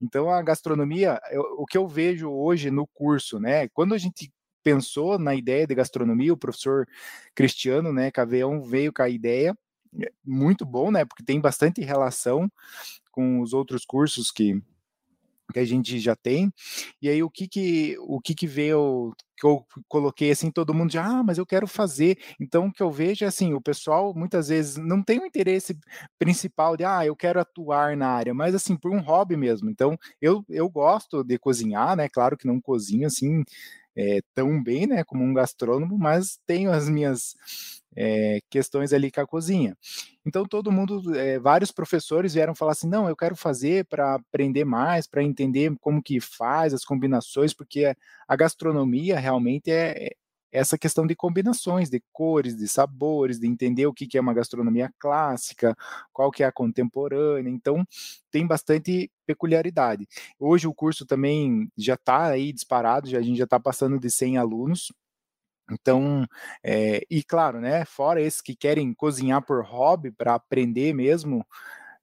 Então, 0.00 0.30
a 0.30 0.42
gastronomia, 0.42 1.20
eu, 1.30 1.42
o 1.58 1.66
que 1.66 1.78
eu 1.78 1.88
vejo 1.88 2.30
hoje 2.30 2.70
no 2.70 2.86
curso, 2.86 3.40
né? 3.40 3.68
Quando 3.68 3.94
a 3.94 3.98
gente 3.98 4.32
pensou 4.62 5.18
na 5.18 5.34
ideia 5.34 5.66
de 5.66 5.74
gastronomia, 5.74 6.32
o 6.32 6.36
professor 6.36 6.86
Cristiano, 7.34 7.92
né, 7.92 8.10
Caveão, 8.10 8.62
veio 8.62 8.92
com 8.92 9.02
a 9.02 9.08
ideia, 9.08 9.56
muito 10.24 10.64
bom, 10.64 10.90
né? 10.90 11.04
Porque 11.04 11.24
tem 11.24 11.40
bastante 11.40 11.80
relação 11.82 12.50
com 13.10 13.40
os 13.40 13.52
outros 13.52 13.84
cursos 13.84 14.30
que, 14.30 14.60
que 15.52 15.58
a 15.60 15.64
gente 15.64 15.98
já 16.00 16.16
tem. 16.16 16.52
E 17.00 17.08
aí 17.08 17.22
o 17.22 17.30
que 17.30 17.48
que 17.48 17.96
o 18.00 18.20
que 18.20 18.34
que 18.34 18.46
veio 18.46 19.14
que 19.36 19.46
eu 19.46 19.66
coloquei 19.88 20.30
assim, 20.30 20.50
todo 20.50 20.74
mundo 20.74 20.92
já, 20.92 21.04
ah, 21.04 21.22
mas 21.22 21.38
eu 21.38 21.46
quero 21.46 21.66
fazer. 21.66 22.18
Então 22.40 22.66
o 22.66 22.72
que 22.72 22.82
eu 22.82 22.90
vejo 22.90 23.24
é 23.24 23.28
assim, 23.28 23.54
o 23.54 23.60
pessoal 23.60 24.14
muitas 24.14 24.48
vezes 24.48 24.76
não 24.76 25.02
tem 25.02 25.18
o 25.20 25.26
interesse 25.26 25.76
principal 26.18 26.76
de, 26.76 26.84
ah, 26.84 27.04
eu 27.04 27.16
quero 27.16 27.40
atuar 27.40 27.96
na 27.96 28.08
área, 28.08 28.32
mas 28.34 28.54
assim, 28.54 28.76
por 28.76 28.92
um 28.92 29.00
hobby 29.00 29.36
mesmo. 29.36 29.70
Então 29.70 29.98
eu 30.20 30.44
eu 30.48 30.68
gosto 30.70 31.24
de 31.24 31.38
cozinhar, 31.38 31.96
né? 31.96 32.08
Claro 32.08 32.36
que 32.36 32.46
não 32.46 32.60
cozinho 32.60 33.06
assim 33.06 33.44
é, 33.96 34.20
tão 34.34 34.62
bem, 34.62 34.86
né, 34.86 35.04
como 35.04 35.22
um 35.24 35.34
gastrônomo, 35.34 35.98
mas 35.98 36.38
tenho 36.46 36.70
as 36.70 36.88
minhas 36.88 37.34
é, 37.96 38.40
questões 38.50 38.92
ali 38.92 39.10
com 39.10 39.20
a 39.20 39.26
cozinha. 39.26 39.76
Então 40.24 40.44
todo 40.44 40.72
mundo, 40.72 41.14
é, 41.14 41.38
vários 41.38 41.70
professores 41.70 42.34
vieram 42.34 42.54
falar 42.54 42.72
assim, 42.72 42.88
não, 42.88 43.08
eu 43.08 43.16
quero 43.16 43.36
fazer 43.36 43.84
para 43.86 44.14
aprender 44.14 44.64
mais, 44.64 45.06
para 45.06 45.22
entender 45.22 45.72
como 45.80 46.02
que 46.02 46.20
faz 46.20 46.72
as 46.72 46.84
combinações, 46.84 47.52
porque 47.52 47.94
a 48.26 48.36
gastronomia 48.36 49.18
realmente 49.18 49.70
é, 49.70 50.06
é 50.06 50.16
essa 50.52 50.78
questão 50.78 51.06
de 51.06 51.16
combinações, 51.16 51.88
de 51.90 52.02
cores, 52.12 52.56
de 52.56 52.68
sabores, 52.68 53.40
de 53.40 53.46
entender 53.48 53.86
o 53.86 53.92
que, 53.92 54.06
é 54.16 54.20
uma 54.20 54.34
gastronomia 54.34 54.92
clássica, 54.98 55.76
qual 56.12 56.30
que 56.30 56.42
é 56.44 56.46
a 56.46 56.52
contemporânea. 56.52 57.50
Então, 57.50 57.84
tem 58.30 58.46
bastante 58.46 59.10
peculiaridade. 59.26 60.06
Hoje 60.38 60.68
o 60.68 60.74
curso 60.74 61.06
também 61.06 61.68
já 61.76 61.94
está 61.94 62.26
aí 62.26 62.52
disparado, 62.52 63.08
já, 63.08 63.18
a 63.18 63.22
gente 63.22 63.38
já 63.38 63.44
está 63.44 63.58
passando 63.58 63.98
de 63.98 64.10
100 64.10 64.38
alunos, 64.38 64.92
Então, 65.70 66.26
é, 66.64 67.02
e 67.10 67.22
claro, 67.24 67.60
né, 67.60 67.84
fora 67.84 68.20
esses 68.20 68.40
que 68.42 68.54
querem 68.56 68.92
cozinhar 68.94 69.42
por 69.42 69.64
hobby, 69.64 70.10
para 70.12 70.34
aprender 70.34 70.94
mesmo, 70.94 71.46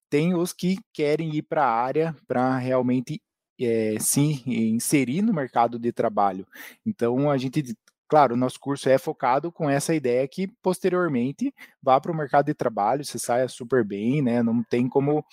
tem 0.09 0.35
os 0.35 0.53
que 0.53 0.77
querem 0.93 1.35
ir 1.35 1.43
para 1.43 1.65
a 1.65 1.71
área 1.71 2.15
para 2.27 2.57
realmente 2.57 3.21
é, 3.59 3.97
se 3.99 4.43
inserir 4.47 5.21
no 5.21 5.33
mercado 5.33 5.77
de 5.79 5.91
trabalho. 5.91 6.47
Então, 6.85 7.29
a 7.29 7.37
gente 7.37 7.75
Claro, 8.09 8.33
o 8.33 8.37
nosso 8.37 8.59
curso 8.59 8.89
é 8.89 8.97
focado 8.97 9.51
com 9.51 9.69
essa 9.69 9.93
ideia 9.93 10.27
que 10.27 10.47
posteriormente 10.47 11.53
vá 11.81 11.99
para 11.99 12.11
o 12.11 12.15
mercado 12.15 12.45
de 12.45 12.53
trabalho, 12.53 13.03
você 13.03 13.17
saia 13.19 13.47
super 13.47 13.83
bem, 13.83 14.21
né? 14.21 14.43
Não 14.43 14.63
tem 14.63 14.87
como 14.87 15.23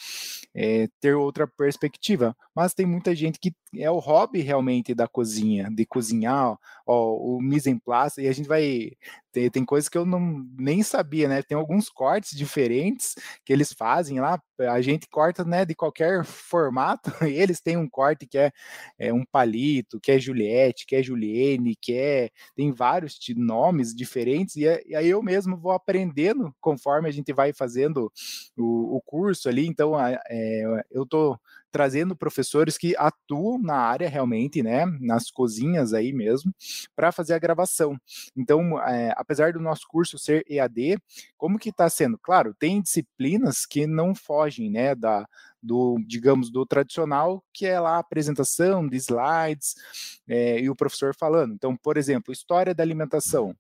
é, 0.55 0.89
ter 1.01 1.15
outra 1.15 1.47
perspectiva. 1.47 2.37
Mas 2.55 2.75
tem 2.75 2.87
muita 2.87 3.15
gente 3.15 3.39
que 3.39 3.55
é 3.77 3.91
o 3.91 3.99
hobby 3.99 4.41
realmente 4.41 4.95
da 4.95 5.07
cozinha, 5.07 5.69
de 5.71 5.85
cozinhar, 5.85 6.57
ó, 6.87 7.17
o 7.17 7.41
mise 7.41 7.71
en 7.71 7.79
place, 7.79 8.23
e 8.23 8.29
a 8.29 8.33
gente 8.33 8.49
vai 8.49 8.93
tem, 9.37 9.51
tem 9.51 9.65
coisas 9.67 9.87
que 9.87 9.99
eu 9.99 10.07
não 10.07 10.47
nem 10.59 10.83
sabia, 10.83 11.29
né? 11.29 11.43
Tem 11.43 11.57
alguns 11.59 11.91
cortes 11.91 12.37
diferentes 12.37 13.15
que 13.45 13.53
eles 13.53 13.71
fazem 13.71 14.19
lá. 14.19 14.41
A 14.59 14.81
gente 14.81 15.07
corta, 15.11 15.45
né, 15.45 15.67
de 15.67 15.75
qualquer 15.75 16.25
formato. 16.25 17.11
E 17.27 17.35
eles 17.35 17.61
têm 17.61 17.77
um 17.77 17.89
corte 17.89 18.27
que 18.27 18.39
é, 18.39 18.51
é 18.99 19.13
um 19.13 19.25
palito, 19.27 20.01
que 20.01 20.13
é 20.13 20.19
Juliette, 20.19 20.87
que 20.87 20.97
é 20.97 21.03
Julienne, 21.03 21.77
que 21.77 21.93
é 21.93 22.31
tem 22.55 22.73
vários 22.73 23.19
nomes 23.37 23.95
diferentes. 23.95 24.57
E, 24.57 24.67
é, 24.67 24.83
e 24.87 24.97
aí 24.97 25.09
eu 25.09 25.23
mesmo 25.23 25.57
vou 25.59 25.73
aprendendo 26.37 26.55
conforme 26.61 27.09
a 27.09 27.13
gente 27.13 27.33
vai 27.33 27.53
fazendo 27.53 28.13
o, 28.57 28.97
o 28.97 29.01
curso 29.01 29.49
ali. 29.49 29.67
Então, 29.67 29.99
é, 30.01 30.85
eu 30.91 31.07
tô 31.07 31.39
trazendo 31.71 32.17
professores 32.17 32.79
que 32.79 32.95
atuam 32.97 33.59
na 33.59 33.77
área 33.77 34.09
realmente, 34.09 34.63
né, 34.63 34.87
nas 35.01 35.31
cozinhas 35.31 35.93
aí 35.93 36.13
mesmo, 36.13 36.55
para 36.95 37.13
fazer 37.13 37.35
a 37.35 37.39
gravação. 37.39 37.99
Então, 38.35 38.81
é, 38.83 39.13
apesar 39.17 39.53
do 39.53 39.61
nosso 39.61 39.87
curso 39.87 40.19
ser 40.19 40.45
EAD, 40.49 40.99
como 41.37 41.59
que 41.59 41.69
está 41.69 41.89
sendo? 41.91 42.19
Claro, 42.19 42.55
tem 42.55 42.81
disciplinas 42.81 43.67
que 43.67 43.87
não 43.87 44.15
fogem, 44.15 44.71
né, 44.71 44.95
da, 44.95 45.29
do, 45.63 45.99
digamos, 46.07 46.51
do 46.51 46.65
tradicional, 46.65 47.45
que 47.53 47.67
é 47.67 47.79
lá 47.79 47.97
a 47.97 47.99
apresentação 47.99 48.87
de 48.89 48.97
slides 48.97 49.75
é, 50.27 50.59
e 50.61 50.71
o 50.71 50.77
professor 50.77 51.15
falando. 51.15 51.53
Então, 51.53 51.77
por 51.77 51.99
exemplo, 51.99 52.33
história 52.33 52.75
da 52.75 52.83
alimentação 52.83 53.55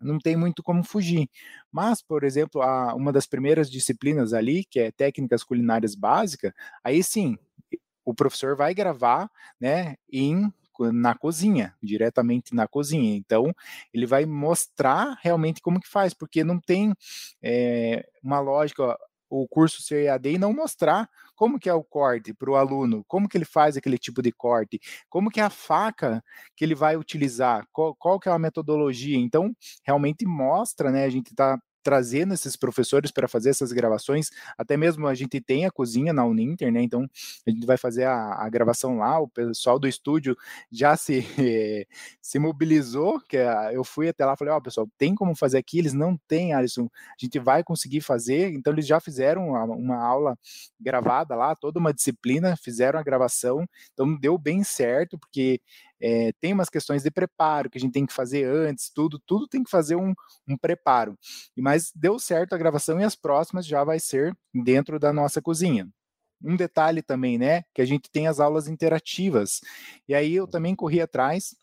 não 0.00 0.18
tem 0.18 0.36
muito 0.36 0.62
como 0.62 0.82
fugir. 0.84 1.28
Mas, 1.70 2.02
por 2.02 2.24
exemplo, 2.24 2.62
a, 2.62 2.94
uma 2.94 3.12
das 3.12 3.26
primeiras 3.26 3.70
disciplinas 3.70 4.32
ali, 4.32 4.64
que 4.64 4.80
é 4.80 4.90
técnicas 4.90 5.42
culinárias 5.42 5.94
básicas, 5.94 6.52
aí 6.82 7.02
sim, 7.02 7.36
o 8.04 8.14
professor 8.14 8.56
vai 8.56 8.74
gravar, 8.74 9.30
né, 9.60 9.96
em 10.10 10.52
na 10.92 11.12
cozinha, 11.12 11.74
diretamente 11.82 12.54
na 12.54 12.68
cozinha. 12.68 13.16
Então, 13.16 13.52
ele 13.92 14.06
vai 14.06 14.24
mostrar 14.24 15.18
realmente 15.20 15.60
como 15.60 15.80
que 15.80 15.88
faz, 15.88 16.14
porque 16.14 16.44
não 16.44 16.60
tem 16.60 16.94
é, 17.42 18.08
uma 18.22 18.38
lógica, 18.38 18.96
o 19.28 19.46
curso 19.48 19.82
ser 19.82 20.04
EAD 20.04 20.32
e 20.32 20.38
não 20.38 20.52
mostrar 20.52 21.08
como 21.34 21.58
que 21.58 21.68
é 21.68 21.74
o 21.74 21.84
corte 21.84 22.34
para 22.34 22.50
o 22.50 22.56
aluno, 22.56 23.04
como 23.06 23.28
que 23.28 23.36
ele 23.36 23.44
faz 23.44 23.76
aquele 23.76 23.98
tipo 23.98 24.20
de 24.20 24.32
corte, 24.32 24.80
como 25.08 25.30
que 25.30 25.40
é 25.40 25.44
a 25.44 25.50
faca 25.50 26.22
que 26.56 26.64
ele 26.64 26.74
vai 26.74 26.96
utilizar, 26.96 27.66
qual, 27.72 27.94
qual 27.94 28.18
que 28.18 28.28
é 28.28 28.32
a 28.32 28.38
metodologia. 28.38 29.18
Então, 29.18 29.54
realmente 29.86 30.26
mostra, 30.26 30.90
né? 30.90 31.04
A 31.04 31.10
gente 31.10 31.30
está 31.30 31.58
trazendo 31.88 32.34
esses 32.34 32.54
professores 32.54 33.10
para 33.10 33.26
fazer 33.26 33.48
essas 33.48 33.72
gravações. 33.72 34.28
Até 34.58 34.76
mesmo 34.76 35.06
a 35.06 35.14
gente 35.14 35.40
tem 35.40 35.64
a 35.64 35.70
cozinha 35.70 36.12
na 36.12 36.22
Uninter, 36.22 36.70
né? 36.70 36.82
Então 36.82 37.08
a 37.46 37.50
gente 37.50 37.64
vai 37.64 37.78
fazer 37.78 38.04
a, 38.04 38.34
a 38.44 38.48
gravação 38.50 38.98
lá. 38.98 39.18
O 39.18 39.26
pessoal 39.26 39.78
do 39.78 39.88
estúdio 39.88 40.36
já 40.70 40.98
se, 40.98 41.24
se 42.20 42.38
mobilizou. 42.38 43.18
Que 43.26 43.38
eu 43.72 43.82
fui 43.82 44.10
até 44.10 44.26
lá, 44.26 44.36
falei: 44.36 44.52
Ó, 44.52 44.58
oh, 44.58 44.60
pessoal, 44.60 44.86
tem 44.98 45.14
como 45.14 45.34
fazer 45.34 45.56
aqui? 45.56 45.78
Eles 45.78 45.94
não 45.94 46.14
têm, 46.28 46.52
Alisson. 46.52 46.90
A 46.92 47.16
gente 47.24 47.38
vai 47.38 47.64
conseguir 47.64 48.02
fazer. 48.02 48.52
Então 48.52 48.70
eles 48.70 48.86
já 48.86 49.00
fizeram 49.00 49.48
uma, 49.48 49.64
uma 49.64 49.96
aula 49.96 50.38
gravada 50.78 51.34
lá, 51.34 51.56
toda 51.56 51.78
uma 51.78 51.94
disciplina, 51.94 52.54
fizeram 52.54 53.00
a 53.00 53.02
gravação. 53.02 53.66
Então 53.94 54.14
deu 54.14 54.36
bem 54.36 54.62
certo, 54.62 55.18
porque 55.18 55.58
é, 56.00 56.32
tem 56.40 56.52
umas 56.52 56.68
questões 56.68 57.02
de 57.02 57.10
preparo 57.10 57.70
que 57.70 57.78
a 57.78 57.80
gente 57.80 57.92
tem 57.92 58.06
que 58.06 58.12
fazer 58.12 58.44
antes, 58.44 58.90
tudo, 58.94 59.20
tudo 59.26 59.48
tem 59.48 59.62
que 59.62 59.70
fazer 59.70 59.96
um, 59.96 60.14
um 60.48 60.56
preparo. 60.56 61.16
Mas 61.56 61.90
deu 61.94 62.18
certo 62.18 62.54
a 62.54 62.58
gravação 62.58 63.00
e 63.00 63.04
as 63.04 63.16
próximas 63.16 63.66
já 63.66 63.84
vai 63.84 63.98
ser 63.98 64.36
dentro 64.54 64.98
da 64.98 65.12
nossa 65.12 65.42
cozinha. 65.42 65.88
Um 66.42 66.56
detalhe 66.56 67.02
também, 67.02 67.36
né, 67.36 67.62
que 67.74 67.82
a 67.82 67.84
gente 67.84 68.08
tem 68.10 68.28
as 68.28 68.38
aulas 68.38 68.68
interativas. 68.68 69.60
E 70.08 70.14
aí 70.14 70.34
eu 70.34 70.46
também 70.46 70.74
corri 70.74 71.00
atrás 71.00 71.54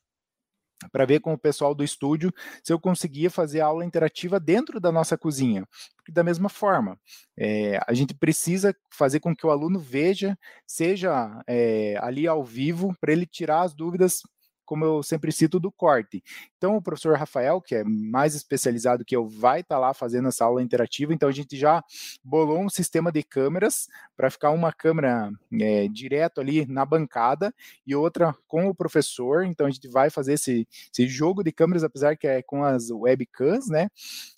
para 0.92 1.06
ver 1.06 1.20
com 1.20 1.34
o 1.34 1.38
pessoal 1.38 1.74
do 1.74 1.84
estúdio 1.84 2.34
se 2.64 2.72
eu 2.72 2.80
conseguia 2.80 3.30
fazer 3.30 3.62
aula 3.62 3.86
interativa 3.86 4.40
dentro 4.40 4.80
da 4.80 4.92
nossa 4.92 5.18
cozinha. 5.18 5.68
Porque 5.96 6.12
da 6.12 6.24
mesma 6.24 6.50
forma, 6.50 7.00
é, 7.38 7.80
a 7.88 7.94
gente 7.94 8.14
precisa 8.14 8.76
fazer 8.92 9.20
com 9.20 9.36
que 9.36 9.46
o 9.46 9.52
aluno 9.52 9.80
veja, 9.80 10.38
seja 10.68 11.42
é, 11.48 11.98
ali 12.00 12.28
ao 12.28 12.44
vivo, 12.44 12.96
para 13.00 13.12
ele 13.12 13.26
tirar 13.26 13.62
as 13.62 13.74
dúvidas 13.74 14.22
como 14.66 14.84
eu 14.84 15.04
sempre 15.04 15.32
cito, 15.32 15.60
do 15.60 15.72
corte. 15.72 16.24
Então, 16.58 16.76
o 16.76 16.82
professor 16.82 17.18
Rafael, 17.18 17.62
que 17.62 17.76
é 17.76 17.84
mais 17.84 18.36
especializado 18.36 19.06
que 19.06 19.16
eu, 19.16 19.28
vai 19.28 19.62
estar 19.62 19.76
tá 19.76 19.80
lá 19.80 19.94
fazendo 19.94 20.28
essa 20.28 20.46
aula 20.46 20.62
interativa. 20.62 21.14
Então, 21.14 21.30
a 21.30 21.32
gente 21.32 21.56
já 21.58 21.84
bolou 22.24 22.60
um 22.60 22.70
sistema 22.70 23.12
de 23.12 23.24
câmeras 23.24 23.88
para 24.16 24.30
ficar 24.30 24.52
uma 24.52 24.74
câmera 24.74 25.32
é, 25.62 25.88
direto 25.88 26.42
ali 26.42 26.66
na 26.66 26.86
bancada 26.86 27.54
e 27.86 27.96
outra 27.96 28.36
com 28.48 28.68
o 28.68 28.76
professor. 28.76 29.46
Então, 29.46 29.68
a 29.68 29.72
gente 29.72 29.88
vai 29.88 30.10
fazer 30.10 30.34
esse, 30.34 30.68
esse 30.92 31.08
jogo 31.08 31.44
de 31.44 31.52
câmeras, 31.52 31.84
apesar 31.84 32.18
que 32.18 32.28
é 32.28 32.42
com 32.42 32.64
as 32.64 32.90
webcams, 32.90 33.70
né? 33.70 33.90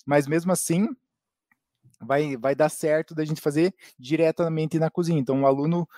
Mas 0.06 0.26
mesmo 0.26 0.52
assim, 0.52 0.88
vai, 2.00 2.36
vai 2.36 2.54
dar 2.54 2.68
certo 2.68 3.14
da 3.14 3.24
gente 3.24 3.40
fazer 3.40 3.74
diretamente 3.98 4.78
na 4.78 4.90
cozinha. 4.90 5.18
Então, 5.18 5.42
o 5.42 5.46
aluno 5.46 5.88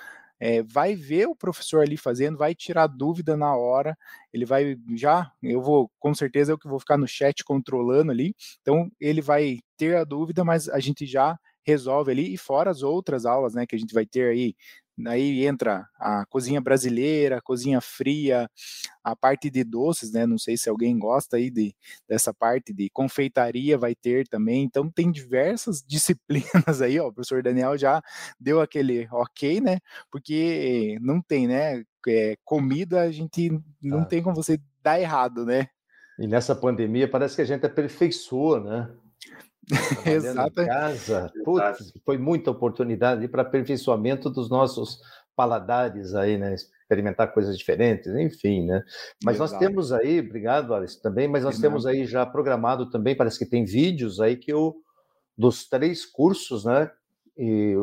é, 0.40 0.62
vai 0.62 0.94
ver 0.96 1.26
o 1.28 1.36
professor 1.36 1.82
ali 1.82 1.96
fazendo, 1.96 2.38
vai 2.38 2.54
tirar 2.54 2.86
dúvida 2.86 3.36
na 3.36 3.54
hora, 3.56 3.96
ele 4.32 4.44
vai 4.46 4.76
já, 4.96 5.30
eu 5.42 5.60
vou, 5.62 5.90
com 5.98 6.14
certeza, 6.14 6.52
eu 6.52 6.58
que 6.58 6.68
vou 6.68 6.80
ficar 6.80 6.96
no 6.98 7.06
chat 7.06 7.44
controlando 7.44 8.10
ali, 8.10 8.34
então 8.62 8.90
ele 9.00 9.20
vai 9.20 9.58
ter 9.76 9.96
a 9.96 10.04
dúvida, 10.04 10.44
mas 10.44 10.68
a 10.68 10.80
gente 10.80 11.06
já 11.06 11.38
resolve 11.66 12.10
ali, 12.10 12.32
e 12.34 12.38
fora 12.38 12.70
as 12.70 12.82
outras 12.82 13.26
aulas, 13.26 13.54
né, 13.54 13.66
que 13.66 13.76
a 13.76 13.78
gente 13.78 13.92
vai 13.94 14.06
ter 14.06 14.30
aí 14.30 14.54
Aí 15.06 15.46
entra 15.46 15.88
a 15.96 16.24
cozinha 16.26 16.60
brasileira, 16.60 17.38
a 17.38 17.40
cozinha 17.40 17.80
fria, 17.80 18.48
a 19.02 19.16
parte 19.16 19.50
de 19.50 19.64
doces, 19.64 20.12
né? 20.12 20.26
Não 20.26 20.38
sei 20.38 20.56
se 20.56 20.68
alguém 20.68 20.98
gosta 20.98 21.36
aí 21.36 21.50
de, 21.50 21.74
dessa 22.08 22.32
parte 22.32 22.72
de 22.72 22.90
confeitaria, 22.90 23.78
vai 23.78 23.94
ter 23.94 24.26
também. 24.28 24.62
Então, 24.62 24.90
tem 24.90 25.10
diversas 25.10 25.82
disciplinas 25.86 26.82
aí, 26.82 26.98
ó. 26.98 27.08
O 27.08 27.12
professor 27.12 27.42
Daniel 27.42 27.76
já 27.76 28.02
deu 28.38 28.60
aquele 28.60 29.08
ok, 29.10 29.60
né? 29.60 29.78
Porque 30.10 30.98
não 31.00 31.20
tem, 31.20 31.46
né? 31.46 31.82
É, 32.08 32.36
comida 32.44 33.02
a 33.02 33.12
gente 33.12 33.50
não 33.82 34.00
ah. 34.00 34.04
tem 34.06 34.22
como 34.22 34.34
você 34.34 34.58
dar 34.82 35.00
errado, 35.00 35.44
né? 35.44 35.68
E 36.18 36.26
nessa 36.26 36.54
pandemia 36.54 37.08
parece 37.08 37.36
que 37.36 37.42
a 37.42 37.44
gente 37.46 37.64
aperfeiçoou, 37.64 38.60
né? 38.60 38.90
Exato. 40.06 40.62
Em 40.62 40.66
casa. 40.66 41.32
Putz, 41.44 41.92
foi 42.04 42.18
muita 42.18 42.50
oportunidade 42.50 43.26
para 43.28 43.42
aperfeiçoamento 43.42 44.28
dos 44.30 44.48
nossos 44.50 45.00
paladares 45.34 46.14
aí, 46.14 46.36
né? 46.36 46.54
Experimentar 46.54 47.32
coisas 47.32 47.56
diferentes, 47.56 48.14
enfim, 48.14 48.66
né? 48.66 48.84
Mas 49.24 49.36
Exato. 49.36 49.52
nós 49.52 49.60
temos 49.60 49.92
aí, 49.92 50.20
obrigado, 50.20 50.74
Alice, 50.74 51.00
também, 51.00 51.28
mas 51.28 51.44
nós 51.44 51.58
temos 51.58 51.86
aí 51.86 52.04
já 52.04 52.26
programado 52.26 52.90
também, 52.90 53.16
parece 53.16 53.38
que 53.38 53.46
tem 53.46 53.64
vídeos 53.64 54.20
aí 54.20 54.36
que 54.36 54.52
o 54.52 54.76
dos 55.36 55.66
três 55.66 56.04
cursos, 56.04 56.64
né? 56.64 56.90
E 57.38 57.74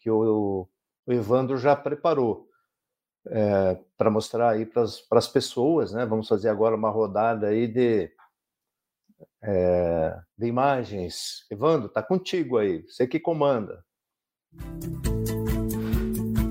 que 0.00 0.10
o, 0.10 0.68
o 1.06 1.12
Evandro 1.12 1.56
já 1.56 1.74
preparou. 1.74 2.46
É, 3.30 3.78
para 3.96 4.10
mostrar 4.10 4.50
aí 4.50 4.64
para 4.64 4.82
as 4.82 5.28
pessoas, 5.28 5.92
né? 5.92 6.04
Vamos 6.06 6.28
fazer 6.28 6.48
agora 6.48 6.76
uma 6.76 6.90
rodada 6.90 7.48
aí 7.48 7.66
de 7.66 8.10
é, 9.42 10.18
de 10.36 10.46
imagens. 10.46 11.44
Evandro, 11.50 11.86
está 11.86 12.02
contigo 12.02 12.58
aí, 12.58 12.82
você 12.82 13.06
que 13.06 13.20
comanda. 13.20 13.82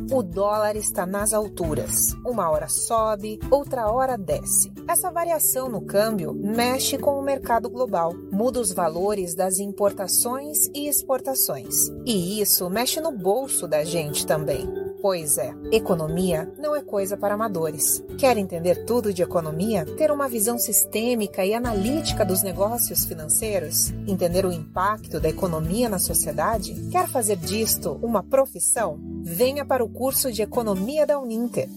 O 0.09 0.23
dólar 0.23 0.75
está 0.75 1.05
nas 1.05 1.33
alturas. 1.33 2.13
Uma 2.25 2.49
hora 2.49 2.67
sobe, 2.67 3.37
outra 3.51 3.91
hora 3.91 4.17
desce. 4.17 4.73
Essa 4.87 5.11
variação 5.11 5.69
no 5.69 5.85
câmbio 5.85 6.33
mexe 6.33 6.97
com 6.97 7.19
o 7.19 7.21
mercado 7.21 7.69
global, 7.69 8.13
muda 8.31 8.59
os 8.59 8.71
valores 8.71 9.35
das 9.35 9.59
importações 9.59 10.57
e 10.73 10.87
exportações. 10.87 11.89
E 12.05 12.41
isso 12.41 12.69
mexe 12.69 12.99
no 12.99 13.11
bolso 13.11 13.67
da 13.67 13.83
gente 13.83 14.25
também. 14.25 14.86
Pois 14.99 15.37
é, 15.37 15.53
economia 15.71 16.51
não 16.57 16.75
é 16.75 16.81
coisa 16.81 17.15
para 17.15 17.35
amadores. 17.35 18.03
Quer 18.17 18.35
entender 18.35 18.83
tudo 18.83 19.13
de 19.13 19.21
economia? 19.21 19.85
Ter 19.85 20.11
uma 20.11 20.27
visão 20.27 20.57
sistêmica 20.57 21.45
e 21.45 21.53
analítica 21.53 22.25
dos 22.25 22.41
negócios 22.41 23.05
financeiros? 23.05 23.91
Entender 24.07 24.43
o 24.43 24.51
impacto 24.51 25.19
da 25.19 25.29
economia 25.29 25.87
na 25.87 25.99
sociedade? 25.99 26.73
Quer 26.91 27.07
fazer 27.07 27.37
disto 27.37 27.99
uma 28.01 28.23
profissão? 28.23 28.99
Venha 29.21 29.63
para 29.63 29.83
o 29.83 29.89
curso 29.89 30.31
de 30.31 30.41
Economia 30.41 31.05
da 31.05 31.19
Uninter. 31.19 31.69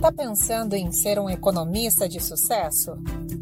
Tá 0.00 0.12
pensando 0.12 0.74
em 0.74 0.92
ser 0.92 1.18
um 1.18 1.30
economista 1.30 2.06
de 2.06 2.20
sucesso? 2.20 2.92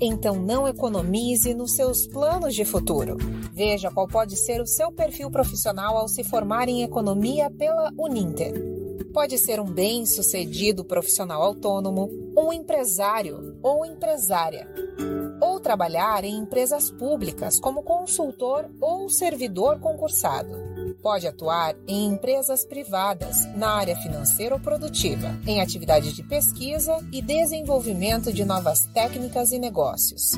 Então 0.00 0.36
não 0.36 0.66
economize 0.66 1.52
nos 1.54 1.74
seus 1.74 2.06
planos 2.06 2.54
de 2.54 2.64
futuro. 2.64 3.16
Veja 3.54 3.90
qual 3.90 4.08
pode 4.08 4.34
ser 4.36 4.62
o 4.62 4.66
seu 4.66 4.90
perfil 4.90 5.30
profissional 5.30 5.98
ao 5.98 6.08
se 6.08 6.24
formar 6.24 6.70
em 6.70 6.82
economia 6.82 7.50
pela 7.50 7.92
Uninter. 7.98 8.54
Pode 9.12 9.36
ser 9.38 9.60
um 9.60 9.66
bem-sucedido 9.66 10.82
profissional 10.86 11.42
autônomo, 11.42 12.08
um 12.34 12.50
empresário 12.50 13.58
ou 13.62 13.84
empresária, 13.84 14.66
ou 15.38 15.60
trabalhar 15.60 16.24
em 16.24 16.34
empresas 16.38 16.90
públicas 16.90 17.60
como 17.60 17.82
consultor 17.82 18.70
ou 18.80 19.10
servidor 19.10 19.78
concursado. 19.80 20.72
Pode 21.02 21.26
atuar 21.26 21.76
em 21.86 22.06
empresas 22.06 22.64
privadas 22.64 23.44
na 23.54 23.72
área 23.72 23.96
financeira 23.96 24.54
ou 24.54 24.60
produtiva, 24.62 25.38
em 25.46 25.60
atividade 25.60 26.14
de 26.14 26.22
pesquisa 26.22 26.96
e 27.12 27.20
desenvolvimento 27.20 28.32
de 28.32 28.46
novas 28.46 28.86
técnicas 28.94 29.52
e 29.52 29.58
negócios. 29.58 30.30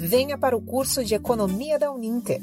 Venha 0.00 0.38
para 0.38 0.56
o 0.56 0.60
curso 0.60 1.04
de 1.04 1.16
Economia 1.16 1.76
da 1.76 1.90
Uninter. 1.90 2.40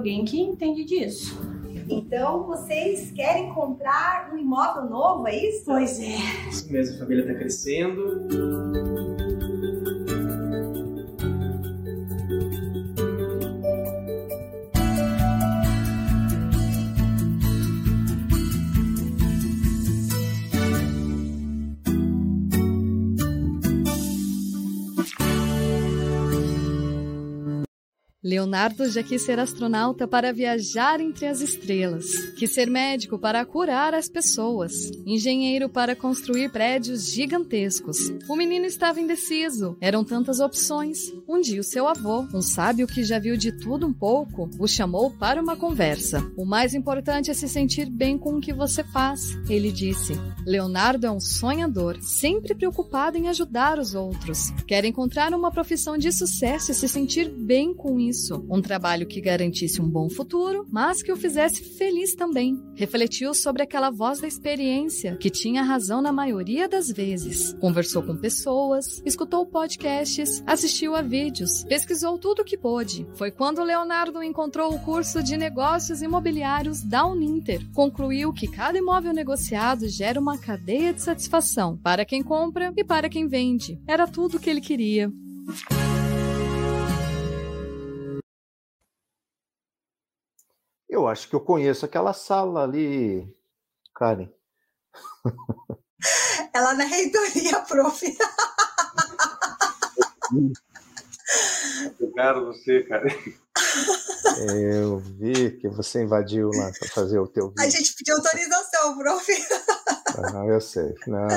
Alguém 0.00 0.24
que 0.24 0.40
entende 0.40 0.82
disso. 0.84 1.38
Então, 1.88 2.46
vocês 2.46 3.10
querem 3.10 3.52
comprar 3.52 4.30
um 4.32 4.38
imóvel 4.38 4.88
novo, 4.88 5.26
é 5.26 5.36
isso? 5.36 5.64
Pois 5.66 6.00
é. 6.00 6.48
Isso 6.48 6.72
mesmo, 6.72 6.96
a 6.96 6.98
família 7.00 7.22
está 7.22 7.34
crescendo. 7.34 8.26
Leonardo 28.30 28.88
já 28.88 29.02
quis 29.02 29.22
ser 29.22 29.40
astronauta 29.40 30.06
para 30.06 30.32
viajar 30.32 31.00
entre 31.00 31.26
as 31.26 31.40
estrelas, 31.40 32.06
quis 32.38 32.52
ser 32.52 32.70
médico 32.70 33.18
para 33.18 33.44
curar 33.44 33.92
as 33.92 34.08
pessoas, 34.08 34.72
engenheiro 35.04 35.68
para 35.68 35.96
construir 35.96 36.48
prédios 36.52 37.12
gigantescos. 37.12 37.96
O 38.28 38.36
menino 38.36 38.66
estava 38.66 39.00
indeciso, 39.00 39.76
eram 39.80 40.04
tantas 40.04 40.38
opções. 40.38 41.12
Um 41.28 41.40
dia, 41.40 41.60
o 41.60 41.64
seu 41.64 41.88
avô, 41.88 42.24
um 42.32 42.40
sábio 42.40 42.86
que 42.86 43.02
já 43.02 43.18
viu 43.18 43.36
de 43.36 43.50
tudo 43.50 43.84
um 43.84 43.92
pouco, 43.92 44.48
o 44.60 44.68
chamou 44.68 45.10
para 45.10 45.42
uma 45.42 45.56
conversa. 45.56 46.24
O 46.36 46.44
mais 46.44 46.72
importante 46.72 47.32
é 47.32 47.34
se 47.34 47.48
sentir 47.48 47.90
bem 47.90 48.16
com 48.16 48.36
o 48.36 48.40
que 48.40 48.52
você 48.52 48.84
faz, 48.84 49.36
ele 49.48 49.72
disse. 49.72 50.12
Leonardo 50.46 51.04
é 51.04 51.10
um 51.10 51.18
sonhador, 51.18 52.00
sempre 52.00 52.54
preocupado 52.54 53.18
em 53.18 53.28
ajudar 53.28 53.76
os 53.80 53.96
outros. 53.96 54.52
Quer 54.68 54.84
encontrar 54.84 55.34
uma 55.34 55.50
profissão 55.50 55.98
de 55.98 56.12
sucesso 56.12 56.70
e 56.70 56.74
se 56.76 56.86
sentir 56.86 57.28
bem 57.28 57.74
com 57.74 57.98
isso 57.98 58.19
isso, 58.20 58.44
um 58.50 58.60
trabalho 58.60 59.06
que 59.06 59.20
garantisse 59.20 59.80
um 59.80 59.88
bom 59.88 60.10
futuro, 60.10 60.66
mas 60.70 61.02
que 61.02 61.10
o 61.10 61.16
fizesse 61.16 61.64
feliz 61.78 62.14
também. 62.14 62.62
Refletiu 62.74 63.32
sobre 63.32 63.62
aquela 63.62 63.90
voz 63.90 64.20
da 64.20 64.28
experiência, 64.28 65.16
que 65.16 65.30
tinha 65.30 65.62
razão 65.62 66.02
na 66.02 66.12
maioria 66.12 66.68
das 66.68 66.88
vezes. 66.88 67.54
Conversou 67.54 68.02
com 68.02 68.16
pessoas, 68.16 69.02
escutou 69.06 69.46
podcasts, 69.46 70.42
assistiu 70.46 70.94
a 70.94 71.00
vídeos, 71.00 71.64
pesquisou 71.64 72.18
tudo 72.18 72.42
o 72.42 72.44
que 72.44 72.58
pôde. 72.58 73.06
Foi 73.14 73.30
quando 73.30 73.64
Leonardo 73.64 74.22
encontrou 74.22 74.74
o 74.74 74.80
curso 74.80 75.22
de 75.22 75.36
negócios 75.36 76.02
imobiliários 76.02 76.82
da 76.82 77.06
Uninter. 77.06 77.66
Concluiu 77.74 78.32
que 78.32 78.48
cada 78.48 78.78
imóvel 78.78 79.12
negociado 79.12 79.88
gera 79.88 80.20
uma 80.20 80.38
cadeia 80.38 80.92
de 80.92 81.00
satisfação 81.00 81.78
para 81.78 82.04
quem 82.04 82.22
compra 82.22 82.72
e 82.76 82.84
para 82.84 83.08
quem 83.08 83.26
vende. 83.26 83.80
Era 83.86 84.06
tudo 84.06 84.36
o 84.36 84.40
que 84.40 84.50
ele 84.50 84.60
queria. 84.60 85.10
Eu 90.90 91.06
acho 91.06 91.28
que 91.28 91.34
eu 91.36 91.40
conheço 91.40 91.84
aquela 91.84 92.12
sala 92.12 92.64
ali, 92.64 93.32
Karen. 93.94 94.28
Ela 96.52 96.74
na 96.74 96.84
reitoria, 96.84 97.60
prof. 97.60 98.18
Eu 102.00 102.12
quero 102.12 102.46
você, 102.46 102.82
cara. 102.82 103.06
Eu 104.48 104.98
vi 104.98 105.52
que 105.58 105.68
você 105.68 106.02
invadiu 106.02 106.50
lá 106.52 106.72
para 106.76 106.88
fazer 106.88 107.20
o 107.20 107.28
teu 107.28 107.50
vídeo. 107.50 107.64
A 107.64 107.68
gente 107.68 107.94
pediu 107.94 108.16
autorização, 108.16 108.98
prof. 108.98 109.32
Ah, 110.34 110.44
eu 110.46 110.60
sei. 110.60 110.92
Não. 111.06 111.28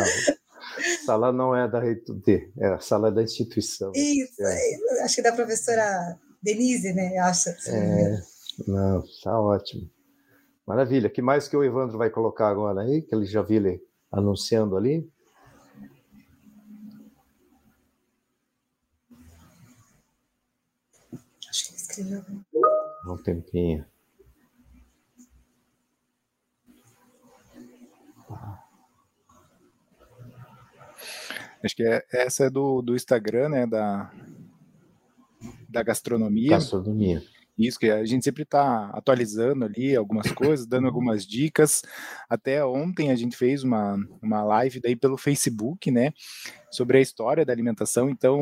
Sala 1.06 1.32
não 1.32 1.56
é 1.56 1.68
da 1.68 1.80
reitoria, 1.80 2.50
é 2.58 2.68
a 2.70 2.80
sala 2.80 3.12
da 3.12 3.22
instituição. 3.22 3.92
Isso, 3.94 4.42
é. 4.42 5.04
acho 5.04 5.16
que 5.16 5.22
é 5.22 5.24
da 5.24 5.32
professora 5.34 6.20
Denise, 6.42 6.92
né? 6.94 7.20
Acho. 7.20 7.50
É. 7.68 8.33
Não, 8.68 9.04
tá 9.24 9.40
ótimo. 9.40 9.90
Maravilha. 10.66 11.10
que 11.10 11.22
mais 11.22 11.48
que 11.48 11.58
o 11.58 11.64
Evandro 11.64 11.98
vai 11.98 12.10
colocar 12.10 12.50
agora 12.50 12.82
aí? 12.82 13.02
Que 13.02 13.14
ele 13.14 13.26
já 13.26 13.42
viu 13.42 13.58
ele 13.58 13.84
anunciando 14.12 14.78
ali? 14.78 15.10
Acho 21.50 21.66
que 21.66 21.72
ele 21.72 21.78
escreveu. 21.78 22.24
Um 23.06 23.18
tempinho. 23.18 23.86
Acho 31.64 31.76
que 31.76 31.84
é, 31.84 32.06
essa 32.12 32.46
é 32.46 32.50
do, 32.50 32.82
do 32.82 32.96
Instagram, 32.96 33.50
né? 33.50 33.66
Da, 33.66 34.12
da 35.70 35.82
gastronomia. 35.82 36.52
Gastronomia. 36.52 37.24
Isso, 37.58 37.80
que 37.80 37.90
a 37.90 38.04
gente 38.04 38.24
sempre 38.24 38.44
está 38.44 38.90
atualizando 38.94 39.66
ali 39.66 39.96
algumas 39.96 40.32
coisas, 40.32 40.66
dando 40.66 40.88
algumas 40.88 41.26
dicas. 41.26 41.84
Até 42.28 42.66
ontem 42.66 43.12
a 43.12 43.16
gente 43.16 43.38
fez 43.38 43.64
uma, 43.64 43.96
uma 44.22 44.44
live 44.44 44.80
daí 44.80 44.96
pelo 44.96 45.18
Facebook, 45.18 45.92
né? 45.92 46.12
Sobre 46.72 46.98
a 46.98 47.02
história 47.02 47.46
da 47.46 47.54
alimentação. 47.54 48.10
Então, 48.10 48.40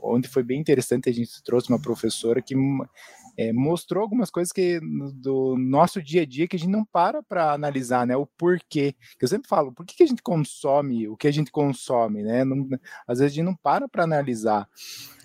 onde 0.00 0.26
foi 0.26 0.42
bem 0.42 0.60
interessante, 0.60 1.08
a 1.08 1.12
gente 1.12 1.42
trouxe 1.44 1.68
uma 1.68 1.80
professora 1.80 2.42
que 2.42 2.56
é, 3.36 3.52
mostrou 3.52 4.02
algumas 4.02 4.30
coisas 4.30 4.52
que 4.52 4.80
do 5.14 5.56
nosso 5.56 6.02
dia 6.02 6.22
a 6.22 6.26
dia 6.26 6.46
que 6.46 6.56
a 6.56 6.58
gente 6.58 6.70
não 6.70 6.84
para 6.84 7.22
para 7.22 7.52
analisar, 7.52 8.06
né? 8.06 8.16
O 8.16 8.26
porquê. 8.26 8.94
Que 9.18 9.24
eu 9.24 9.28
sempre 9.28 9.48
falo, 9.48 9.72
por 9.72 9.86
que, 9.86 9.96
que 9.96 10.02
a 10.02 10.06
gente 10.06 10.22
consome 10.22 11.08
o 11.08 11.16
que 11.16 11.28
a 11.28 11.32
gente 11.32 11.52
consome, 11.52 12.22
né? 12.22 12.44
Não, 12.44 12.68
às 13.06 13.18
vezes 13.18 13.32
a 13.32 13.34
gente 13.36 13.44
não 13.44 13.54
para 13.54 13.88
para 13.88 14.04
analisar. 14.04 14.68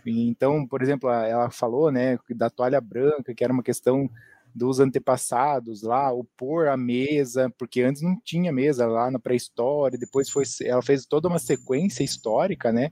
Então, 0.09 0.65
por 0.67 0.81
exemplo, 0.81 1.09
ela 1.09 1.49
falou, 1.49 1.91
né, 1.91 2.17
da 2.35 2.49
toalha 2.49 2.81
branca, 2.81 3.33
que 3.33 3.43
era 3.43 3.53
uma 3.53 3.63
questão 3.63 4.09
dos 4.53 4.79
antepassados 4.79 5.83
lá, 5.83 6.11
o 6.11 6.23
pôr 6.23 6.67
a 6.67 6.77
mesa, 6.77 7.53
porque 7.57 7.81
antes 7.81 8.01
não 8.01 8.19
tinha 8.23 8.51
mesa 8.51 8.87
lá 8.87 9.09
na 9.11 9.19
pré-história, 9.19 9.97
depois 9.97 10.29
foi, 10.29 10.43
ela 10.63 10.81
fez 10.81 11.05
toda 11.05 11.27
uma 11.27 11.39
sequência 11.39 12.03
histórica, 12.03 12.71
né, 12.71 12.91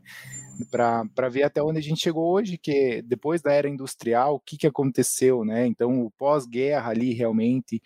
para 0.71 1.29
ver 1.29 1.43
até 1.43 1.61
onde 1.61 1.79
a 1.79 1.81
gente 1.81 2.01
chegou 2.01 2.31
hoje, 2.31 2.57
que 2.57 3.01
depois 3.03 3.41
da 3.41 3.51
era 3.51 3.67
industrial, 3.67 4.35
o 4.35 4.39
que, 4.39 4.57
que 4.57 4.67
aconteceu, 4.67 5.43
né, 5.43 5.65
então 5.65 6.01
o 6.05 6.11
pós-guerra 6.11 6.91
ali 6.91 7.13
realmente, 7.13 7.81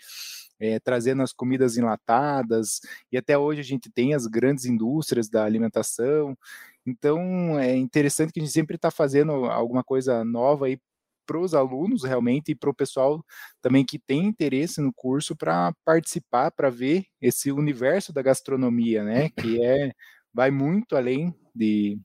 é, 0.60 0.80
trazendo 0.80 1.24
as 1.24 1.34
comidas 1.34 1.76
enlatadas, 1.76 2.82
e 3.12 3.18
até 3.18 3.38
hoje 3.38 3.62
a 3.62 3.64
gente 3.64 3.90
tem 3.90 4.14
as 4.14 4.28
grandes 4.28 4.66
indústrias 4.66 5.28
da 5.30 5.44
alimentação, 5.44 6.38
então, 6.86 7.60
é 7.60 7.76
interessante 7.76 8.32
que 8.34 8.40
a 8.40 8.44
gente 8.44 8.54
sempre 8.54 8.76
está 8.76 8.90
fazendo 8.90 9.32
alguma 9.46 9.84
coisa 9.84 10.24
nova 10.24 10.66
aí 10.66 10.80
para 11.26 11.40
os 11.40 11.54
alunos 11.54 12.04
realmente 12.04 12.52
e 12.52 12.56
para 12.56 12.70
o 12.70 12.74
pessoal 12.74 13.24
também 13.62 13.86
que 13.86 14.00
tem 14.00 14.26
interesse 14.26 14.82
no 14.82 14.92
curso 14.94 15.36
para 15.36 15.74
participar, 15.86 16.52
para 16.52 16.70
ver 16.70 17.06
esse 17.22 17.52
universo 17.52 18.12
da 18.12 18.22
gastronomia, 18.22 19.04
né? 19.04 19.30
Que 19.30 19.64
é 19.64 19.92
vai 20.34 20.50
muito 20.50 20.96
além 20.96 21.34
de, 21.54 22.00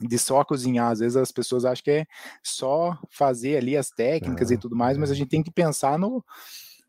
de 0.00 0.18
só 0.18 0.44
cozinhar. 0.44 0.90
Às 0.92 0.98
vezes 1.00 1.16
as 1.16 1.32
pessoas 1.32 1.64
acham 1.64 1.84
que 1.84 1.90
é 1.90 2.06
só 2.42 2.98
fazer 3.10 3.56
ali 3.56 3.76
as 3.76 3.90
técnicas 3.90 4.50
e 4.50 4.58
tudo 4.58 4.76
mais, 4.76 4.98
mas 4.98 5.10
a 5.10 5.14
gente 5.14 5.30
tem 5.30 5.42
que 5.42 5.52
pensar 5.52 5.98
no, 5.98 6.24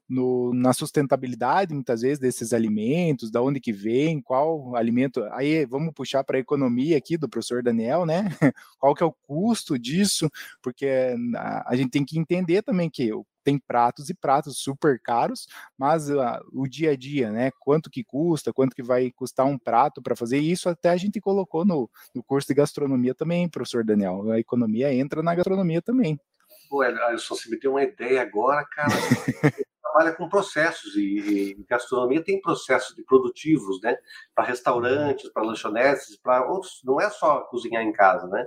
no, 0.08 0.54
na 0.54 0.74
sustentabilidade, 0.74 1.74
muitas 1.74 2.02
vezes, 2.02 2.20
desses 2.20 2.54
alimentos, 2.54 3.32
da 3.32 3.42
onde 3.42 3.60
que 3.60 3.72
vem, 3.72 4.22
qual 4.22 4.76
alimento. 4.76 5.24
Aí 5.32 5.66
vamos 5.66 5.94
puxar 5.94 6.24
para 6.24 6.38
a 6.38 6.40
economia 6.40 6.98
aqui 6.98 7.18
do 7.18 7.30
professor 7.30 7.64
Daniel, 7.64 8.06
né? 8.06 8.26
Qual 8.80 8.94
que 8.94 9.04
é 9.04 9.06
o 9.06 9.12
custo 9.12 9.80
disso? 9.80 10.30
Porque 10.62 11.16
a, 11.36 11.72
a 11.72 11.76
gente 11.76 11.90
tem 11.90 12.06
que 12.06 12.20
entender 12.20 12.62
também 12.62 12.90
que 12.90 13.12
tem 13.44 13.60
pratos 13.60 14.10
e 14.10 14.14
pratos 14.14 14.58
super 14.58 15.00
caros, 15.00 15.48
mas 15.78 16.10
uh, 16.10 16.40
o 16.52 16.68
dia 16.68 16.92
a 16.92 16.96
dia, 16.96 17.32
né? 17.32 17.52
Quanto 17.60 17.90
que 17.90 18.04
custa, 18.04 18.52
quanto 18.52 18.76
que 18.76 18.82
vai 18.82 19.12
custar 19.12 19.46
um 19.46 19.58
prato 19.58 20.02
para 20.02 20.16
fazer 20.16 20.40
isso, 20.40 20.68
até 20.68 20.90
a 20.90 20.98
gente 20.98 21.22
colocou 21.22 21.64
no, 21.64 21.90
no 22.14 22.24
curso 22.24 22.48
de 22.48 22.56
gastronomia 22.56 23.14
também, 23.14 23.48
professor 23.48 23.84
Daniel. 23.84 24.32
A 24.32 24.40
economia 24.40 24.94
entra 24.94 25.22
na 25.22 25.36
gastronomia 25.36 25.82
também. 25.82 26.20
Pô, 26.68 26.82
Alisson, 26.82 27.36
você 27.36 27.50
me 27.50 27.60
deu 27.60 27.72
uma 27.72 27.84
ideia 27.84 28.22
agora, 28.22 28.66
cara. 28.66 28.90
trabalha 29.96 30.14
com 30.14 30.28
processos 30.28 30.96
e, 30.96 31.54
e, 31.58 31.66
gastronomia 31.70 32.24
tem 32.24 32.42
processos 32.42 32.94
de 32.96 33.04
produtivos, 33.04 33.80
né? 33.82 33.96
Para 34.36 34.46
restaurantes, 34.46 35.30
para 35.32 35.44
lanchonetes, 35.44 36.18
para 36.18 36.46
outros. 36.46 36.82
Não 36.84 37.00
é 37.00 37.10
só 37.10 37.42
cozinhar 37.42 37.82
em 37.82 37.94
casa, 37.94 38.28
né? 38.28 38.46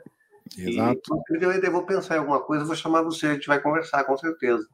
Exato. 0.58 1.00
E, 1.30 1.66
eu 1.66 1.72
vou 1.72 1.86
pensar 1.86 2.16
em 2.16 2.18
alguma 2.18 2.40
coisa, 2.40 2.64
vou 2.64 2.76
chamar 2.76 3.02
você, 3.02 3.28
a 3.28 3.34
gente 3.34 3.48
vai 3.48 3.60
conversar 3.60 4.04
com 4.04 4.16
certeza. 4.16 4.66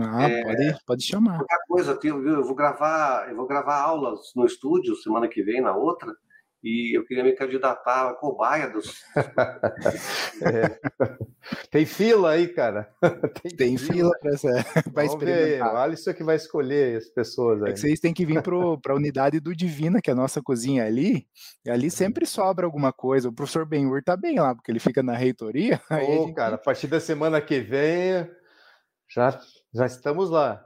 Ah, 0.00 0.28
é, 0.28 0.42
pode, 0.42 0.84
pode 0.86 1.02
chamar. 1.02 1.40
Outra 1.40 1.58
coisa, 1.68 1.98
eu 2.02 2.44
vou 2.44 2.54
gravar, 2.54 3.28
eu 3.28 3.36
vou 3.36 3.46
gravar 3.46 3.80
aulas 3.80 4.32
no 4.34 4.46
estúdio 4.46 4.96
semana 4.96 5.28
que 5.28 5.42
vem, 5.42 5.60
na 5.60 5.76
outra, 5.76 6.14
e 6.62 6.96
eu 6.96 7.04
queria 7.04 7.24
me 7.24 7.32
candidatar 7.32 8.10
a 8.10 8.14
cobaia 8.14 8.70
dos. 8.70 9.02
é. 10.42 10.78
Tem 11.70 11.84
fila 11.84 12.30
aí, 12.30 12.46
cara. 12.48 12.88
Tem, 13.42 13.56
Tem 13.56 13.76
fila, 13.76 14.12
fila 14.22 14.40
para 14.92 15.04
experimentar. 15.04 15.74
O 15.74 15.76
Alisson 15.76 16.14
que 16.14 16.22
vai 16.22 16.36
escolher 16.36 16.98
as 16.98 17.08
pessoas 17.08 17.62
aí. 17.62 17.70
É 17.70 17.72
que 17.72 17.80
vocês 17.80 17.98
têm 17.98 18.14
que 18.14 18.24
vir 18.24 18.40
para 18.42 18.92
a 18.92 18.96
unidade 18.96 19.40
do 19.40 19.54
Divina, 19.54 20.00
que 20.00 20.10
é 20.10 20.12
a 20.12 20.16
nossa 20.16 20.40
cozinha 20.40 20.84
ali, 20.84 21.26
e 21.64 21.70
ali 21.70 21.90
sempre 21.90 22.26
sobra 22.26 22.64
alguma 22.64 22.92
coisa. 22.92 23.28
O 23.28 23.32
professor 23.32 23.66
Benhur 23.66 24.02
tá 24.02 24.16
bem 24.16 24.38
lá, 24.38 24.54
porque 24.54 24.70
ele 24.70 24.78
fica 24.78 25.02
na 25.02 25.16
reitoria. 25.16 25.80
Ô, 25.90 26.26
gente... 26.26 26.34
cara, 26.34 26.54
a 26.54 26.58
partir 26.58 26.86
da 26.86 27.00
semana 27.00 27.40
que 27.40 27.60
vem 27.60 28.30
já 29.08 29.40
já 29.74 29.86
estamos 29.86 30.30
lá. 30.30 30.64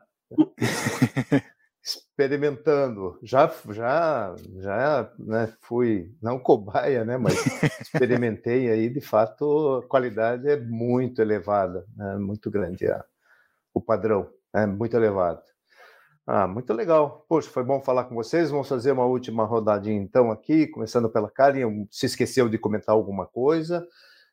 Experimentando. 2.16 3.18
Já, 3.22 3.52
já, 3.68 4.34
já 4.58 5.12
né, 5.18 5.52
fui, 5.60 6.14
não 6.22 6.38
cobaia, 6.38 7.04
né, 7.04 7.18
mas 7.18 7.34
experimentei 7.80 8.70
aí, 8.70 8.88
de 8.88 9.02
fato, 9.02 9.82
a 9.84 9.86
qualidade 9.86 10.48
é 10.48 10.58
muito 10.58 11.20
elevada, 11.20 11.84
né, 11.94 12.16
muito 12.16 12.50
grande 12.50 12.86
a, 12.86 13.04
o 13.74 13.82
padrão, 13.82 14.30
é 14.54 14.64
muito 14.64 14.96
elevado. 14.96 15.42
Ah, 16.26 16.48
muito 16.48 16.72
legal. 16.72 17.24
Poxa, 17.28 17.48
foi 17.48 17.62
bom 17.62 17.80
falar 17.80 18.02
com 18.04 18.16
vocês. 18.16 18.50
Vamos 18.50 18.68
fazer 18.68 18.90
uma 18.90 19.04
última 19.04 19.44
rodadinha 19.44 20.02
então 20.02 20.32
aqui, 20.32 20.66
começando 20.66 21.08
pela 21.08 21.30
Karen. 21.30 21.86
Se 21.88 22.06
esqueceu 22.06 22.48
de 22.48 22.58
comentar 22.58 22.96
alguma 22.96 23.26
coisa, 23.26 23.86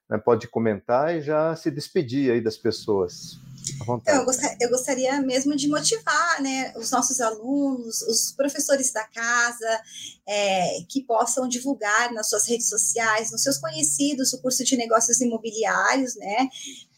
né, 0.10 0.18
pode 0.18 0.48
comentar 0.48 1.16
e 1.16 1.22
já 1.22 1.56
se 1.56 1.70
despedir 1.70 2.32
aí 2.32 2.42
das 2.42 2.58
pessoas. 2.58 3.40
Então, 3.82 4.16
eu, 4.16 4.26
gostaria, 4.26 4.58
eu, 4.60 4.70
gostaria, 4.70 5.22
mesmo 5.22 5.56
de 5.56 5.68
motivar 5.68 6.42
né, 6.42 6.74
os 6.76 6.92
nossos 6.92 7.22
alunos, 7.22 8.02
os 8.04 8.32
professores 8.32 8.92
da 8.92 9.04
casa, 9.06 9.82
é, 10.28 10.80
que 10.90 11.04
possam 11.04 11.48
divulgar 11.48 12.12
nas 12.14 12.30
suas 12.30 12.48
redes 12.48 12.68
sociais, 12.68 13.32
nos 13.32 13.42
seus 13.42 13.58
conhecidos, 13.58 14.34
o 14.34 14.42
curso 14.42 14.64
de 14.64 14.76
negócios 14.76 15.22
imobiliários, 15.22 16.16
né? 16.16 16.50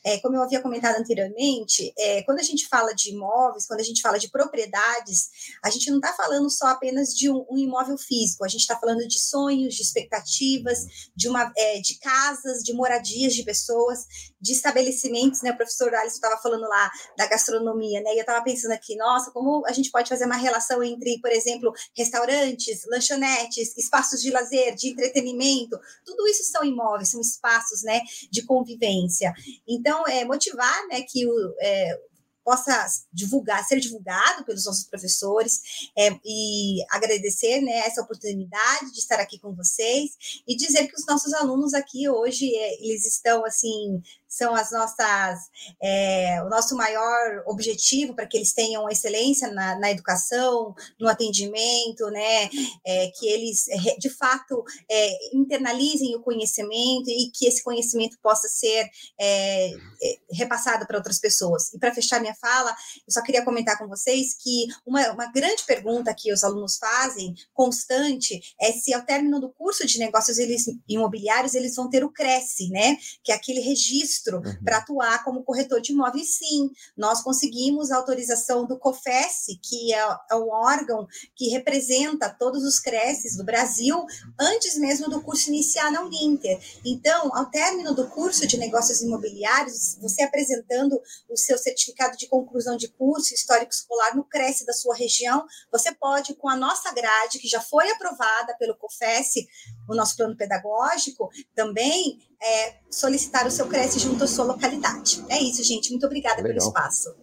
É, 0.05 0.19
como 0.19 0.35
eu 0.35 0.43
havia 0.43 0.61
comentado 0.61 0.97
anteriormente, 0.97 1.91
é, 1.97 2.21
quando 2.23 2.39
a 2.39 2.43
gente 2.43 2.67
fala 2.67 2.93
de 2.93 3.09
imóveis, 3.11 3.65
quando 3.65 3.79
a 3.79 3.83
gente 3.83 4.01
fala 4.01 4.19
de 4.19 4.29
propriedades, 4.29 5.29
a 5.63 5.69
gente 5.71 5.89
não 5.89 5.97
está 5.97 6.13
falando 6.13 6.47
só 6.49 6.67
apenas 6.67 7.09
de 7.09 7.29
um, 7.29 7.43
um, 7.49 7.57
imóvel 7.57 7.97
físico, 7.97 8.45
a 8.45 8.47
gente 8.47 8.61
está 8.61 8.77
falando 8.77 9.07
de 9.07 9.19
sonhos, 9.19 9.73
de 9.73 9.81
expectativas, 9.81 11.09
de, 11.15 11.27
uma, 11.27 11.51
é, 11.57 11.79
de 11.79 11.97
casas, 11.99 12.61
de 12.63 12.73
moradias 12.73 13.33
de 13.33 13.43
pessoas, 13.43 14.05
de 14.39 14.53
estabelecimentos, 14.53 15.41
né? 15.41 15.51
O 15.51 15.57
professor 15.57 15.93
Alisson 15.95 16.15
estava 16.15 16.39
falando 16.39 16.67
lá 16.67 16.91
da 17.17 17.25
gastronomia, 17.25 17.99
né? 18.01 18.11
E 18.11 18.17
eu 18.17 18.21
estava 18.21 18.43
pensando 18.43 18.73
aqui, 18.73 18.95
nossa, 18.95 19.31
como 19.31 19.65
a 19.65 19.71
gente 19.71 19.89
pode 19.89 20.07
fazer 20.07 20.25
uma 20.25 20.35
relação 20.35 20.83
entre, 20.83 21.19
por 21.19 21.31
exemplo, 21.31 21.73
restaurantes, 21.97 22.85
lanchonetes, 22.87 23.75
espaços 23.75 24.21
de 24.21 24.29
lazer, 24.29 24.75
de 24.75 24.89
entretenimento, 24.89 25.79
tudo 26.05 26.27
isso 26.27 26.43
são 26.43 26.63
imóveis, 26.63 27.09
são 27.09 27.19
espaços, 27.21 27.81
né, 27.81 28.01
de 28.29 28.43
convivência. 28.43 29.33
Então, 29.67 29.94
é 30.07 30.25
motivar, 30.25 30.87
né, 30.87 31.01
que 31.01 31.27
o 31.27 31.55
é, 31.61 31.99
possa 32.45 32.85
divulgar, 33.11 33.65
ser 33.65 33.79
divulgado 33.79 34.45
pelos 34.45 34.65
nossos 34.65 34.85
professores 34.85 35.89
é, 35.97 36.11
e 36.23 36.77
agradecer 36.91 37.59
né, 37.61 37.79
essa 37.79 38.03
oportunidade 38.03 38.91
de 38.93 38.99
estar 38.99 39.19
aqui 39.19 39.39
com 39.39 39.55
vocês 39.55 40.11
e 40.47 40.55
dizer 40.55 40.87
que 40.87 40.95
os 40.95 41.05
nossos 41.07 41.33
alunos 41.33 41.73
aqui 41.73 42.07
hoje 42.07 42.55
é, 42.55 42.75
eles 42.83 43.03
estão 43.07 43.43
assim 43.43 43.99
são 44.35 44.53
as 44.53 44.71
nossas 44.71 45.49
é, 45.81 46.43
o 46.43 46.49
nosso 46.49 46.75
maior 46.75 47.43
objetivo 47.45 48.13
para 48.13 48.27
que 48.27 48.35
eles 48.35 48.51
tenham 48.51 48.89
excelência 48.89 49.49
na, 49.51 49.79
na 49.79 49.91
educação, 49.91 50.75
no 50.99 51.07
atendimento, 51.07 52.09
né? 52.11 52.49
É, 52.85 53.07
que 53.17 53.27
eles 53.27 53.65
de 53.97 54.09
fato 54.09 54.63
é, 54.91 55.35
internalizem 55.35 56.15
o 56.15 56.21
conhecimento 56.21 57.09
e 57.09 57.31
que 57.33 57.47
esse 57.47 57.63
conhecimento 57.63 58.17
possa 58.21 58.49
ser 58.49 58.89
é, 59.19 59.69
é, 59.69 60.19
repassado 60.31 60.85
para 60.85 60.97
outras 60.97 61.19
pessoas. 61.19 61.73
E 61.73 61.79
para 61.79 61.93
fechar 61.93 62.19
minha 62.19 62.35
fala, 62.35 62.75
eu 63.07 63.13
só 63.13 63.21
queria 63.21 63.45
comentar 63.45 63.77
com 63.77 63.87
vocês 63.87 64.35
que 64.37 64.67
uma, 64.85 65.11
uma 65.11 65.31
grande 65.31 65.63
pergunta 65.63 66.13
que 66.13 66.33
os 66.33 66.43
alunos 66.43 66.77
fazem, 66.77 67.33
constante, 67.53 68.41
é 68.59 68.73
se 68.73 68.93
ao 68.93 69.05
término 69.05 69.39
do 69.39 69.49
curso 69.49 69.87
de 69.87 69.97
negócios 69.97 70.37
eles, 70.37 70.65
imobiliários 70.89 71.55
eles 71.55 71.75
vão 71.75 71.89
ter 71.89 72.03
o 72.03 72.11
Cresce, 72.11 72.69
né? 72.69 72.97
Que 73.23 73.31
é 73.31 73.35
aquele 73.35 73.61
registro 73.61 74.24
registro 74.25 74.37
uhum. 74.37 74.63
para 74.63 74.77
atuar 74.77 75.23
como 75.23 75.43
corretor 75.43 75.81
de 75.81 75.91
imóveis, 75.91 76.37
sim. 76.37 76.71
Nós 76.97 77.21
conseguimos 77.21 77.91
a 77.91 77.97
autorização 77.97 78.65
do 78.65 78.77
COFES, 78.77 79.57
que 79.61 79.93
é, 79.93 79.99
é 80.31 80.35
o 80.35 80.49
órgão 80.49 81.07
que 81.35 81.49
representa 81.49 82.29
todos 82.29 82.63
os 82.63 82.79
creches 82.79 83.37
do 83.37 83.43
Brasil, 83.43 84.05
antes 84.39 84.77
mesmo 84.77 85.09
do 85.09 85.21
curso 85.21 85.49
iniciar 85.49 85.91
na 85.91 86.01
Uninter. 86.01 86.59
Então, 86.83 87.35
ao 87.35 87.45
término 87.49 87.93
do 87.93 88.07
curso 88.07 88.47
de 88.47 88.57
negócios 88.57 89.01
imobiliários, 89.01 89.97
você 90.01 90.23
apresentando 90.23 90.99
o 91.29 91.37
seu 91.37 91.57
certificado 91.57 92.17
de 92.17 92.27
conclusão 92.27 92.77
de 92.77 92.87
curso 92.87 93.33
histórico 93.33 93.71
escolar 93.71 94.15
no 94.15 94.23
CRES 94.23 94.65
da 94.65 94.73
sua 94.73 94.95
região, 94.95 95.45
você 95.71 95.93
pode, 95.93 96.33
com 96.35 96.49
a 96.49 96.55
nossa 96.55 96.91
grade, 96.93 97.39
que 97.39 97.47
já 97.47 97.61
foi 97.61 97.89
aprovada 97.91 98.55
pelo 98.57 98.75
COFES, 98.75 99.45
o 99.87 99.95
nosso 99.95 100.15
plano 100.17 100.35
pedagógico, 100.35 101.29
também 101.53 102.19
é, 102.41 102.75
solicitar 102.89 103.45
o 103.45 103.51
seu 103.51 103.67
CRES 103.67 104.01
junto 104.01 104.23
à 104.23 104.27
sua 104.27 104.45
localidade. 104.45 105.23
É 105.29 105.41
isso, 105.41 105.63
gente. 105.63 105.89
Muito 105.91 106.05
obrigada 106.05 106.41
Legal. 106.41 106.57
pelo 106.57 106.67
espaço. 106.67 107.15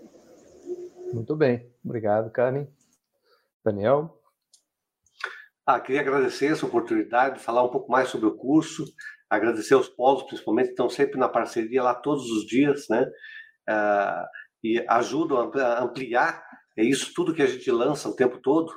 Muito 1.12 1.36
bem. 1.36 1.70
Obrigado, 1.84 2.30
Karen. 2.30 2.66
Daniel? 3.64 4.18
Ah, 5.64 5.78
queria 5.78 6.00
agradecer 6.00 6.46
essa 6.46 6.66
oportunidade 6.66 7.38
de 7.38 7.44
falar 7.44 7.62
um 7.62 7.70
pouco 7.70 7.90
mais 7.90 8.08
sobre 8.08 8.26
o 8.26 8.36
curso, 8.36 8.84
agradecer 9.30 9.74
aos 9.74 9.88
polos, 9.88 10.24
principalmente, 10.24 10.66
que 10.66 10.72
estão 10.72 10.90
sempre 10.90 11.18
na 11.18 11.28
parceria 11.28 11.82
lá 11.82 11.94
todos 11.94 12.28
os 12.30 12.44
dias, 12.46 12.88
né? 12.88 13.06
Ah, 13.68 14.26
e 14.64 14.84
ajudam 14.88 15.52
a 15.54 15.82
ampliar 15.82 16.42
é 16.76 16.84
isso 16.84 17.12
tudo 17.14 17.34
que 17.34 17.42
a 17.42 17.46
gente 17.46 17.70
lança 17.70 18.08
o 18.08 18.16
tempo 18.16 18.38
todo, 18.38 18.72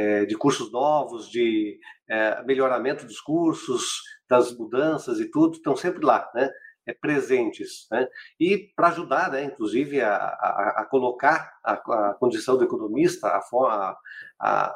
é, 0.00 0.24
de 0.24 0.36
cursos 0.36 0.72
novos, 0.72 1.28
de 1.28 1.78
é, 2.08 2.42
melhoramento 2.44 3.04
dos 3.04 3.20
cursos, 3.20 4.02
das 4.28 4.56
mudanças 4.56 5.20
e 5.20 5.30
tudo, 5.30 5.56
estão 5.56 5.76
sempre 5.76 6.04
lá, 6.04 6.28
né? 6.34 6.50
É, 6.86 6.94
presentes, 6.94 7.86
né? 7.90 8.08
E 8.38 8.72
para 8.74 8.88
ajudar, 8.88 9.30
né, 9.30 9.44
inclusive, 9.44 10.00
a, 10.00 10.16
a, 10.16 10.74
a 10.78 10.86
colocar 10.86 11.52
a, 11.62 11.72
a, 11.74 12.14
condição 12.18 12.56
do 12.56 12.64
economista, 12.64 13.28
a, 13.28 13.96
a, 14.40 14.74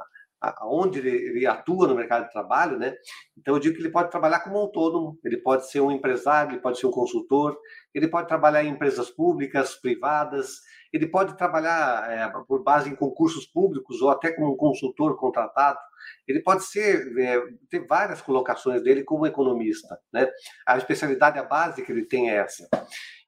onde 0.63 0.99
ele, 0.99 1.11
ele, 1.11 1.47
atua 1.47 1.89
no 1.89 1.95
mercado 1.95 2.27
de 2.27 2.33
trabalho, 2.33 2.79
né? 2.79 2.95
Então 3.39 3.55
eu 3.55 3.61
digo 3.61 3.77
que 3.77 3.81
ele 3.81 3.91
pode 3.91 4.11
trabalhar 4.11 4.41
como 4.41 4.59
autônomo, 4.59 5.19
ele 5.25 5.39
pode 5.39 5.71
ser 5.71 5.81
um 5.81 5.91
empresário, 5.91 6.53
ele 6.53 6.61
pode 6.61 6.79
ser 6.79 6.87
um 6.87 6.91
consultor, 6.91 7.57
ele 7.95 8.09
pode 8.09 8.29
trabalhar 8.29 8.63
em 8.63 8.69
empresas 8.69 9.09
públicas, 9.09 9.75
privadas, 9.75 10.61
ele 10.95 11.09
pode 11.09 11.37
trabalhar 11.37 12.09
é, 12.09 12.31
por 12.47 12.63
base 12.63 12.89
em 12.89 12.95
concursos 12.95 13.45
públicos 13.45 14.01
ou 14.01 14.11
até 14.11 14.31
como 14.31 14.53
um 14.53 14.57
consultor 14.57 15.17
contratado. 15.17 15.81
Ele 16.29 16.41
pode 16.41 16.63
ser 16.63 17.13
é, 17.19 17.43
ter 17.69 17.85
várias 17.85 18.23
colocações 18.23 18.81
dele 18.81 19.03
como 19.03 19.27
economista, 19.27 19.99
né? 20.13 20.31
A 20.65 20.79
especialidade, 20.79 21.37
a 21.37 21.43
base 21.43 21.85
que 21.85 21.91
ele 21.91 22.05
tem 22.05 22.31
é 22.31 22.37
essa. 22.37 22.69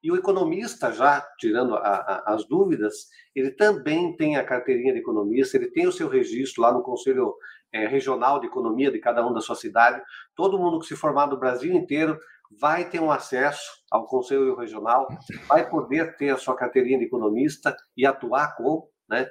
E 0.01 0.09
o 0.09 0.15
economista, 0.15 0.93
já 0.93 1.19
tirando 1.37 1.75
a, 1.75 1.79
a, 1.79 2.35
as 2.35 2.47
dúvidas, 2.47 3.09
ele 3.35 3.51
também 3.51 4.15
tem 4.15 4.37
a 4.37 4.45
carteirinha 4.45 4.93
de 4.93 4.99
economista, 4.99 5.57
ele 5.57 5.69
tem 5.69 5.87
o 5.87 5.91
seu 5.91 6.07
registro 6.07 6.61
lá 6.61 6.71
no 6.71 6.81
Conselho 6.81 7.35
é, 7.73 7.85
Regional 7.85 8.39
de 8.39 8.47
Economia 8.47 8.89
de 8.89 8.99
cada 8.99 9.27
um 9.27 9.33
da 9.33 9.41
sua 9.41 9.55
cidade. 9.55 10.01
Todo 10.37 10.57
mundo 10.57 10.79
que 10.79 10.85
se 10.85 10.95
formar 10.95 11.25
do 11.25 11.37
Brasil 11.37 11.73
inteiro 11.73 12.17
vai 12.59 12.89
ter 12.89 12.99
um 12.99 13.11
acesso 13.11 13.83
ao 13.91 14.05
Conselho 14.05 14.55
Regional, 14.55 15.07
vai 15.47 15.69
poder 15.69 16.15
ter 16.17 16.29
a 16.29 16.37
sua 16.37 16.55
carteirinha 16.55 16.99
de 16.99 17.05
economista 17.05 17.75
e 17.95 18.05
atuar 18.05 18.55
como, 18.55 18.89
né? 19.09 19.27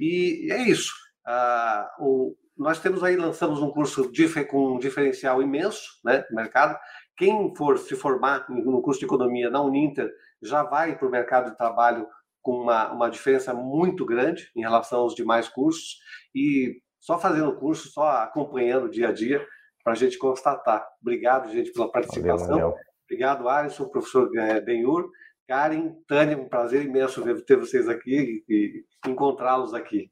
E 0.00 0.48
é 0.50 0.62
isso. 0.62 0.92
Ah, 1.26 1.90
o, 1.98 2.36
nós 2.56 2.80
temos 2.80 3.02
aí, 3.02 3.16
lançamos 3.16 3.60
um 3.60 3.70
curso 3.70 4.10
com 4.48 4.74
um 4.74 4.78
diferencial 4.78 5.42
imenso 5.42 6.00
né, 6.04 6.24
no 6.30 6.36
mercado. 6.36 6.78
Quem 7.16 7.54
for 7.56 7.78
se 7.78 7.96
formar 7.96 8.46
no 8.48 8.82
curso 8.82 9.00
de 9.00 9.06
economia 9.06 9.50
na 9.50 9.60
Uninter 9.60 10.10
já 10.42 10.62
vai 10.62 10.96
para 10.96 11.08
o 11.08 11.10
mercado 11.10 11.50
de 11.50 11.56
trabalho 11.56 12.06
com 12.42 12.52
uma, 12.52 12.92
uma 12.92 13.08
diferença 13.08 13.54
muito 13.54 14.04
grande 14.04 14.50
em 14.54 14.60
relação 14.60 15.00
aos 15.00 15.14
demais 15.14 15.48
cursos. 15.48 15.98
E 16.34 16.80
só 17.00 17.18
fazendo 17.18 17.48
o 17.48 17.56
curso, 17.56 17.88
só 17.88 18.08
acompanhando 18.08 18.90
dia 18.90 19.08
a 19.08 19.12
dia, 19.12 19.44
para 19.84 19.92
a 19.92 19.96
gente 19.96 20.18
constatar. 20.18 20.88
Obrigado, 21.00 21.52
gente, 21.52 21.70
pela 21.72 21.92
participação. 21.92 22.48
Valeu, 22.48 22.74
Obrigado, 23.04 23.48
Alisson, 23.48 23.88
professor 23.88 24.34
eh, 24.36 24.60
Benhur. 24.62 25.10
Karen, 25.46 25.94
Tânia, 26.08 26.38
um 26.38 26.48
prazer 26.48 26.86
imenso 26.86 27.22
ter 27.42 27.56
vocês 27.56 27.86
aqui 27.86 28.42
e 28.48 28.84
encontrá-los 29.06 29.74
aqui. 29.74 30.10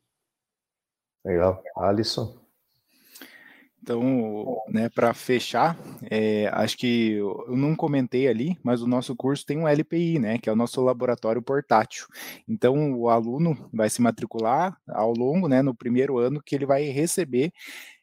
Legal. 1.25 1.63
Alisson? 1.75 2.43
Então, 3.83 4.63
né, 4.69 4.89
para 4.89 5.13
fechar, 5.13 5.77
é, 6.09 6.47
acho 6.53 6.77
que 6.77 7.15
eu 7.15 7.57
não 7.57 7.75
comentei 7.75 8.29
ali, 8.29 8.57
mas 8.63 8.81
o 8.81 8.87
nosso 8.87 9.17
curso 9.17 9.45
tem 9.45 9.59
um 9.59 9.67
LPI, 9.67 10.21
né, 10.21 10.39
que 10.39 10.49
é 10.49 10.53
o 10.53 10.57
nosso 10.57 10.81
laboratório 10.81 11.43
portátil. 11.43 12.07
Então, 12.47 12.95
o 12.95 13.09
aluno 13.09 13.69
vai 13.73 13.91
se 13.91 14.01
matricular 14.01 14.79
ao 14.87 15.13
longo, 15.13 15.49
né, 15.49 15.63
no 15.63 15.75
primeiro 15.75 16.19
ano 16.19 16.41
que 16.41 16.55
ele 16.55 16.65
vai 16.65 16.85
receber 16.85 17.53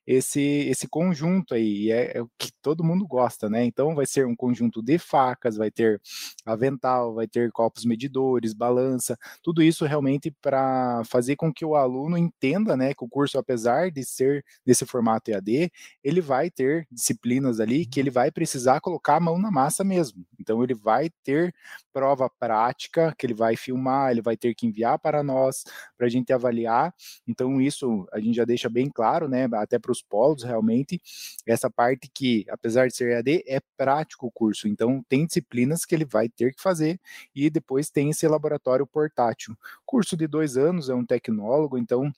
esse, 0.10 0.42
esse 0.42 0.88
conjunto 0.88 1.54
aí, 1.54 1.84
e 1.84 1.92
é, 1.92 2.18
é, 2.18 2.22
o 2.22 2.28
que 2.36 2.52
todo 2.64 2.84
mundo 2.84 3.06
gosta, 3.06 3.48
né? 3.48 3.64
Então 3.64 3.94
vai 3.94 4.08
ser 4.08 4.26
um 4.26 4.36
conjunto 4.36 4.82
de 4.82 4.98
facas, 4.98 5.56
vai 5.56 5.70
ter 5.70 6.02
avental, 6.44 7.14
vai 7.14 7.28
ter 7.28 7.52
copos 7.52 7.86
medidores, 7.86 8.52
balança, 8.54 9.16
tudo 9.44 9.62
isso 9.62 9.86
realmente 9.86 10.32
para 10.42 11.04
fazer 11.06 11.36
com 11.36 11.54
que 11.54 11.64
o 11.64 11.76
aluno 11.76 12.18
entenda, 12.18 12.76
né, 12.76 12.92
que 12.96 13.04
o 13.04 13.08
curso, 13.08 13.38
apesar 13.38 13.92
de 13.92 14.04
ser 14.04 14.44
desse 14.66 14.84
formato 14.84 15.30
EAD, 15.30 15.72
ele 16.04 16.22
vai 16.22 16.50
ter 16.50 16.88
disciplinas 16.92 17.60
ali 17.60 17.86
que 17.86 18.00
ele 18.00 18.10
vai 18.10 18.32
precisar 18.32 18.82
colocar 18.82 19.18
a 19.18 19.20
mão 19.20 19.38
na 19.38 19.52
massa 19.52 19.84
mesmo. 19.84 20.26
Então 20.40 20.64
ele 20.64 20.74
vai 20.74 21.12
ter 21.24 21.54
prova 21.94 22.30
prática 22.40 23.14
que 23.18 23.28
ele 23.28 23.34
vai 23.36 23.56
filmar, 23.56 24.10
ele 24.12 24.22
vai 24.22 24.36
ter 24.36 24.56
que 24.56 24.66
enviar 24.66 24.98
para 24.98 25.22
nós 25.22 25.64
para 25.96 26.08
a 26.08 26.10
gente 26.10 26.34
avaliar. 26.34 26.94
Então 27.28 27.62
isso 27.62 28.08
a 28.12 28.20
gente 28.20 28.36
já 28.36 28.46
deixa 28.46 28.70
bem 28.70 28.90
claro, 28.90 29.28
né, 29.28 29.48
até 29.54 29.78
para 29.78 29.92
os 29.92 29.99
os 30.00 30.04
polos, 30.04 30.44
realmente, 30.44 31.02
essa 31.46 31.70
parte 31.70 32.10
que, 32.14 32.46
apesar 32.50 32.88
de 32.88 32.96
ser 32.96 33.12
EAD, 33.12 33.44
é 33.48 33.60
prático 33.78 34.28
o 34.28 34.32
curso, 34.32 34.68
então 34.68 35.04
tem 35.08 35.26
disciplinas 35.26 35.86
que 35.86 35.94
ele 35.96 36.06
vai 36.06 36.30
ter 36.30 36.54
que 36.54 36.62
fazer 36.62 37.00
e 37.36 37.50
depois 37.50 37.90
tem 37.90 38.10
esse 38.10 38.28
laboratório 38.28 38.88
portátil. 38.88 39.56
Curso 39.86 40.16
de 40.18 40.28
dois 40.28 40.58
anos, 40.58 40.90
é 40.90 40.96
um 40.96 41.06
tecnólogo, 41.06 41.78
então 41.78 42.12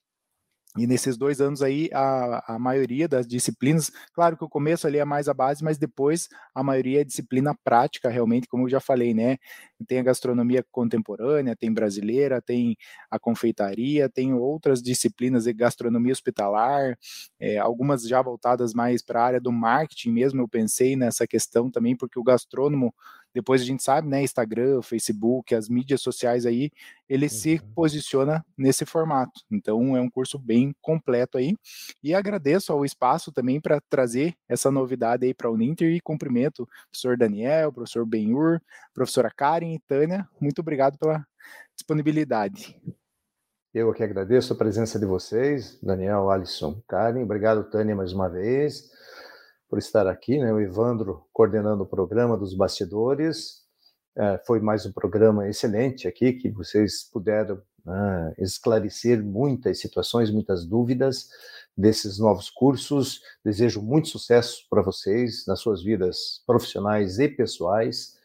e 0.77 0.87
nesses 0.87 1.17
dois 1.17 1.41
anos 1.41 1.61
aí, 1.61 1.89
a, 1.93 2.55
a 2.55 2.59
maioria 2.59 3.05
das 3.05 3.27
disciplinas, 3.27 3.91
claro 4.13 4.37
que 4.37 4.43
o 4.45 4.49
começo 4.49 4.87
ali 4.87 4.99
é 4.99 5.05
mais 5.05 5.27
a 5.27 5.33
base, 5.33 5.61
mas 5.61 5.77
depois 5.77 6.29
a 6.55 6.63
maioria 6.63 7.01
é 7.01 7.03
disciplina 7.03 7.53
prática, 7.61 8.09
realmente, 8.09 8.47
como 8.47 8.63
eu 8.63 8.69
já 8.69 8.79
falei, 8.79 9.13
né? 9.13 9.37
Tem 9.85 9.99
a 9.99 10.03
gastronomia 10.03 10.63
contemporânea, 10.71 11.57
tem 11.57 11.73
brasileira, 11.73 12.41
tem 12.41 12.77
a 13.09 13.19
confeitaria, 13.19 14.07
tem 14.07 14.33
outras 14.33 14.81
disciplinas 14.81 15.43
de 15.43 15.53
gastronomia 15.53 16.13
hospitalar, 16.13 16.97
é, 17.37 17.57
algumas 17.57 18.03
já 18.07 18.21
voltadas 18.21 18.73
mais 18.73 19.03
para 19.03 19.21
a 19.21 19.25
área 19.25 19.41
do 19.41 19.51
marketing 19.51 20.11
mesmo, 20.11 20.41
eu 20.41 20.47
pensei 20.47 20.95
nessa 20.95 21.27
questão 21.27 21.69
também, 21.69 21.97
porque 21.97 22.17
o 22.17 22.23
gastrônomo 22.23 22.93
depois 23.33 23.61
a 23.61 23.65
gente 23.65 23.83
sabe, 23.83 24.07
né, 24.07 24.21
Instagram, 24.21 24.81
Facebook, 24.81 25.55
as 25.55 25.69
mídias 25.69 26.01
sociais 26.01 26.45
aí, 26.45 26.71
ele 27.07 27.25
uhum. 27.25 27.29
se 27.29 27.59
posiciona 27.73 28.45
nesse 28.57 28.85
formato. 28.85 29.41
Então 29.49 29.95
é 29.95 30.01
um 30.01 30.09
curso 30.09 30.37
bem 30.37 30.75
completo 30.81 31.37
aí. 31.37 31.55
E 32.03 32.13
agradeço 32.13 32.71
ao 32.71 32.83
espaço 32.83 33.31
também 33.31 33.59
para 33.59 33.81
trazer 33.89 34.35
essa 34.47 34.69
novidade 34.69 35.25
aí 35.25 35.33
para 35.33 35.49
o 35.49 35.53
Uninter 35.53 35.91
e 35.91 36.01
cumprimento 36.01 36.63
o 36.63 36.67
professor 36.89 37.17
Daniel, 37.17 37.71
professor 37.71 38.05
Benhur, 38.05 38.59
professora 38.93 39.31
Karen 39.31 39.73
e 39.73 39.79
Tânia. 39.79 40.27
Muito 40.39 40.59
obrigado 40.59 40.97
pela 40.97 41.25
disponibilidade. 41.75 42.79
Eu 43.73 43.93
que 43.93 44.03
agradeço 44.03 44.51
a 44.51 44.55
presença 44.55 44.99
de 44.99 45.05
vocês, 45.05 45.79
Daniel, 45.81 46.29
Alisson, 46.29 46.81
Karen. 46.87 47.23
Obrigado, 47.23 47.69
Tânia, 47.69 47.95
mais 47.95 48.11
uma 48.11 48.29
vez 48.29 48.91
por 49.71 49.79
estar 49.79 50.05
aqui, 50.05 50.37
né? 50.37 50.51
O 50.51 50.59
Evandro 50.59 51.25
coordenando 51.31 51.83
o 51.83 51.87
programa 51.87 52.35
dos 52.35 52.53
bastidores. 52.53 53.61
É, 54.17 54.37
foi 54.45 54.59
mais 54.59 54.85
um 54.85 54.91
programa 54.91 55.47
excelente 55.47 56.09
aqui, 56.09 56.33
que 56.33 56.49
vocês 56.49 57.09
puderam 57.09 57.61
né, 57.85 58.33
esclarecer 58.37 59.23
muitas 59.23 59.79
situações, 59.79 60.29
muitas 60.29 60.65
dúvidas 60.65 61.29
desses 61.75 62.19
novos 62.19 62.49
cursos. 62.49 63.21
Desejo 63.45 63.81
muito 63.81 64.09
sucesso 64.09 64.67
para 64.69 64.81
vocês 64.81 65.45
nas 65.47 65.61
suas 65.61 65.81
vidas 65.81 66.43
profissionais 66.45 67.17
e 67.17 67.29
pessoais. 67.29 68.19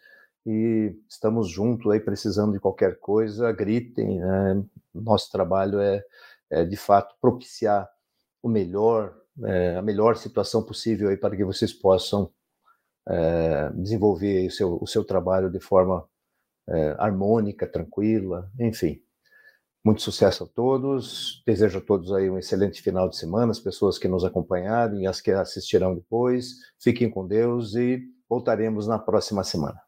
E 0.45 0.97
estamos 1.09 1.49
juntos 1.49 1.93
aí, 1.93 2.01
precisando 2.01 2.55
de 2.55 2.59
qualquer 2.59 2.99
coisa, 2.99 3.53
gritem. 3.53 4.19
Né? 4.19 4.65
Nosso 4.93 5.31
trabalho 5.31 5.79
é, 5.79 6.03
é, 6.51 6.65
de 6.65 6.77
fato, 6.77 7.15
propiciar 7.21 7.89
o 8.43 8.49
melhor 8.49 9.15
é, 9.45 9.77
a 9.77 9.83
melhor 9.83 10.17
situação 10.17 10.63
possível 10.63 11.09
aí 11.09 11.17
para 11.17 11.37
que 11.37 11.45
vocês 11.45 11.73
possam 11.73 12.31
é, 13.09 13.71
desenvolver 13.75 14.47
o 14.47 14.51
seu, 14.51 14.79
o 14.81 14.87
seu 14.87 15.05
trabalho 15.05 15.51
de 15.51 15.61
forma 15.61 16.07
é, 16.69 16.97
harmônica, 16.99 17.67
tranquila, 17.67 18.51
enfim. 18.59 19.01
Muito 19.85 20.03
sucesso 20.03 20.43
a 20.43 20.47
todos. 20.49 21.45
Desejo 21.47 21.79
a 21.79 21.81
todos 21.81 22.13
aí 22.13 22.29
um 22.29 22.39
excelente 22.39 22.83
final 22.83 23.09
de 23.09 23.17
semana, 23.17 23.53
as 23.53 23.61
pessoas 23.61 23.99
que 23.99 24.09
nos 24.09 24.25
acompanharam 24.25 25.01
e 25.01 25.07
as 25.07 25.21
que 25.21 25.31
assistirão 25.31 25.95
depois. 25.95 26.57
Fiquem 26.79 27.09
com 27.09 27.25
Deus 27.25 27.77
e 27.77 28.03
voltaremos 28.29 28.89
na 28.89 28.99
próxima 28.99 29.45
semana. 29.45 29.81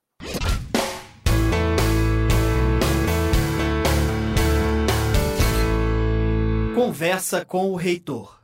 Conversa 6.76 7.44
com 7.44 7.72
o 7.72 7.74
reitor. 7.74 8.37